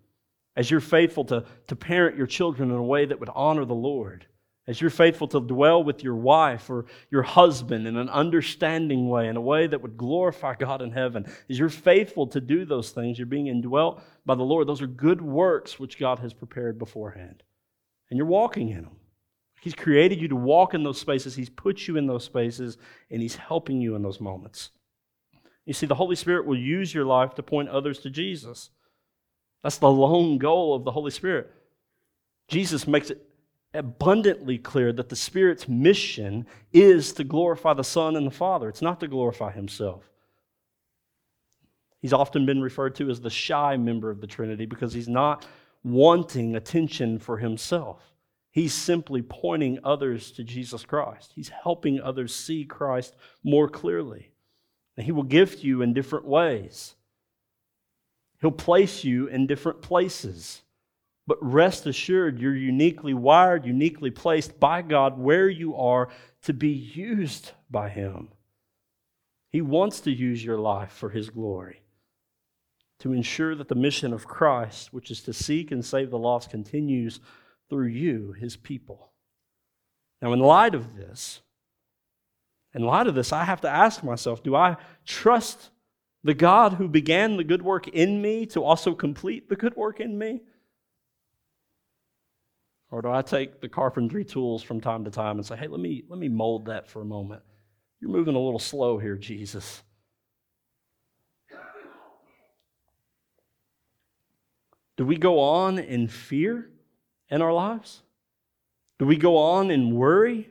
as 0.55 0.69
you're 0.69 0.79
faithful 0.79 1.25
to, 1.25 1.45
to 1.67 1.75
parent 1.75 2.17
your 2.17 2.27
children 2.27 2.69
in 2.69 2.77
a 2.77 2.83
way 2.83 3.05
that 3.05 3.19
would 3.19 3.29
honor 3.33 3.65
the 3.65 3.73
Lord, 3.73 4.27
as 4.67 4.81
you're 4.81 4.89
faithful 4.89 5.27
to 5.29 5.39
dwell 5.39 5.81
with 5.81 6.03
your 6.03 6.15
wife 6.15 6.69
or 6.69 6.85
your 7.09 7.23
husband 7.23 7.87
in 7.87 7.95
an 7.95 8.09
understanding 8.09 9.07
way, 9.07 9.29
in 9.29 9.37
a 9.37 9.41
way 9.41 9.65
that 9.65 9.81
would 9.81 9.95
glorify 9.95 10.55
God 10.55 10.81
in 10.81 10.91
heaven, 10.91 11.25
as 11.49 11.57
you're 11.57 11.69
faithful 11.69 12.27
to 12.27 12.41
do 12.41 12.65
those 12.65 12.91
things, 12.91 13.17
you're 13.17 13.25
being 13.25 13.47
indwelt 13.47 14.01
by 14.25 14.35
the 14.35 14.43
Lord. 14.43 14.67
Those 14.67 14.81
are 14.81 14.87
good 14.87 15.21
works 15.21 15.79
which 15.79 15.97
God 15.97 16.19
has 16.19 16.33
prepared 16.33 16.77
beforehand. 16.77 17.43
And 18.09 18.17
you're 18.17 18.27
walking 18.27 18.69
in 18.69 18.83
them. 18.83 18.97
He's 19.61 19.73
created 19.73 20.21
you 20.21 20.27
to 20.27 20.35
walk 20.35 20.73
in 20.73 20.83
those 20.83 20.99
spaces, 20.99 21.35
He's 21.35 21.49
put 21.49 21.87
you 21.87 21.97
in 21.97 22.05
those 22.05 22.25
spaces, 22.25 22.77
and 23.09 23.21
He's 23.21 23.35
helping 23.35 23.81
you 23.81 23.95
in 23.95 24.03
those 24.03 24.21
moments. 24.21 24.69
You 25.65 25.73
see, 25.73 25.85
the 25.85 25.95
Holy 25.95 26.15
Spirit 26.15 26.45
will 26.45 26.57
use 26.57 26.93
your 26.93 27.05
life 27.05 27.35
to 27.35 27.43
point 27.43 27.69
others 27.69 27.99
to 27.99 28.09
Jesus. 28.09 28.69
That's 29.63 29.77
the 29.77 29.91
lone 29.91 30.37
goal 30.37 30.75
of 30.75 30.83
the 30.83 30.91
Holy 30.91 31.11
Spirit. 31.11 31.51
Jesus 32.47 32.87
makes 32.87 33.09
it 33.09 33.26
abundantly 33.77 34.57
clear 34.57 34.91
that 34.93 35.09
the 35.09 35.15
Spirit's 35.15 35.67
mission 35.67 36.45
is 36.73 37.13
to 37.13 37.23
glorify 37.23 37.73
the 37.73 37.83
Son 37.83 38.15
and 38.15 38.27
the 38.27 38.31
Father. 38.31 38.67
It's 38.69 38.81
not 38.81 38.99
to 38.99 39.07
glorify 39.07 39.51
Himself. 39.51 40.09
He's 41.99 42.13
often 42.13 42.45
been 42.45 42.61
referred 42.61 42.95
to 42.95 43.09
as 43.09 43.21
the 43.21 43.29
shy 43.29 43.75
member 43.77 44.09
of 44.09 44.21
the 44.21 44.27
Trinity 44.27 44.65
because 44.65 44.93
he's 44.93 45.07
not 45.07 45.45
wanting 45.83 46.55
attention 46.55 47.19
for 47.19 47.37
himself. 47.37 48.01
He's 48.51 48.73
simply 48.73 49.21
pointing 49.21 49.79
others 49.83 50.31
to 50.31 50.43
Jesus 50.43 50.85
Christ. 50.85 51.31
He's 51.35 51.49
helping 51.49 51.99
others 51.99 52.33
see 52.33 52.65
Christ 52.65 53.15
more 53.43 53.67
clearly. 53.67 54.31
And 54.95 55.05
he 55.05 55.11
will 55.11 55.23
gift 55.23 55.63
you 55.63 55.81
in 55.81 55.93
different 55.93 56.25
ways. 56.25 56.95
He'll 58.41 58.51
place 58.51 59.03
you 59.03 59.27
in 59.27 59.47
different 59.47 59.81
places. 59.81 60.61
But 61.27 61.37
rest 61.41 61.85
assured, 61.85 62.39
you're 62.39 62.55
uniquely 62.55 63.13
wired, 63.13 63.65
uniquely 63.65 64.09
placed 64.09 64.59
by 64.61 64.81
God 64.81 65.19
where 65.19 65.49
you 65.49 65.75
are 65.75 66.07
to 66.43 66.53
be 66.53 66.69
used 66.69 67.51
by 67.69 67.89
Him. 67.89 68.29
He 69.51 69.61
wants 69.61 69.99
to 70.01 70.11
use 70.11 70.43
your 70.43 70.57
life 70.57 70.91
for 70.91 71.09
His 71.09 71.29
glory, 71.29 71.81
to 72.99 73.11
ensure 73.11 73.55
that 73.55 73.67
the 73.67 73.75
mission 73.75 74.13
of 74.13 74.25
Christ, 74.25 74.93
which 74.93 75.11
is 75.11 75.21
to 75.23 75.33
seek 75.33 75.71
and 75.71 75.83
save 75.83 76.11
the 76.11 76.17
lost, 76.17 76.49
continues 76.49 77.19
through 77.69 77.87
you, 77.87 78.31
His 78.31 78.55
people. 78.55 79.11
Now, 80.21 80.31
in 80.31 80.39
light 80.39 80.73
of 80.73 80.95
this, 80.95 81.41
in 82.73 82.83
light 82.83 83.07
of 83.07 83.15
this, 83.15 83.33
I 83.33 83.43
have 83.43 83.61
to 83.61 83.69
ask 83.69 84.01
myself 84.01 84.43
do 84.43 84.55
I 84.55 84.77
trust 85.05 85.71
the 86.23 86.33
God 86.33 86.73
who 86.73 86.87
began 86.87 87.35
the 87.35 87.43
good 87.43 87.61
work 87.61 87.87
in 87.89 88.21
me 88.21 88.45
to 88.47 88.63
also 88.63 88.95
complete 88.95 89.49
the 89.49 89.55
good 89.55 89.75
work 89.75 89.99
in 89.99 90.17
me? 90.17 90.41
Or 92.89 93.01
do 93.01 93.11
I 93.11 93.21
take 93.21 93.59
the 93.59 93.67
carpentry 93.67 94.23
tools 94.23 94.63
from 94.63 94.79
time 94.79 95.03
to 95.05 95.11
time 95.11 95.37
and 95.37 95.45
say, 95.45 95.57
hey, 95.57 95.67
let 95.67 95.79
me, 95.79 96.03
let 96.07 96.19
me 96.19 96.29
mold 96.29 96.65
that 96.65 96.87
for 96.87 97.01
a 97.01 97.05
moment? 97.05 97.41
You're 97.99 98.11
moving 98.11 98.35
a 98.35 98.39
little 98.39 98.59
slow 98.59 98.97
here, 98.97 99.17
Jesus. 99.17 99.83
Do 104.95 105.05
we 105.05 105.17
go 105.17 105.39
on 105.39 105.79
in 105.79 106.07
fear 106.07 106.69
in 107.29 107.41
our 107.41 107.53
lives? 107.53 108.01
Do 108.99 109.05
we 109.05 109.17
go 109.17 109.37
on 109.37 109.69
in 109.69 109.95
worry? 109.95 110.49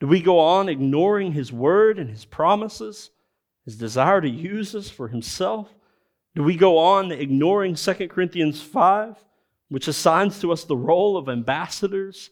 Do 0.00 0.06
we 0.06 0.22
go 0.22 0.38
on 0.38 0.68
ignoring 0.68 1.32
His 1.32 1.52
word 1.52 1.98
and 1.98 2.08
His 2.08 2.24
promises, 2.24 3.10
His 3.66 3.76
desire 3.76 4.20
to 4.20 4.28
use 4.28 4.74
us 4.74 4.88
for 4.88 5.08
Himself? 5.08 5.68
Do 6.34 6.42
we 6.42 6.56
go 6.56 6.78
on 6.78 7.12
ignoring 7.12 7.74
2 7.74 8.08
Corinthians 8.08 8.62
5? 8.62 9.16
Which 9.70 9.88
assigns 9.88 10.40
to 10.40 10.52
us 10.52 10.64
the 10.64 10.76
role 10.76 11.16
of 11.16 11.28
ambassadors. 11.28 12.30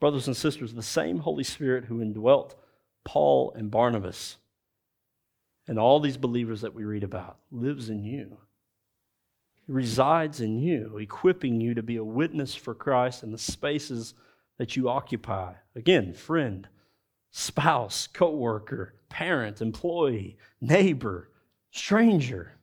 Brothers 0.00 0.28
and 0.28 0.36
sisters, 0.36 0.72
the 0.72 0.82
same 0.82 1.18
Holy 1.18 1.44
Spirit 1.44 1.84
who 1.84 2.00
indwelt 2.00 2.54
Paul 3.04 3.52
and 3.54 3.70
Barnabas 3.70 4.36
and 5.68 5.78
all 5.78 6.00
these 6.00 6.16
believers 6.16 6.62
that 6.62 6.74
we 6.74 6.84
read 6.84 7.04
about 7.04 7.38
lives 7.50 7.90
in 7.90 8.04
you. 8.04 8.38
He 9.66 9.72
resides 9.72 10.40
in 10.40 10.58
you, 10.58 10.96
equipping 10.98 11.60
you 11.60 11.74
to 11.74 11.82
be 11.82 11.96
a 11.96 12.04
witness 12.04 12.54
for 12.54 12.74
Christ 12.74 13.22
in 13.22 13.32
the 13.32 13.38
spaces 13.38 14.14
that 14.58 14.76
you 14.76 14.88
occupy. 14.88 15.54
Again, 15.74 16.14
friend, 16.14 16.68
spouse, 17.30 18.06
co 18.06 18.30
worker, 18.30 18.94
parent, 19.08 19.60
employee, 19.60 20.38
neighbor, 20.60 21.30
stranger. 21.72 22.59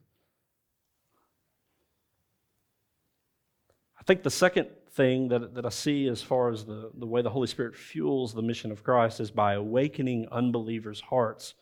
Think 4.08 4.22
the 4.22 4.30
second 4.30 4.68
thing 4.92 5.28
that, 5.28 5.54
that 5.54 5.66
I 5.66 5.68
see 5.68 6.08
as 6.08 6.22
far 6.22 6.48
as 6.48 6.64
the, 6.64 6.90
the 6.94 7.06
way 7.06 7.20
the 7.20 7.28
Holy 7.28 7.46
Spirit 7.46 7.76
fuels 7.76 8.32
the 8.32 8.40
mission 8.40 8.72
of 8.72 8.82
Christ 8.82 9.20
is 9.20 9.30
by 9.30 9.52
awakening 9.52 10.26
unbelievers' 10.32 11.02
hearts 11.02 11.52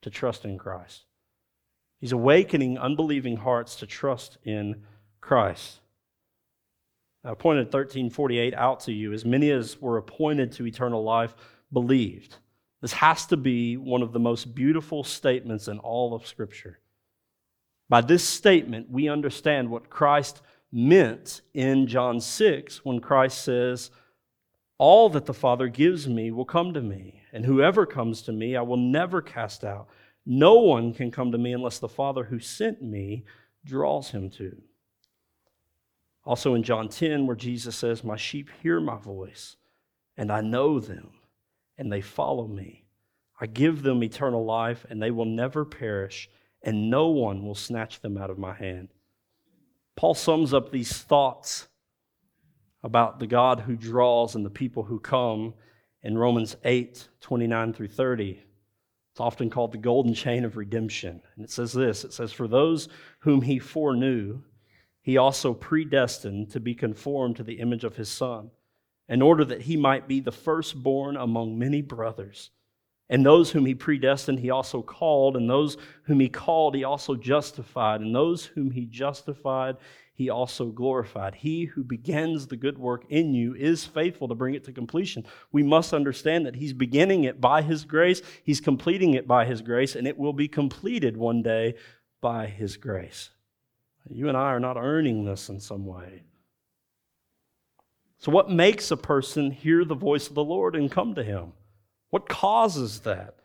to 0.00 0.08
trust 0.08 0.46
in 0.46 0.56
Christ. 0.56 1.04
He's 2.00 2.12
awakening 2.12 2.78
unbelieving 2.78 3.36
hearts 3.36 3.76
to 3.76 3.86
trust 3.86 4.38
in 4.44 4.82
Christ. 5.20 5.80
I 7.22 7.34
pointed 7.34 7.66
1348 7.66 8.54
out 8.54 8.80
to 8.80 8.92
you. 8.92 9.12
As 9.12 9.26
many 9.26 9.50
as 9.50 9.78
were 9.78 9.98
appointed 9.98 10.52
to 10.52 10.66
eternal 10.66 11.04
life 11.04 11.34
believed. 11.70 12.36
This 12.80 12.94
has 12.94 13.26
to 13.26 13.36
be 13.36 13.76
one 13.76 14.00
of 14.00 14.12
the 14.12 14.18
most 14.18 14.54
beautiful 14.54 15.04
statements 15.04 15.68
in 15.68 15.78
all 15.78 16.14
of 16.14 16.26
Scripture. 16.26 16.78
By 17.90 18.00
this 18.00 18.26
statement, 18.26 18.90
we 18.90 19.10
understand 19.10 19.68
what 19.68 19.90
Christ 19.90 20.40
meant 20.72 21.42
in 21.54 21.86
John 21.86 22.20
6 22.20 22.84
when 22.84 23.00
Christ 23.00 23.42
says, 23.42 23.90
All 24.78 25.08
that 25.10 25.26
the 25.26 25.34
Father 25.34 25.68
gives 25.68 26.08
me 26.08 26.30
will 26.30 26.44
come 26.44 26.72
to 26.74 26.80
me, 26.80 27.22
and 27.32 27.44
whoever 27.44 27.86
comes 27.86 28.22
to 28.22 28.32
me 28.32 28.56
I 28.56 28.62
will 28.62 28.76
never 28.76 29.20
cast 29.20 29.64
out. 29.64 29.88
No 30.26 30.54
one 30.54 30.92
can 30.92 31.10
come 31.10 31.32
to 31.32 31.38
me 31.38 31.52
unless 31.52 31.78
the 31.78 31.88
Father 31.88 32.24
who 32.24 32.38
sent 32.38 32.82
me 32.82 33.24
draws 33.64 34.10
him 34.10 34.30
to. 34.30 34.56
Also 36.24 36.54
in 36.54 36.62
John 36.62 36.88
10, 36.88 37.26
where 37.26 37.36
Jesus 37.36 37.76
says, 37.76 38.04
My 38.04 38.16
sheep 38.16 38.50
hear 38.62 38.80
my 38.80 38.96
voice, 38.96 39.56
and 40.16 40.30
I 40.30 40.40
know 40.40 40.78
them, 40.78 41.10
and 41.78 41.90
they 41.90 42.00
follow 42.00 42.46
me. 42.46 42.84
I 43.40 43.46
give 43.46 43.82
them 43.82 44.04
eternal 44.04 44.44
life, 44.44 44.84
and 44.90 45.02
they 45.02 45.10
will 45.10 45.24
never 45.24 45.64
perish, 45.64 46.28
and 46.62 46.90
no 46.90 47.08
one 47.08 47.44
will 47.44 47.54
snatch 47.54 48.00
them 48.00 48.18
out 48.18 48.28
of 48.28 48.38
my 48.38 48.54
hand. 48.54 48.90
Paul 50.00 50.14
sums 50.14 50.54
up 50.54 50.70
these 50.70 50.96
thoughts 50.96 51.68
about 52.82 53.18
the 53.18 53.26
God 53.26 53.60
who 53.60 53.76
draws 53.76 54.34
and 54.34 54.46
the 54.46 54.48
people 54.48 54.82
who 54.82 54.98
come 54.98 55.52
in 56.02 56.16
Romans 56.16 56.56
8 56.64 57.06
29 57.20 57.74
through 57.74 57.88
30. 57.88 58.42
It's 59.10 59.20
often 59.20 59.50
called 59.50 59.72
the 59.72 59.76
golden 59.76 60.14
chain 60.14 60.46
of 60.46 60.56
redemption. 60.56 61.20
And 61.36 61.44
it 61.44 61.50
says 61.50 61.74
this 61.74 62.04
it 62.04 62.14
says, 62.14 62.32
For 62.32 62.48
those 62.48 62.88
whom 63.18 63.42
he 63.42 63.58
foreknew, 63.58 64.40
he 65.02 65.18
also 65.18 65.52
predestined 65.52 66.50
to 66.52 66.60
be 66.60 66.74
conformed 66.74 67.36
to 67.36 67.42
the 67.42 67.60
image 67.60 67.84
of 67.84 67.96
his 67.96 68.08
Son, 68.08 68.50
in 69.06 69.20
order 69.20 69.44
that 69.44 69.60
he 69.60 69.76
might 69.76 70.08
be 70.08 70.20
the 70.20 70.32
firstborn 70.32 71.18
among 71.18 71.58
many 71.58 71.82
brothers. 71.82 72.48
And 73.10 73.26
those 73.26 73.50
whom 73.50 73.66
he 73.66 73.74
predestined, 73.74 74.38
he 74.38 74.50
also 74.50 74.82
called. 74.82 75.36
And 75.36 75.50
those 75.50 75.76
whom 76.04 76.20
he 76.20 76.28
called, 76.28 76.76
he 76.76 76.84
also 76.84 77.16
justified. 77.16 78.00
And 78.00 78.14
those 78.14 78.46
whom 78.46 78.70
he 78.70 78.86
justified, 78.86 79.76
he 80.14 80.30
also 80.30 80.66
glorified. 80.66 81.34
He 81.34 81.64
who 81.64 81.82
begins 81.82 82.46
the 82.46 82.56
good 82.56 82.78
work 82.78 83.04
in 83.08 83.34
you 83.34 83.54
is 83.56 83.84
faithful 83.84 84.28
to 84.28 84.34
bring 84.36 84.54
it 84.54 84.62
to 84.64 84.72
completion. 84.72 85.26
We 85.50 85.64
must 85.64 85.92
understand 85.92 86.46
that 86.46 86.54
he's 86.54 86.72
beginning 86.72 87.24
it 87.24 87.40
by 87.40 87.62
his 87.62 87.84
grace, 87.84 88.22
he's 88.44 88.60
completing 88.60 89.14
it 89.14 89.26
by 89.26 89.44
his 89.44 89.60
grace, 89.60 89.96
and 89.96 90.06
it 90.06 90.16
will 90.16 90.32
be 90.32 90.46
completed 90.46 91.16
one 91.16 91.42
day 91.42 91.74
by 92.20 92.46
his 92.46 92.76
grace. 92.76 93.30
You 94.08 94.28
and 94.28 94.36
I 94.36 94.52
are 94.52 94.60
not 94.60 94.76
earning 94.76 95.24
this 95.24 95.48
in 95.48 95.58
some 95.58 95.84
way. 95.84 96.22
So, 98.18 98.30
what 98.30 98.50
makes 98.50 98.90
a 98.90 98.96
person 98.96 99.50
hear 99.50 99.84
the 99.84 99.94
voice 99.94 100.28
of 100.28 100.34
the 100.34 100.44
Lord 100.44 100.76
and 100.76 100.90
come 100.92 101.14
to 101.14 101.24
him? 101.24 101.54
What 102.10 102.28
causes 102.28 103.00
that? 103.00 103.36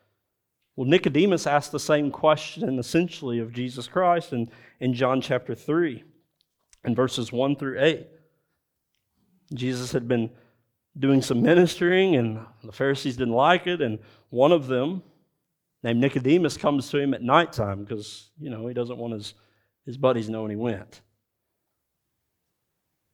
Well, 0.76 0.88
Nicodemus 0.88 1.48
asked 1.48 1.72
the 1.72 1.80
same 1.80 2.12
question 2.12 2.78
essentially 2.78 3.40
of 3.40 3.54
Jesus 3.54 3.88
Christ 3.88 4.34
in, 4.34 4.50
in 4.80 4.94
John 4.94 5.22
chapter 5.22 5.56
3 5.56 6.04
and 6.84 6.96
verses 6.96 7.32
1 7.32 7.56
through 7.56 7.82
8. 7.82 8.08
Jesus 9.54 9.92
had 9.92 10.08
been 10.08 10.30
doing 10.98 11.22
some 11.22 11.42
ministering, 11.42 12.16
and 12.16 12.40
the 12.64 12.72
Pharisees 12.72 13.18
didn't 13.18 13.34
like 13.34 13.68
it, 13.68 13.82
and 13.82 14.00
one 14.30 14.52
of 14.52 14.68
them, 14.68 15.04
named 15.84 16.00
Nicodemus, 16.00 16.58
comes 16.58 16.90
to 16.90 16.98
him 16.98 17.14
at 17.14 17.22
nighttime 17.22 17.84
because, 17.84 18.30
you 18.40 18.50
know, 18.50 18.68
he 18.68 18.74
doesn't 18.74 18.98
want 18.98 19.14
his, 19.14 19.34
his 19.86 19.98
buddies 19.98 20.30
knowing 20.30 20.50
he 20.50 20.56
went. 20.56 21.02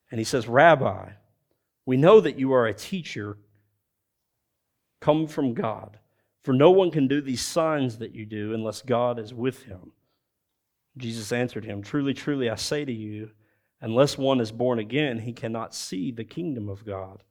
And 0.09 0.19
he 0.19 0.23
says, 0.23 0.47
Rabbi, 0.47 1.09
we 1.85 1.97
know 1.97 2.21
that 2.21 2.39
you 2.39 2.53
are 2.53 2.67
a 2.67 2.73
teacher 2.73 3.37
come 5.01 5.27
from 5.27 5.53
God, 5.53 5.97
for 6.43 6.53
no 6.53 6.71
one 6.71 6.91
can 6.91 7.07
do 7.07 7.19
these 7.19 7.41
signs 7.41 7.97
that 7.97 8.15
you 8.15 8.25
do 8.25 8.53
unless 8.53 8.81
God 8.81 9.19
is 9.19 9.33
with 9.33 9.63
him. 9.63 9.91
Jesus 10.97 11.31
answered 11.31 11.65
him, 11.65 11.81
Truly, 11.81 12.13
truly, 12.13 12.49
I 12.49 12.55
say 12.55 12.85
to 12.85 12.91
you, 12.91 13.31
unless 13.81 14.17
one 14.17 14.39
is 14.39 14.51
born 14.51 14.79
again, 14.79 15.19
he 15.19 15.33
cannot 15.33 15.73
see 15.73 16.11
the 16.11 16.23
kingdom 16.23 16.69
of 16.69 16.85
God. 16.85 17.23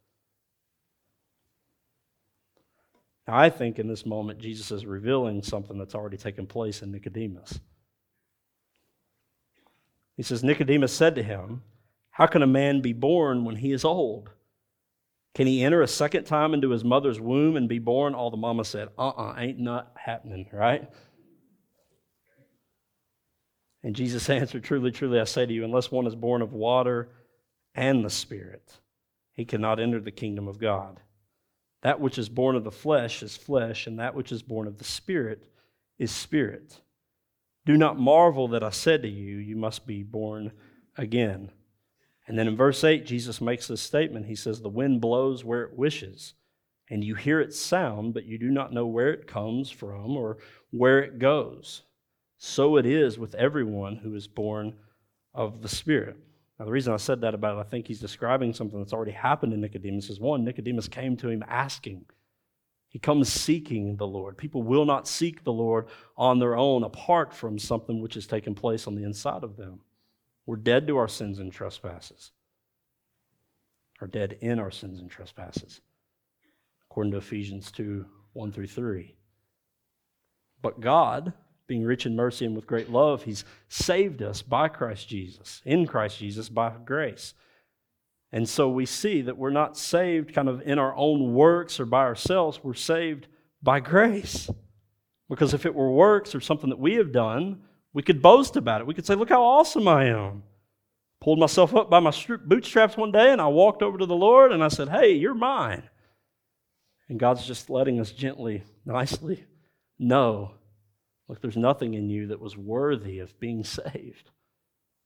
Now, 3.26 3.38
I 3.38 3.50
think 3.50 3.78
in 3.78 3.86
this 3.86 4.04
moment, 4.04 4.40
Jesus 4.40 4.72
is 4.72 4.86
revealing 4.86 5.42
something 5.42 5.78
that's 5.78 5.94
already 5.94 6.16
taken 6.16 6.46
place 6.46 6.82
in 6.82 6.90
Nicodemus. 6.90 7.60
He 10.16 10.22
says, 10.22 10.42
Nicodemus 10.42 10.92
said 10.92 11.14
to 11.14 11.22
him, 11.22 11.62
How 12.10 12.26
can 12.26 12.42
a 12.42 12.46
man 12.46 12.80
be 12.80 12.92
born 12.92 13.44
when 13.44 13.56
he 13.56 13.72
is 13.72 13.84
old? 13.84 14.30
Can 15.34 15.46
he 15.46 15.62
enter 15.62 15.82
a 15.82 15.88
second 15.88 16.24
time 16.24 16.54
into 16.54 16.70
his 16.70 16.84
mother's 16.84 17.20
womb 17.20 17.56
and 17.56 17.68
be 17.68 17.78
born? 17.78 18.14
All 18.14 18.30
the 18.30 18.36
mama 18.36 18.64
said, 18.64 18.88
Uh 18.98 19.08
uh-uh, 19.08 19.30
uh, 19.30 19.34
ain't 19.38 19.60
not 19.60 19.92
happening, 19.96 20.48
right? 20.52 20.88
And 23.82 23.94
Jesus 23.94 24.28
answered, 24.30 24.64
Truly, 24.64 24.90
truly, 24.90 25.20
I 25.20 25.24
say 25.24 25.46
to 25.46 25.52
you, 25.52 25.64
unless 25.64 25.90
one 25.90 26.06
is 26.06 26.16
born 26.16 26.42
of 26.42 26.52
water 26.52 27.10
and 27.74 28.04
the 28.04 28.10
Spirit, 28.10 28.80
he 29.32 29.44
cannot 29.44 29.78
enter 29.78 30.00
the 30.00 30.10
kingdom 30.10 30.48
of 30.48 30.58
God. 30.58 31.00
That 31.82 32.00
which 32.00 32.18
is 32.18 32.28
born 32.28 32.56
of 32.56 32.64
the 32.64 32.72
flesh 32.72 33.22
is 33.22 33.36
flesh, 33.36 33.86
and 33.86 33.98
that 34.00 34.14
which 34.14 34.32
is 34.32 34.42
born 34.42 34.66
of 34.66 34.78
the 34.78 34.84
Spirit 34.84 35.44
is 35.98 36.10
spirit. 36.10 36.80
Do 37.66 37.76
not 37.76 37.98
marvel 37.98 38.48
that 38.48 38.64
I 38.64 38.70
said 38.70 39.02
to 39.02 39.08
you, 39.08 39.36
You 39.36 39.56
must 39.56 39.86
be 39.86 40.02
born 40.02 40.52
again. 40.96 41.50
And 42.26 42.38
then 42.38 42.48
in 42.48 42.56
verse 42.56 42.84
8, 42.84 43.06
Jesus 43.06 43.40
makes 43.40 43.66
this 43.66 43.80
statement. 43.80 44.26
He 44.26 44.36
says, 44.36 44.60
The 44.60 44.68
wind 44.68 45.00
blows 45.00 45.44
where 45.44 45.62
it 45.62 45.76
wishes, 45.76 46.34
and 46.88 47.02
you 47.02 47.14
hear 47.14 47.40
its 47.40 47.58
sound, 47.58 48.14
but 48.14 48.24
you 48.24 48.38
do 48.38 48.50
not 48.50 48.72
know 48.72 48.86
where 48.86 49.12
it 49.12 49.26
comes 49.26 49.70
from 49.70 50.16
or 50.16 50.38
where 50.70 51.00
it 51.00 51.18
goes. 51.18 51.82
So 52.38 52.76
it 52.76 52.86
is 52.86 53.18
with 53.18 53.34
everyone 53.34 53.96
who 53.96 54.14
is 54.14 54.26
born 54.26 54.74
of 55.34 55.62
the 55.62 55.68
Spirit. 55.68 56.16
Now, 56.58 56.66
the 56.66 56.72
reason 56.72 56.92
I 56.92 56.98
said 56.98 57.22
that 57.22 57.34
about 57.34 57.56
it, 57.56 57.60
I 57.60 57.64
think 57.64 57.86
he's 57.86 58.00
describing 58.00 58.52
something 58.52 58.78
that's 58.78 58.92
already 58.92 59.12
happened 59.12 59.52
in 59.52 59.60
Nicodemus 59.60 60.10
is 60.10 60.20
one, 60.20 60.44
Nicodemus 60.44 60.88
came 60.88 61.16
to 61.18 61.28
him 61.28 61.44
asking. 61.48 62.04
He 62.90 62.98
comes 62.98 63.32
seeking 63.32 63.96
the 63.96 64.06
Lord. 64.06 64.36
People 64.36 64.62
will 64.62 64.84
not 64.84 65.06
seek 65.06 65.44
the 65.44 65.52
Lord 65.52 65.86
on 66.16 66.38
their 66.38 66.56
own 66.56 66.82
apart 66.82 67.32
from 67.32 67.58
something 67.58 68.02
which 68.02 68.14
has 68.14 68.26
taken 68.26 68.54
place 68.54 68.86
on 68.86 68.94
the 68.94 69.04
inside 69.04 69.44
of 69.44 69.56
them. 69.56 69.80
We're 70.46 70.56
dead 70.56 70.86
to 70.88 70.96
our 70.96 71.08
sins 71.08 71.38
and 71.38 71.52
trespasses, 71.52 72.32
are 74.00 74.06
dead 74.06 74.38
in 74.40 74.58
our 74.58 74.70
sins 74.70 75.00
and 75.00 75.10
trespasses, 75.10 75.80
according 76.90 77.12
to 77.12 77.18
Ephesians 77.18 77.70
2 77.72 78.06
1 78.32 78.52
through 78.52 78.66
3. 78.66 79.14
But 80.62 80.80
God, 80.80 81.32
being 81.66 81.84
rich 81.84 82.06
in 82.06 82.16
mercy 82.16 82.46
and 82.46 82.54
with 82.54 82.66
great 82.66 82.90
love, 82.90 83.22
He's 83.22 83.44
saved 83.68 84.22
us 84.22 84.42
by 84.42 84.68
Christ 84.68 85.08
Jesus, 85.08 85.62
in 85.64 85.86
Christ 85.86 86.18
Jesus, 86.18 86.48
by 86.48 86.72
grace. 86.84 87.34
And 88.32 88.48
so 88.48 88.68
we 88.68 88.86
see 88.86 89.22
that 89.22 89.36
we're 89.36 89.50
not 89.50 89.76
saved 89.76 90.32
kind 90.34 90.48
of 90.48 90.62
in 90.62 90.78
our 90.78 90.94
own 90.96 91.34
works 91.34 91.80
or 91.80 91.86
by 91.86 92.02
ourselves, 92.02 92.60
we're 92.62 92.74
saved 92.74 93.26
by 93.62 93.80
grace. 93.80 94.48
Because 95.28 95.54
if 95.54 95.66
it 95.66 95.74
were 95.74 95.90
works 95.90 96.34
or 96.34 96.40
something 96.40 96.70
that 96.70 96.78
we 96.78 96.94
have 96.94 97.12
done, 97.12 97.62
we 97.92 98.02
could 98.02 98.22
boast 98.22 98.56
about 98.56 98.80
it. 98.80 98.86
We 98.86 98.94
could 98.94 99.06
say, 99.06 99.14
Look 99.14 99.28
how 99.28 99.42
awesome 99.42 99.88
I 99.88 100.06
am. 100.06 100.42
Pulled 101.20 101.38
myself 101.38 101.74
up 101.74 101.90
by 101.90 102.00
my 102.00 102.12
bootstraps 102.46 102.96
one 102.96 103.12
day 103.12 103.30
and 103.32 103.40
I 103.40 103.48
walked 103.48 103.82
over 103.82 103.98
to 103.98 104.06
the 104.06 104.16
Lord 104.16 104.52
and 104.52 104.64
I 104.64 104.68
said, 104.68 104.88
Hey, 104.88 105.12
you're 105.12 105.34
mine. 105.34 105.82
And 107.08 107.18
God's 107.18 107.46
just 107.46 107.68
letting 107.68 108.00
us 108.00 108.12
gently, 108.12 108.62
nicely 108.86 109.44
know 109.98 110.52
Look, 111.30 111.40
there's 111.40 111.56
nothing 111.56 111.94
in 111.94 112.10
you 112.10 112.26
that 112.26 112.40
was 112.40 112.56
worthy 112.56 113.20
of 113.20 113.38
being 113.38 113.62
saved. 113.62 114.30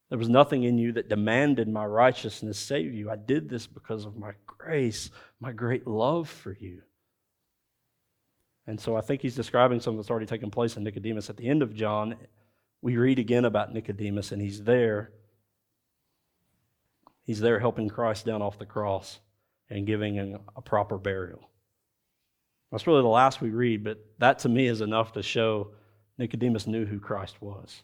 There 0.09 0.19
was 0.19 0.31
nothing 0.31 0.63
in 0.63 0.79
you 0.79 0.93
that 0.93 1.11
demanded 1.11 1.69
my 1.69 1.85
righteousness 1.85 2.59
save 2.59 2.95
you. 2.95 3.11
I 3.11 3.17
did 3.17 3.51
this 3.51 3.67
because 3.67 4.07
of 4.07 4.17
my 4.17 4.33
grace, 4.47 5.11
my 5.39 5.53
great 5.53 5.87
love 5.87 6.31
for 6.31 6.57
you. 6.59 6.81
And 8.67 8.81
so 8.81 8.97
I 8.97 9.03
think 9.03 9.21
he's 9.21 9.35
describing 9.35 9.81
something 9.81 9.99
that's 9.99 10.11
already 10.11 10.25
taken 10.25 10.51
place 10.51 10.79
in 10.79 10.85
Nicodemus. 10.85 11.29
At 11.29 11.37
the 11.37 11.47
end 11.47 11.61
of 11.63 11.75
John, 11.75 12.17
we 12.85 12.99
read 12.99 13.19
again 13.19 13.47
about 13.47 13.73
Nicodemus, 13.73 14.31
and 14.31 14.43
he's 14.43 14.63
there. 14.63 15.11
He's 17.23 17.41
there 17.41 17.59
helping 17.59 17.89
Christ 17.89 18.27
down 18.27 18.43
off 18.43 18.59
the 18.59 18.67
cross 18.67 19.21
and 19.71 19.87
giving 19.87 20.17
him 20.17 20.41
a 20.55 20.61
proper 20.61 20.99
burial. 20.99 21.49
That's 22.71 22.87
really 22.87 23.01
the 23.01 23.09
last 23.09 23.41
we 23.41 23.49
read, 23.49 23.85
but 23.85 24.05
that 24.19 24.41
to 24.41 24.51
me 24.51 24.67
is 24.67 24.83
enough 24.83 25.15
to 25.15 25.23
show 25.23 25.71
Nicodemus 26.19 26.67
knew 26.67 26.85
who 26.85 27.01
Christ 27.01 27.41
was. 27.41 27.83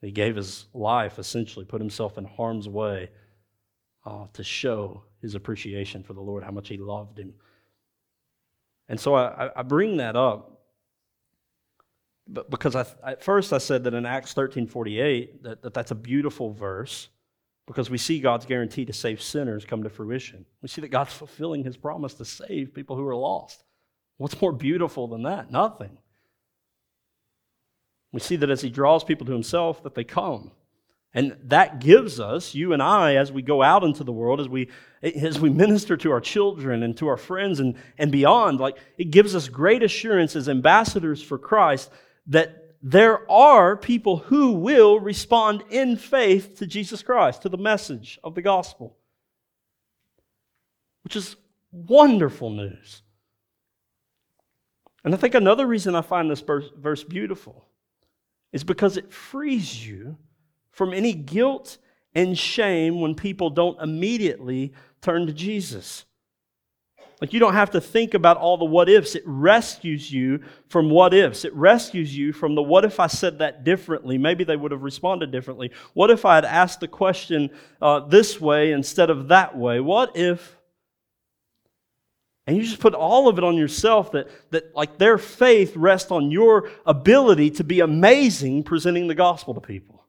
He 0.00 0.12
gave 0.12 0.36
his 0.36 0.66
life, 0.72 1.18
essentially, 1.18 1.64
put 1.64 1.80
himself 1.80 2.18
in 2.18 2.24
harm's 2.24 2.68
way 2.68 3.10
uh, 4.06 4.26
to 4.34 4.44
show 4.44 5.02
his 5.20 5.34
appreciation 5.34 6.04
for 6.04 6.12
the 6.12 6.20
Lord, 6.20 6.44
how 6.44 6.52
much 6.52 6.68
he 6.68 6.76
loved 6.76 7.18
him. 7.18 7.34
And 8.88 9.00
so 9.00 9.16
I, 9.16 9.50
I 9.56 9.62
bring 9.62 9.96
that 9.96 10.14
up 10.14 10.51
but 12.28 12.50
because 12.50 12.76
I, 12.76 12.86
at 13.04 13.22
first 13.22 13.52
I 13.52 13.58
said 13.58 13.84
that 13.84 13.94
in 13.94 14.06
Acts 14.06 14.34
13:48 14.34 15.42
that, 15.42 15.62
that 15.62 15.74
that's 15.74 15.90
a 15.90 15.96
beautiful 15.96 16.52
verse 16.52 17.08
because 17.66 17.90
we 17.90 17.98
see 17.98 18.20
God's 18.20 18.46
guarantee 18.46 18.84
to 18.84 18.92
save 18.92 19.22
sinners 19.22 19.64
come 19.64 19.82
to 19.82 19.90
fruition. 19.90 20.44
We 20.62 20.68
see 20.68 20.80
that 20.80 20.88
God's 20.88 21.12
fulfilling 21.12 21.64
his 21.64 21.76
promise 21.76 22.14
to 22.14 22.24
save 22.24 22.74
people 22.74 22.96
who 22.96 23.06
are 23.06 23.16
lost. 23.16 23.64
What's 24.18 24.40
more 24.40 24.52
beautiful 24.52 25.08
than 25.08 25.22
that? 25.22 25.50
Nothing. 25.50 25.98
We 28.12 28.20
see 28.20 28.36
that 28.36 28.50
as 28.50 28.60
he 28.60 28.68
draws 28.68 29.04
people 29.04 29.26
to 29.26 29.32
himself, 29.32 29.82
that 29.84 29.94
they 29.94 30.04
come. 30.04 30.50
And 31.14 31.36
that 31.44 31.78
gives 31.78 32.20
us, 32.20 32.54
you 32.54 32.72
and 32.72 32.82
I, 32.82 33.16
as 33.16 33.30
we 33.30 33.42
go 33.42 33.62
out 33.62 33.84
into 33.84 34.02
the 34.02 34.12
world, 34.12 34.40
as 34.40 34.48
we, 34.48 34.70
as 35.02 35.38
we 35.38 35.50
minister 35.50 35.96
to 35.98 36.10
our 36.10 36.20
children 36.20 36.82
and 36.82 36.96
to 36.98 37.08
our 37.08 37.18
friends 37.18 37.60
and, 37.60 37.76
and 37.98 38.10
beyond, 38.10 38.60
like 38.60 38.78
it 38.96 39.10
gives 39.10 39.34
us 39.34 39.48
great 39.48 39.82
assurance 39.82 40.36
as 40.36 40.48
ambassadors 40.48 41.22
for 41.22 41.36
Christ 41.36 41.90
that 42.26 42.76
there 42.82 43.30
are 43.30 43.76
people 43.76 44.18
who 44.18 44.52
will 44.52 44.98
respond 44.98 45.62
in 45.70 45.96
faith 45.96 46.56
to 46.58 46.66
Jesus 46.66 47.02
Christ, 47.02 47.42
to 47.42 47.48
the 47.48 47.56
message 47.56 48.18
of 48.24 48.34
the 48.34 48.42
gospel, 48.42 48.96
which 51.04 51.14
is 51.14 51.36
wonderful 51.70 52.50
news. 52.50 53.02
And 55.04 55.14
I 55.14 55.16
think 55.16 55.34
another 55.34 55.66
reason 55.66 55.94
I 55.94 56.02
find 56.02 56.30
this 56.30 56.40
verse 56.40 57.04
beautiful 57.04 57.64
is 58.52 58.64
because 58.64 58.96
it 58.96 59.12
frees 59.12 59.86
you 59.86 60.16
from 60.70 60.92
any 60.92 61.12
guilt 61.12 61.78
and 62.14 62.36
shame 62.38 63.00
when 63.00 63.14
people 63.14 63.50
don't 63.50 63.80
immediately 63.80 64.72
turn 65.00 65.26
to 65.26 65.32
Jesus. 65.32 66.04
Like 67.22 67.32
you 67.32 67.38
don't 67.38 67.54
have 67.54 67.70
to 67.70 67.80
think 67.80 68.14
about 68.14 68.36
all 68.36 68.56
the 68.56 68.64
what 68.64 68.88
ifs. 68.88 69.14
It 69.14 69.22
rescues 69.24 70.12
you 70.12 70.40
from 70.68 70.90
what 70.90 71.14
ifs. 71.14 71.44
It 71.44 71.54
rescues 71.54 72.18
you 72.18 72.32
from 72.32 72.56
the 72.56 72.62
what 72.64 72.84
if 72.84 72.98
I 72.98 73.06
said 73.06 73.38
that 73.38 73.62
differently? 73.62 74.18
Maybe 74.18 74.42
they 74.42 74.56
would 74.56 74.72
have 74.72 74.82
responded 74.82 75.30
differently. 75.30 75.70
What 75.94 76.10
if 76.10 76.24
I 76.24 76.34
had 76.34 76.44
asked 76.44 76.80
the 76.80 76.88
question 76.88 77.50
uh, 77.80 78.00
this 78.00 78.40
way 78.40 78.72
instead 78.72 79.08
of 79.08 79.28
that 79.28 79.56
way? 79.56 79.78
What 79.78 80.16
if 80.16 80.56
and 82.48 82.56
you 82.56 82.64
just 82.64 82.80
put 82.80 82.92
all 82.92 83.28
of 83.28 83.38
it 83.38 83.44
on 83.44 83.56
yourself 83.56 84.10
that, 84.10 84.28
that 84.50 84.74
like 84.74 84.98
their 84.98 85.16
faith 85.16 85.76
rests 85.76 86.10
on 86.10 86.32
your 86.32 86.70
ability 86.84 87.50
to 87.52 87.62
be 87.62 87.78
amazing 87.78 88.64
presenting 88.64 89.06
the 89.06 89.14
gospel 89.14 89.54
to 89.54 89.60
people. 89.60 90.04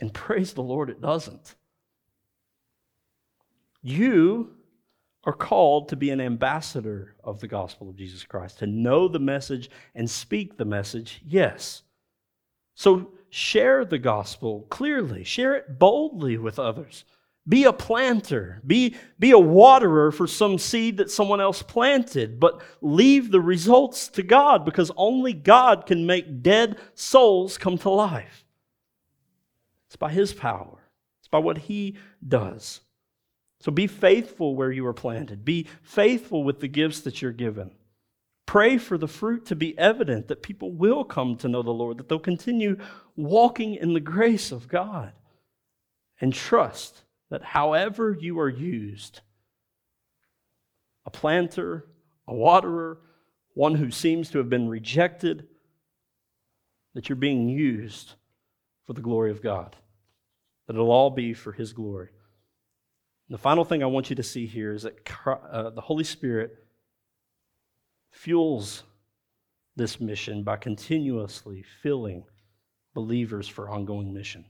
And 0.00 0.14
praise 0.14 0.54
the 0.54 0.62
Lord, 0.62 0.88
it 0.88 1.02
doesn't. 1.02 1.56
You 3.82 4.54
are 5.24 5.32
called 5.32 5.88
to 5.88 5.96
be 5.96 6.10
an 6.10 6.20
ambassador 6.20 7.14
of 7.24 7.40
the 7.40 7.48
gospel 7.48 7.90
of 7.90 7.96
Jesus 7.96 8.24
Christ, 8.24 8.58
to 8.60 8.66
know 8.66 9.08
the 9.08 9.18
message 9.18 9.70
and 9.94 10.08
speak 10.08 10.56
the 10.56 10.64
message, 10.64 11.20
yes. 11.26 11.82
So 12.74 13.12
share 13.30 13.84
the 13.84 13.98
gospel 13.98 14.66
clearly, 14.70 15.24
share 15.24 15.54
it 15.54 15.78
boldly 15.78 16.38
with 16.38 16.58
others. 16.58 17.04
Be 17.48 17.64
a 17.64 17.72
planter. 17.72 18.60
Be, 18.66 18.94
be 19.18 19.30
a 19.30 19.38
waterer 19.38 20.12
for 20.12 20.26
some 20.26 20.58
seed 20.58 20.98
that 20.98 21.10
someone 21.10 21.40
else 21.40 21.62
planted, 21.62 22.38
but 22.38 22.60
leave 22.82 23.30
the 23.30 23.40
results 23.40 24.08
to 24.08 24.22
God 24.22 24.66
because 24.66 24.90
only 24.96 25.32
God 25.32 25.86
can 25.86 26.04
make 26.04 26.42
dead 26.42 26.78
souls 26.94 27.56
come 27.56 27.78
to 27.78 27.90
life. 27.90 28.44
It's 29.86 29.96
by 29.96 30.10
His 30.10 30.34
power, 30.34 30.90
it's 31.20 31.28
by 31.28 31.38
what 31.38 31.56
He 31.56 31.96
does. 32.26 32.80
So 33.60 33.72
be 33.72 33.86
faithful 33.86 34.54
where 34.54 34.70
you 34.70 34.86
are 34.86 34.94
planted, 34.94 35.44
be 35.44 35.66
faithful 35.82 36.44
with 36.44 36.60
the 36.60 36.68
gifts 36.68 37.00
that 37.00 37.20
you're 37.20 37.32
given. 37.32 37.72
Pray 38.46 38.78
for 38.78 38.96
the 38.96 39.08
fruit 39.08 39.44
to 39.46 39.56
be 39.56 39.76
evident 39.76 40.28
that 40.28 40.42
people 40.42 40.72
will 40.72 41.04
come 41.04 41.36
to 41.36 41.48
know 41.48 41.62
the 41.62 41.70
Lord, 41.70 41.98
that 41.98 42.08
they'll 42.08 42.18
continue 42.18 42.78
walking 43.16 43.74
in 43.74 43.92
the 43.92 44.00
grace 44.00 44.52
of 44.52 44.68
God. 44.68 45.12
And 46.20 46.32
trust 46.32 47.02
that 47.30 47.42
however 47.42 48.16
you 48.18 48.40
are 48.40 48.48
used, 48.48 49.20
a 51.04 51.10
planter, 51.10 51.84
a 52.26 52.34
waterer, 52.34 52.98
one 53.54 53.74
who 53.74 53.90
seems 53.90 54.30
to 54.30 54.38
have 54.38 54.48
been 54.48 54.68
rejected, 54.68 55.46
that 56.94 57.08
you're 57.08 57.16
being 57.16 57.48
used 57.48 58.14
for 58.84 58.94
the 58.94 59.00
glory 59.00 59.30
of 59.30 59.42
God, 59.42 59.76
that 60.66 60.74
it'll 60.74 60.90
all 60.90 61.10
be 61.10 61.34
for 61.34 61.52
His 61.52 61.72
glory. 61.72 62.08
The 63.30 63.38
final 63.38 63.64
thing 63.64 63.82
I 63.82 63.86
want 63.86 64.08
you 64.08 64.16
to 64.16 64.22
see 64.22 64.46
here 64.46 64.72
is 64.72 64.82
that 64.82 64.96
uh, 65.26 65.70
the 65.70 65.82
Holy 65.82 66.04
Spirit 66.04 66.64
fuels 68.10 68.84
this 69.76 70.00
mission 70.00 70.42
by 70.42 70.56
continuously 70.56 71.64
filling 71.82 72.24
believers 72.94 73.46
for 73.46 73.68
ongoing 73.68 74.12
mission. 74.12 74.44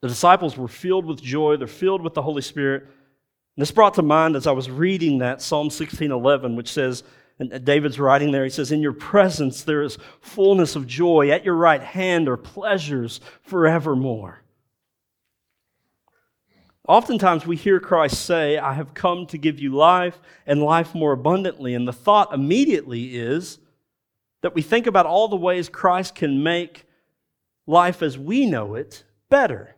The 0.00 0.08
disciples 0.08 0.56
were 0.56 0.68
filled 0.68 1.04
with 1.04 1.20
joy, 1.20 1.56
they're 1.56 1.66
filled 1.66 2.00
with 2.00 2.14
the 2.14 2.22
Holy 2.22 2.42
Spirit. 2.42 2.84
And 2.84 3.62
this 3.62 3.70
brought 3.70 3.94
to 3.94 4.02
mind 4.02 4.36
as 4.36 4.46
I 4.46 4.52
was 4.52 4.70
reading 4.70 5.18
that 5.18 5.42
Psalm 5.42 5.68
16:11 5.68 6.56
which 6.56 6.72
says 6.72 7.02
and 7.38 7.64
David's 7.64 7.98
writing 7.98 8.30
there 8.30 8.44
he 8.44 8.50
says 8.50 8.70
in 8.70 8.80
your 8.80 8.92
presence 8.92 9.62
there 9.62 9.82
is 9.82 9.98
fullness 10.20 10.76
of 10.76 10.86
joy 10.86 11.30
at 11.30 11.44
your 11.44 11.56
right 11.56 11.82
hand 11.82 12.28
are 12.28 12.36
pleasures 12.36 13.20
forevermore. 13.42 14.39
Oftentimes 16.88 17.46
we 17.46 17.56
hear 17.56 17.78
Christ 17.78 18.24
say, 18.24 18.58
I 18.58 18.72
have 18.72 18.94
come 18.94 19.26
to 19.26 19.38
give 19.38 19.60
you 19.60 19.74
life 19.74 20.18
and 20.46 20.62
life 20.62 20.94
more 20.94 21.12
abundantly. 21.12 21.74
And 21.74 21.86
the 21.86 21.92
thought 21.92 22.32
immediately 22.32 23.16
is 23.16 23.58
that 24.42 24.54
we 24.54 24.62
think 24.62 24.86
about 24.86 25.06
all 25.06 25.28
the 25.28 25.36
ways 25.36 25.68
Christ 25.68 26.14
can 26.14 26.42
make 26.42 26.86
life 27.66 28.02
as 28.02 28.18
we 28.18 28.46
know 28.46 28.74
it 28.74 29.04
better. 29.28 29.76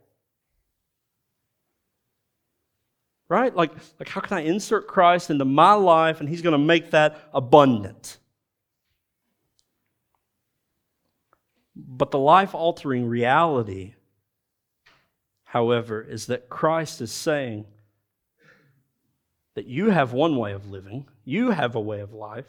Right? 3.29 3.55
Like, 3.55 3.73
like 3.99 4.09
how 4.09 4.21
can 4.21 4.37
I 4.37 4.43
insert 4.43 4.87
Christ 4.87 5.31
into 5.31 5.45
my 5.45 5.73
life 5.73 6.21
and 6.21 6.29
he's 6.29 6.43
going 6.43 6.53
to 6.53 6.59
make 6.59 6.93
that 6.93 7.19
abundant? 7.35 8.19
But 11.75 12.11
the 12.11 12.19
life 12.19 12.55
altering 12.55 13.07
reality 13.07 13.95
however, 15.53 16.01
is 16.01 16.29
that 16.29 16.49
Christ 16.49 17.03
is 17.03 17.13
saying 17.13 17.67
that 19.55 19.67
you 19.67 19.91
have 19.91 20.15
one 20.15 20.39
way 20.39 20.53
of 20.53 20.71
living, 20.71 21.05
you 21.27 21.51
have 21.51 21.75
a 21.75 21.81
way 21.81 22.01
of 22.01 22.15
life, 22.15 22.47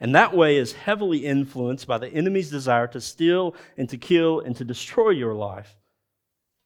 and 0.00 0.14
that 0.14 0.34
way 0.34 0.56
is 0.56 0.72
heavily 0.72 1.26
influenced 1.26 1.86
by 1.86 1.98
the 1.98 2.08
enemy's 2.08 2.48
desire 2.48 2.86
to 2.86 3.02
steal 3.02 3.54
and 3.76 3.86
to 3.90 3.98
kill 3.98 4.40
and 4.40 4.56
to 4.56 4.64
destroy 4.64 5.10
your 5.10 5.34
life. 5.34 5.76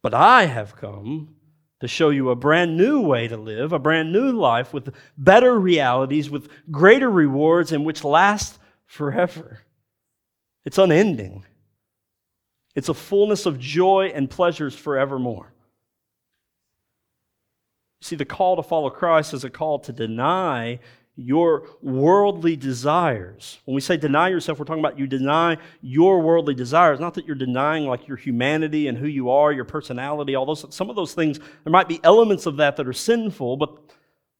But 0.05 0.15
I 0.15 0.45
have 0.45 0.77
come 0.77 1.35
to 1.81 1.89
show 1.89 2.11
you 2.11 2.31
a 2.31 2.37
brand 2.37 2.77
new 2.77 3.01
way 3.01 3.27
to 3.27 3.37
live, 3.37 3.73
a 3.73 3.81
brand 3.81 4.13
new 4.13 4.31
life 4.31 4.73
with 4.73 4.95
better 5.19 5.59
realities, 5.59 6.31
with 6.31 6.49
greater 6.71 7.11
rewards, 7.11 7.73
and 7.73 7.85
which 7.85 8.05
last 8.05 8.57
forever. 8.85 9.59
It's 10.65 10.79
unending. 10.79 11.45
It's 12.77 12.89
a 12.89 12.95
fullness 12.95 13.47
of 13.47 13.59
joy 13.59 14.13
and 14.15 14.31
pleasures 14.31 14.77
forevermore. 14.77 15.53
See, 18.01 18.17
the 18.17 18.25
call 18.25 18.57
to 18.57 18.63
follow 18.63 18.91
Christ 18.91 19.35
is 19.35 19.45
a 19.45 19.51
call 19.51 19.79
to 19.81 19.93
deny 19.93 20.81
your 21.17 21.67
worldly 21.81 22.57
desires. 22.57 23.59
When 23.65 23.75
we 23.75 23.81
say 23.81 23.97
deny 23.97 24.29
yourself, 24.29 24.59
we're 24.59 24.67
talking 24.67 24.85
about 24.85 24.99
you 24.99 25.07
deny 25.07 25.57
your 25.81 26.21
worldly 26.21 26.55
desires. 26.55 27.01
Not 27.01 27.15
that 27.15 27.27
you're 27.27 27.35
denying 27.35 27.87
like 27.87 28.07
your 28.07 28.19
humanity 28.19 28.89
and 28.89 28.99
who 28.99 29.07
you 29.07 29.31
are, 29.31 29.51
your 29.51 29.65
personality, 29.65 30.35
all 30.35 30.45
those 30.45 30.67
some 30.75 30.91
of 30.91 30.97
those 30.97 31.15
things, 31.15 31.39
there 31.39 31.73
might 31.73 31.89
be 31.89 32.01
elements 32.05 32.45
of 32.45 32.59
that 32.59 32.77
that 32.77 32.87
are 32.87 32.93
sinful, 32.93 33.57
but 33.57 33.79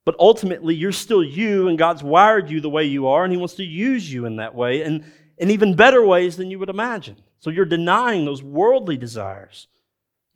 but 0.05 0.15
ultimately 0.19 0.75
you're 0.75 0.91
still 0.91 1.23
you 1.23 1.67
and 1.67 1.77
God's 1.77 2.03
wired 2.03 2.49
you 2.49 2.61
the 2.61 2.69
way 2.69 2.85
you 2.85 3.07
are, 3.07 3.23
and 3.23 3.33
He 3.33 3.39
wants 3.39 3.55
to 3.55 3.63
use 3.63 4.11
you 4.11 4.25
in 4.25 4.35
that 4.35 4.53
way, 4.53 4.83
and 4.83 5.03
in 5.39 5.49
even 5.49 5.75
better 5.75 6.05
ways 6.05 6.37
than 6.37 6.51
you 6.51 6.59
would 6.59 6.69
imagine. 6.69 7.17
So 7.39 7.49
you're 7.49 7.65
denying 7.65 8.25
those 8.25 8.43
worldly 8.43 8.97
desires. 8.97 9.67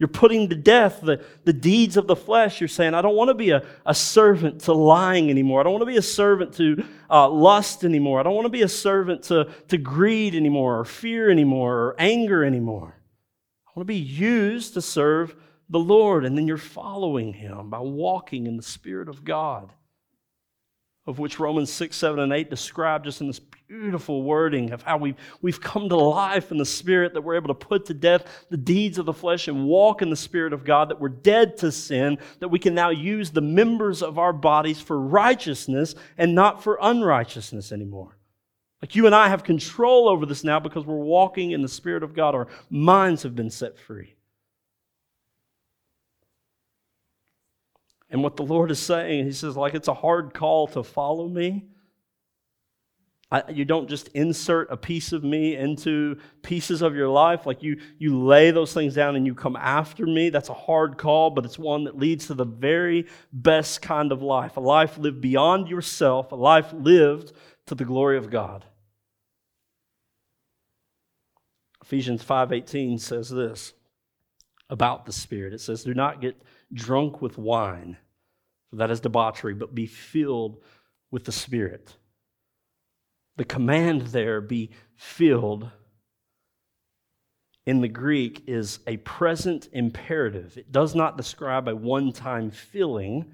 You're 0.02 0.08
putting 0.08 0.50
to 0.50 0.56
death 0.56 1.02
the, 1.02 1.24
the 1.44 1.54
deeds 1.54 1.96
of 1.96 2.08
the 2.08 2.16
flesh. 2.16 2.60
You're 2.60 2.68
saying, 2.68 2.96
I 2.96 3.04
don't 3.04 3.16
want 3.16 3.28
to 3.28 3.36
be 3.36 3.52
a, 3.52 3.64
a 3.86 3.94
servant 3.94 4.62
to 4.62 4.74
lying 4.74 5.30
anymore. 5.30 5.60
I 5.60 5.64
don't 5.64 5.74
want 5.74 5.84
to 5.84 5.92
be 5.92 5.98
a 5.98 6.02
servant 6.02 6.56
to 6.56 6.84
uh, 7.08 7.30
lust 7.30 7.84
anymore. 7.84 8.20
I 8.20 8.24
don't 8.24 8.34
want 8.34 8.48
to 8.48 8.50
be 8.50 8.64
a 8.64 8.68
servant 8.68 9.22
to, 9.26 9.52
to 9.68 9.78
greed 9.78 10.34
anymore, 10.34 10.80
or 10.80 10.86
fear 10.86 11.30
anymore, 11.30 11.76
or 11.76 11.96
anger 12.00 12.44
anymore. 12.44 12.96
I 13.68 13.70
want 13.76 13.88
to 13.88 13.94
be 13.94 14.00
used 14.00 14.74
to 14.74 14.82
serve 14.82 15.36
the 15.70 15.78
Lord. 15.78 16.26
And 16.26 16.36
then 16.36 16.48
you're 16.48 16.58
following 16.58 17.34
Him 17.34 17.70
by 17.70 17.78
walking 17.78 18.48
in 18.48 18.58
the 18.58 18.64
Spirit 18.64 19.08
of 19.08 19.24
God 19.24 19.72
of 21.12 21.20
which 21.20 21.40
Romans 21.40 21.70
6, 21.72 21.94
7, 21.94 22.20
and 22.20 22.32
8 22.32 22.50
describe 22.50 23.04
just 23.04 23.20
in 23.20 23.28
this 23.28 23.40
beautiful 23.40 24.24
wording 24.24 24.72
of 24.72 24.82
how 24.82 24.98
we've, 24.98 25.18
we've 25.42 25.60
come 25.60 25.90
to 25.90 25.96
life 25.98 26.52
in 26.52 26.58
the 26.58 26.66
Spirit, 26.66 27.14
that 27.14 27.22
we're 27.22 27.36
able 27.36 27.50
to 27.50 27.54
put 27.54 27.86
to 27.88 27.94
death 27.94 28.46
the 28.50 28.56
deeds 28.56 28.98
of 28.98 29.06
the 29.06 29.12
flesh 29.12 29.50
and 29.50 29.66
walk 29.66 30.02
in 30.02 30.10
the 30.10 30.16
Spirit 30.16 30.54
of 30.54 30.64
God, 30.64 30.90
that 30.90 31.02
we're 31.02 31.10
dead 31.10 31.58
to 31.58 31.70
sin, 31.70 32.18
that 32.40 32.48
we 32.48 32.60
can 32.60 32.74
now 32.74 32.92
use 32.92 33.30
the 33.30 33.42
members 33.42 34.02
of 34.02 34.18
our 34.18 34.32
bodies 34.32 34.80
for 34.80 34.98
righteousness 34.98 35.96
and 36.18 36.34
not 36.34 36.64
for 36.64 36.80
unrighteousness 36.82 37.74
anymore. 37.74 38.18
Like 38.82 38.96
you 38.96 39.06
and 39.06 39.14
I 39.14 39.28
have 39.28 39.44
control 39.44 40.08
over 40.08 40.26
this 40.26 40.46
now 40.46 40.62
because 40.62 40.86
we're 40.86 40.96
walking 40.96 41.52
in 41.52 41.62
the 41.62 41.68
Spirit 41.68 42.04
of 42.04 42.16
God. 42.16 42.36
Our 42.36 42.48
minds 42.70 43.24
have 43.24 43.36
been 43.36 43.52
set 43.52 43.78
free. 43.78 44.16
And 48.12 48.22
what 48.22 48.36
the 48.36 48.44
Lord 48.44 48.70
is 48.72 48.80
saying, 48.80 49.26
He 49.26 49.32
says, 49.32 49.58
like 49.58 49.74
it's 49.74 49.88
a 49.88 49.94
hard 49.94 50.34
call 50.34 50.68
to 50.68 50.84
follow 50.84 51.28
me. 51.28 51.66
I, 53.32 53.44
you 53.50 53.64
don't 53.64 53.88
just 53.88 54.10
insert 54.10 54.70
a 54.70 54.76
piece 54.76 55.14
of 55.14 55.24
me 55.24 55.56
into 55.56 56.18
pieces 56.42 56.82
of 56.82 56.96
your 56.96 57.08
life. 57.08 57.46
Like 57.46 57.64
you, 57.64 57.80
you 57.98 58.22
lay 58.22 58.52
those 58.52 58.74
things 58.74 58.94
down 58.94 59.16
and 59.16 59.26
you 59.26 59.34
come 59.34 59.56
after 59.56 60.06
me. 60.06 60.30
That's 60.30 60.50
a 60.50 60.54
hard 60.54 60.98
call, 60.98 61.30
but 61.30 61.46
it's 61.46 61.58
one 61.58 61.86
that 61.86 61.98
leads 61.98 62.28
to 62.28 62.34
the 62.34 62.44
very 62.46 63.08
best 63.32 63.82
kind 63.82 64.12
of 64.12 64.22
life 64.22 64.58
a 64.58 64.60
life 64.60 64.98
lived 64.98 65.22
beyond 65.22 65.70
yourself, 65.70 66.34
a 66.34 66.36
life 66.36 66.74
lived 66.74 67.32
to 67.68 67.76
the 67.76 67.86
glory 67.86 68.18
of 68.18 68.30
God. 68.30 68.66
Ephesians 71.82 72.24
5:18 72.24 73.00
says 73.00 73.30
this 73.30 73.74
about 74.70 75.06
the 75.06 75.14
Spirit. 75.14 75.54
It 75.54 75.62
says, 75.62 75.84
Do 75.84 75.94
not 75.94 76.22
get 76.22 76.42
drunk 76.74 77.22
with 77.22 77.38
wine, 77.38 77.98
for 78.70 78.78
that 78.78 78.92
is 78.92 79.00
debauchery, 79.00 79.54
but 79.54 79.76
be 79.76 79.86
filled 79.86 80.62
with 81.12 81.26
the 81.26 81.32
Spirit. 81.32 81.96
The 83.38 83.46
command 83.46 84.02
there, 84.08 84.42
be 84.42 84.72
filled, 84.96 85.70
in 87.66 87.82
the 87.82 87.88
Greek 87.88 88.44
is 88.48 88.80
a 88.88 88.98
present 88.98 89.70
imperative. 89.72 90.58
It 90.58 90.72
does 90.72 90.96
not 90.96 91.18
describe 91.18 91.68
a 91.68 91.76
one 91.76 92.12
time 92.12 92.50
filling, 92.50 93.32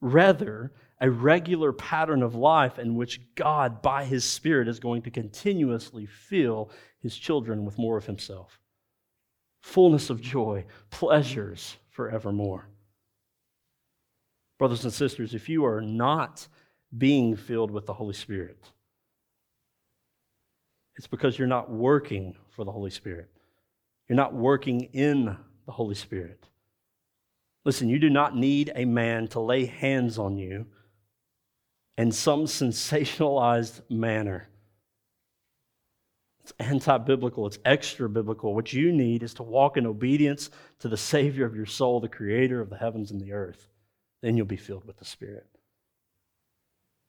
rather, 0.00 0.72
a 1.00 1.10
regular 1.10 1.72
pattern 1.72 2.22
of 2.22 2.34
life 2.34 2.78
in 2.78 2.96
which 2.96 3.34
God, 3.34 3.82
by 3.82 4.04
His 4.04 4.24
Spirit, 4.24 4.68
is 4.68 4.78
going 4.78 5.02
to 5.02 5.10
continuously 5.10 6.06
fill 6.06 6.70
His 7.00 7.16
children 7.16 7.64
with 7.64 7.78
more 7.78 7.96
of 7.96 8.06
Himself 8.06 8.60
fullness 9.62 10.10
of 10.10 10.20
joy, 10.20 10.64
pleasures 10.90 11.76
forevermore. 11.90 12.68
Brothers 14.58 14.84
and 14.84 14.92
sisters, 14.92 15.34
if 15.34 15.48
you 15.48 15.64
are 15.64 15.80
not 15.80 16.48
being 16.96 17.36
filled 17.36 17.70
with 17.70 17.86
the 17.86 17.94
Holy 17.94 18.14
Spirit, 18.14 18.58
it's 20.96 21.06
because 21.06 21.38
you're 21.38 21.48
not 21.48 21.70
working 21.70 22.36
for 22.50 22.64
the 22.64 22.72
Holy 22.72 22.90
Spirit. 22.90 23.30
You're 24.08 24.16
not 24.16 24.34
working 24.34 24.82
in 24.92 25.36
the 25.66 25.72
Holy 25.72 25.94
Spirit. 25.94 26.46
Listen, 27.64 27.88
you 27.88 27.98
do 27.98 28.10
not 28.10 28.36
need 28.36 28.72
a 28.74 28.84
man 28.84 29.28
to 29.28 29.40
lay 29.40 29.66
hands 29.66 30.18
on 30.18 30.36
you 30.36 30.66
in 31.98 32.12
some 32.12 32.44
sensationalized 32.46 33.82
manner 33.90 34.48
It's 36.42 36.52
anti 36.58 36.98
biblical, 36.98 37.46
it's 37.46 37.58
extra 37.64 38.08
biblical. 38.08 38.54
What 38.54 38.72
you 38.72 38.92
need 38.92 39.22
is 39.22 39.34
to 39.34 39.44
walk 39.44 39.76
in 39.76 39.86
obedience 39.86 40.50
to 40.80 40.88
the 40.88 40.96
Savior 40.96 41.46
of 41.46 41.56
your 41.56 41.66
soul, 41.66 42.00
the 42.00 42.08
Creator 42.08 42.60
of 42.60 42.70
the 42.70 42.76
heavens 42.76 43.12
and 43.12 43.20
the 43.20 43.32
earth. 43.32 43.68
Then 44.22 44.36
you'll 44.36 44.46
be 44.46 44.56
filled 44.56 44.84
with 44.84 44.98
the 44.98 45.04
Spirit. 45.04 45.46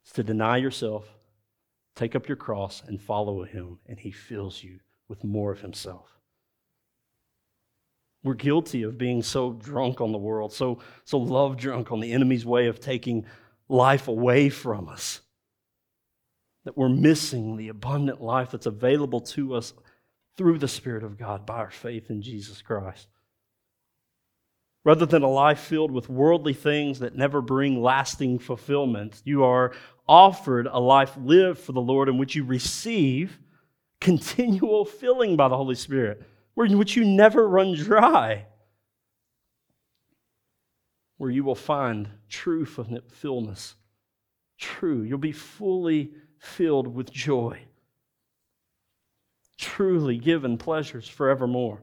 It's 0.03 0.13
to 0.13 0.23
deny 0.23 0.57
yourself, 0.57 1.07
take 1.95 2.15
up 2.15 2.27
your 2.27 2.37
cross, 2.37 2.83
and 2.85 3.01
follow 3.01 3.43
Him, 3.43 3.79
and 3.85 3.99
He 3.99 4.11
fills 4.11 4.63
you 4.63 4.79
with 5.07 5.23
more 5.23 5.51
of 5.51 5.61
Himself. 5.61 6.09
We're 8.23 8.33
guilty 8.33 8.83
of 8.83 8.97
being 8.97 9.21
so 9.21 9.53
drunk 9.53 10.01
on 10.01 10.11
the 10.11 10.17
world, 10.17 10.53
so, 10.53 10.79
so 11.03 11.17
love 11.17 11.57
drunk 11.57 11.91
on 11.91 11.99
the 11.99 12.13
enemy's 12.13 12.45
way 12.45 12.67
of 12.67 12.79
taking 12.79 13.25
life 13.69 14.07
away 14.07 14.49
from 14.49 14.89
us 14.89 15.21
that 16.63 16.77
we're 16.77 16.89
missing 16.89 17.57
the 17.57 17.69
abundant 17.69 18.21
life 18.21 18.51
that's 18.51 18.65
available 18.65 19.19
to 19.19 19.55
us 19.55 19.73
through 20.37 20.57
the 20.57 20.67
Spirit 20.67 21.03
of 21.03 21.17
God 21.17 21.45
by 21.45 21.57
our 21.57 21.71
faith 21.71 22.09
in 22.09 22.21
Jesus 22.21 22.61
Christ. 22.61 23.07
Rather 24.85 25.05
than 25.05 25.23
a 25.23 25.29
life 25.29 25.59
filled 25.59 25.91
with 25.91 26.09
worldly 26.09 26.53
things 26.53 26.99
that 26.99 27.15
never 27.15 27.41
bring 27.41 27.81
lasting 27.81 28.37
fulfillment, 28.37 29.21
you 29.23 29.43
are 29.43 29.71
offered 30.07 30.67
a 30.67 30.79
life 30.79 31.15
lived 31.17 31.59
for 31.59 31.71
the 31.71 31.79
Lord 31.79 32.09
in 32.09 32.17
which 32.17 32.35
you 32.35 32.43
receive 32.43 33.39
continual 34.01 34.83
filling 34.83 35.37
by 35.37 35.47
the 35.47 35.55
Holy 35.55 35.75
Spirit, 35.75 36.23
in 36.57 36.77
which 36.77 36.97
you 36.97 37.05
never 37.05 37.47
run 37.47 37.73
dry, 37.75 38.45
where 41.15 41.29
you 41.31 41.45
will 41.45 41.55
find 41.55 42.09
true 42.27 42.65
fullness. 42.65 43.75
True. 44.57 45.03
You'll 45.03 45.17
be 45.17 45.31
fully 45.31 46.11
filled 46.39 46.93
with 46.93 47.09
joy, 47.09 47.61
truly 49.57 50.17
given 50.17 50.57
pleasures 50.57 51.07
forevermore. 51.07 51.81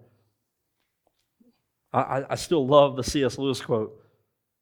I, 1.93 2.25
I 2.31 2.35
still 2.37 2.67
love 2.67 2.97
the 2.97 3.05
C.S. 3.05 3.39
Lewis 3.39 3.61
quote 3.61 4.01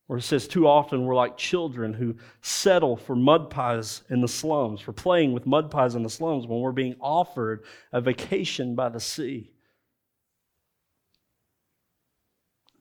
where 0.09 0.19
it 0.19 0.23
says, 0.23 0.49
Too 0.49 0.67
often 0.67 1.05
we're 1.05 1.15
like 1.15 1.37
children 1.37 1.93
who 1.93 2.17
settle 2.41 2.97
for 2.97 3.15
mud 3.15 3.51
pies 3.51 4.03
in 4.09 4.21
the 4.21 4.29
slums, 4.29 4.81
for 4.81 4.93
playing 4.93 5.33
with 5.33 5.47
mud 5.47 5.71
pies 5.71 5.95
in 5.95 6.03
the 6.03 6.11
slums 6.11 6.47
when 6.47 6.61
we're 6.61 6.73
being 6.73 6.97
offered 7.01 7.65
a 7.93 8.01
vacation 8.01 8.75
by 8.75 8.89
the 8.89 9.01
sea. 9.01 9.53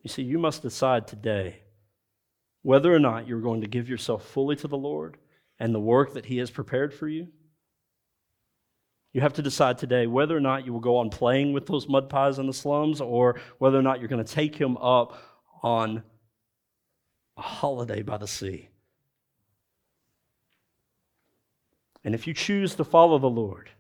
You 0.04 0.10
see, 0.10 0.24
you 0.24 0.40
must 0.40 0.62
decide 0.62 1.06
today 1.06 1.64
whether 2.62 2.94
or 2.94 3.00
not 3.00 3.28
you're 3.28 3.42
going 3.42 3.62
to 3.62 3.68
give 3.68 3.90
yourself 3.90 4.26
fully 4.26 4.56
to 4.56 4.68
the 4.70 4.78
Lord 4.78 5.18
and 5.60 5.76
the 5.76 5.82
work 5.82 6.14
that 6.14 6.26
He 6.26 6.38
has 6.38 6.50
prepared 6.50 6.94
for 6.94 7.10
you? 7.10 7.28
You 9.18 9.22
have 9.22 9.34
to 9.34 9.42
decide 9.42 9.80
today 9.80 10.06
whether 10.06 10.38
or 10.38 10.40
not 10.40 10.64
you 10.64 10.72
will 10.72 10.80
go 10.80 10.98
on 10.98 11.10
playing 11.10 11.52
with 11.52 11.66
those 11.66 11.90
mud 11.90 12.08
pies 12.08 12.38
in 12.38 12.46
the 12.46 12.54
slums 12.54 13.02
or 13.02 13.40
whether 13.58 13.76
or 13.76 13.82
not 13.82 13.98
you're 13.98 14.10
going 14.10 14.24
to 14.24 14.32
take 14.32 14.54
Him 14.54 14.78
up 14.78 15.20
on 15.64 16.04
a 17.36 17.42
holiday 17.42 18.04
by 18.04 18.18
the 18.18 18.28
sea. 18.28 18.70
And 22.04 22.14
if 22.14 22.28
you 22.28 22.36
choose 22.36 22.76
to 22.76 22.84
follow 22.84 23.18
the 23.18 23.26
Lord, 23.26 23.72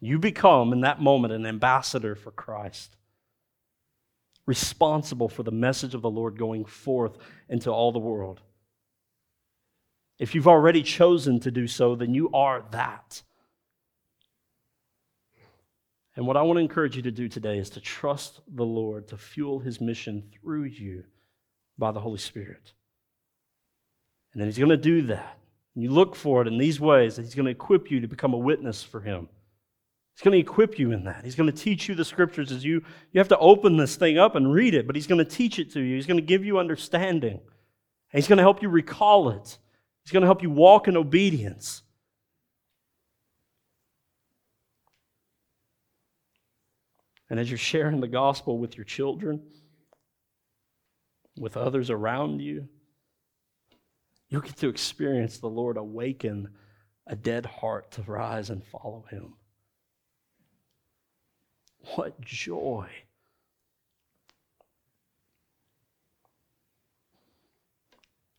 you 0.00 0.18
become 0.18 0.72
in 0.72 0.80
that 0.80 1.02
moment 1.02 1.34
an 1.34 1.44
ambassador 1.44 2.14
for 2.14 2.30
Christ, 2.30 2.96
responsible 4.46 5.28
for 5.28 5.42
the 5.42 5.50
message 5.50 5.94
of 5.94 6.00
the 6.00 6.08
Lord 6.08 6.38
going 6.38 6.64
forth 6.64 7.18
into 7.50 7.70
all 7.70 7.92
the 7.92 7.98
world. 7.98 8.40
If 10.18 10.34
you've 10.34 10.48
already 10.48 10.82
chosen 10.82 11.38
to 11.40 11.50
do 11.50 11.66
so, 11.66 11.94
then 11.94 12.14
you 12.14 12.30
are 12.32 12.64
that. 12.70 13.22
And 16.16 16.26
what 16.26 16.36
I 16.36 16.42
want 16.42 16.58
to 16.58 16.62
encourage 16.62 16.96
you 16.96 17.02
to 17.02 17.10
do 17.10 17.28
today 17.28 17.58
is 17.58 17.70
to 17.70 17.80
trust 17.80 18.40
the 18.46 18.64
Lord 18.64 19.08
to 19.08 19.16
fuel 19.16 19.58
his 19.58 19.80
mission 19.80 20.22
through 20.32 20.64
you 20.64 21.04
by 21.78 21.90
the 21.90 22.00
Holy 22.00 22.18
Spirit. 22.18 22.72
And 24.32 24.40
then 24.40 24.48
he's 24.48 24.58
going 24.58 24.70
to 24.70 24.76
do 24.76 25.02
that. 25.02 25.38
And 25.74 25.82
you 25.82 25.90
look 25.90 26.14
for 26.14 26.42
it 26.42 26.48
in 26.48 26.58
these 26.58 26.80
ways 26.80 27.16
that 27.16 27.22
he's 27.22 27.34
going 27.34 27.46
to 27.46 27.50
equip 27.50 27.90
you 27.90 28.00
to 28.00 28.08
become 28.08 28.34
a 28.34 28.38
witness 28.38 28.82
for 28.82 29.00
him. 29.00 29.28
He's 30.14 30.22
going 30.22 30.32
to 30.32 30.38
equip 30.38 30.78
you 30.78 30.92
in 30.92 31.04
that. 31.04 31.24
He's 31.24 31.34
going 31.34 31.50
to 31.50 31.56
teach 31.56 31.88
you 31.88 31.94
the 31.94 32.04
scriptures 32.04 32.52
as 32.52 32.62
you 32.62 32.84
you 33.12 33.18
have 33.18 33.28
to 33.28 33.38
open 33.38 33.78
this 33.78 33.96
thing 33.96 34.18
up 34.18 34.36
and 34.36 34.52
read 34.52 34.74
it, 34.74 34.86
but 34.86 34.94
he's 34.94 35.06
going 35.06 35.24
to 35.24 35.30
teach 35.30 35.58
it 35.58 35.72
to 35.72 35.80
you. 35.80 35.94
He's 35.94 36.06
going 36.06 36.20
to 36.20 36.26
give 36.26 36.44
you 36.44 36.58
understanding. 36.58 37.40
And 38.12 38.18
he's 38.22 38.28
going 38.28 38.36
to 38.36 38.42
help 38.42 38.60
you 38.60 38.68
recall 38.68 39.30
it. 39.30 39.56
He's 40.04 40.12
going 40.12 40.20
to 40.20 40.26
help 40.26 40.42
you 40.42 40.50
walk 40.50 40.88
in 40.88 40.96
obedience. 40.98 41.82
And 47.32 47.40
as 47.40 47.50
you're 47.50 47.56
sharing 47.56 48.00
the 48.02 48.08
gospel 48.08 48.58
with 48.58 48.76
your 48.76 48.84
children, 48.84 49.40
with 51.38 51.56
others 51.56 51.88
around 51.88 52.42
you, 52.42 52.68
you'll 54.28 54.42
get 54.42 54.58
to 54.58 54.68
experience 54.68 55.38
the 55.38 55.48
Lord 55.48 55.78
awaken 55.78 56.50
a 57.06 57.16
dead 57.16 57.46
heart 57.46 57.90
to 57.92 58.02
rise 58.02 58.50
and 58.50 58.62
follow 58.62 59.06
Him. 59.10 59.32
What 61.94 62.20
joy! 62.20 62.90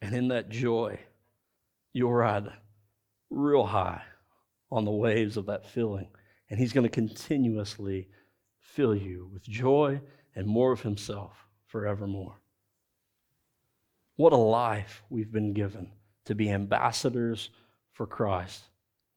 And 0.03 0.13
in 0.13 0.27
that 0.27 0.49
joy, 0.49 0.99
you'll 1.93 2.13
ride 2.13 2.47
real 3.31 3.65
high 3.65 4.03
on 4.71 4.85
the 4.85 4.91
waves 4.91 5.35
of 5.35 5.47
that 5.47 5.65
feeling. 5.65 6.09
And 6.51 6.59
He's 6.59 6.73
going 6.73 6.85
to 6.85 6.89
continuously 6.89 8.07
fill 8.74 8.95
you 8.95 9.30
with 9.32 9.43
joy 9.43 10.01
and 10.36 10.47
more 10.47 10.71
of 10.71 10.82
Himself 10.82 11.45
forevermore. 11.67 12.36
What 14.15 14.34
a 14.34 14.38
life 14.38 15.03
we've 15.09 15.32
been 15.32 15.53
given 15.53 15.91
to 16.26 16.36
be 16.36 16.49
ambassadors 16.49 17.49
for 17.91 18.07
Christ. 18.07 18.63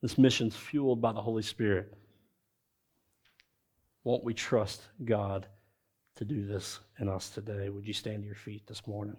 This 0.03 0.19
mission's 0.19 0.55
fueled 0.55 1.01
by 1.01 1.13
the 1.13 1.23
Holy 1.23 1.43
Spirit. 1.43 1.93
Won't 4.05 4.25
we 4.25 4.35
trust 4.35 4.83
God 5.05 5.47
to 6.17 6.25
do 6.25 6.47
this 6.47 6.81
in 7.01 7.09
us 7.09 7.31
today? 7.31 7.71
Would 7.71 7.87
you 7.87 7.95
stand 7.95 8.23
to 8.23 8.27
your 8.27 8.37
feet 8.37 8.67
this 8.67 8.87
morning? 8.87 9.17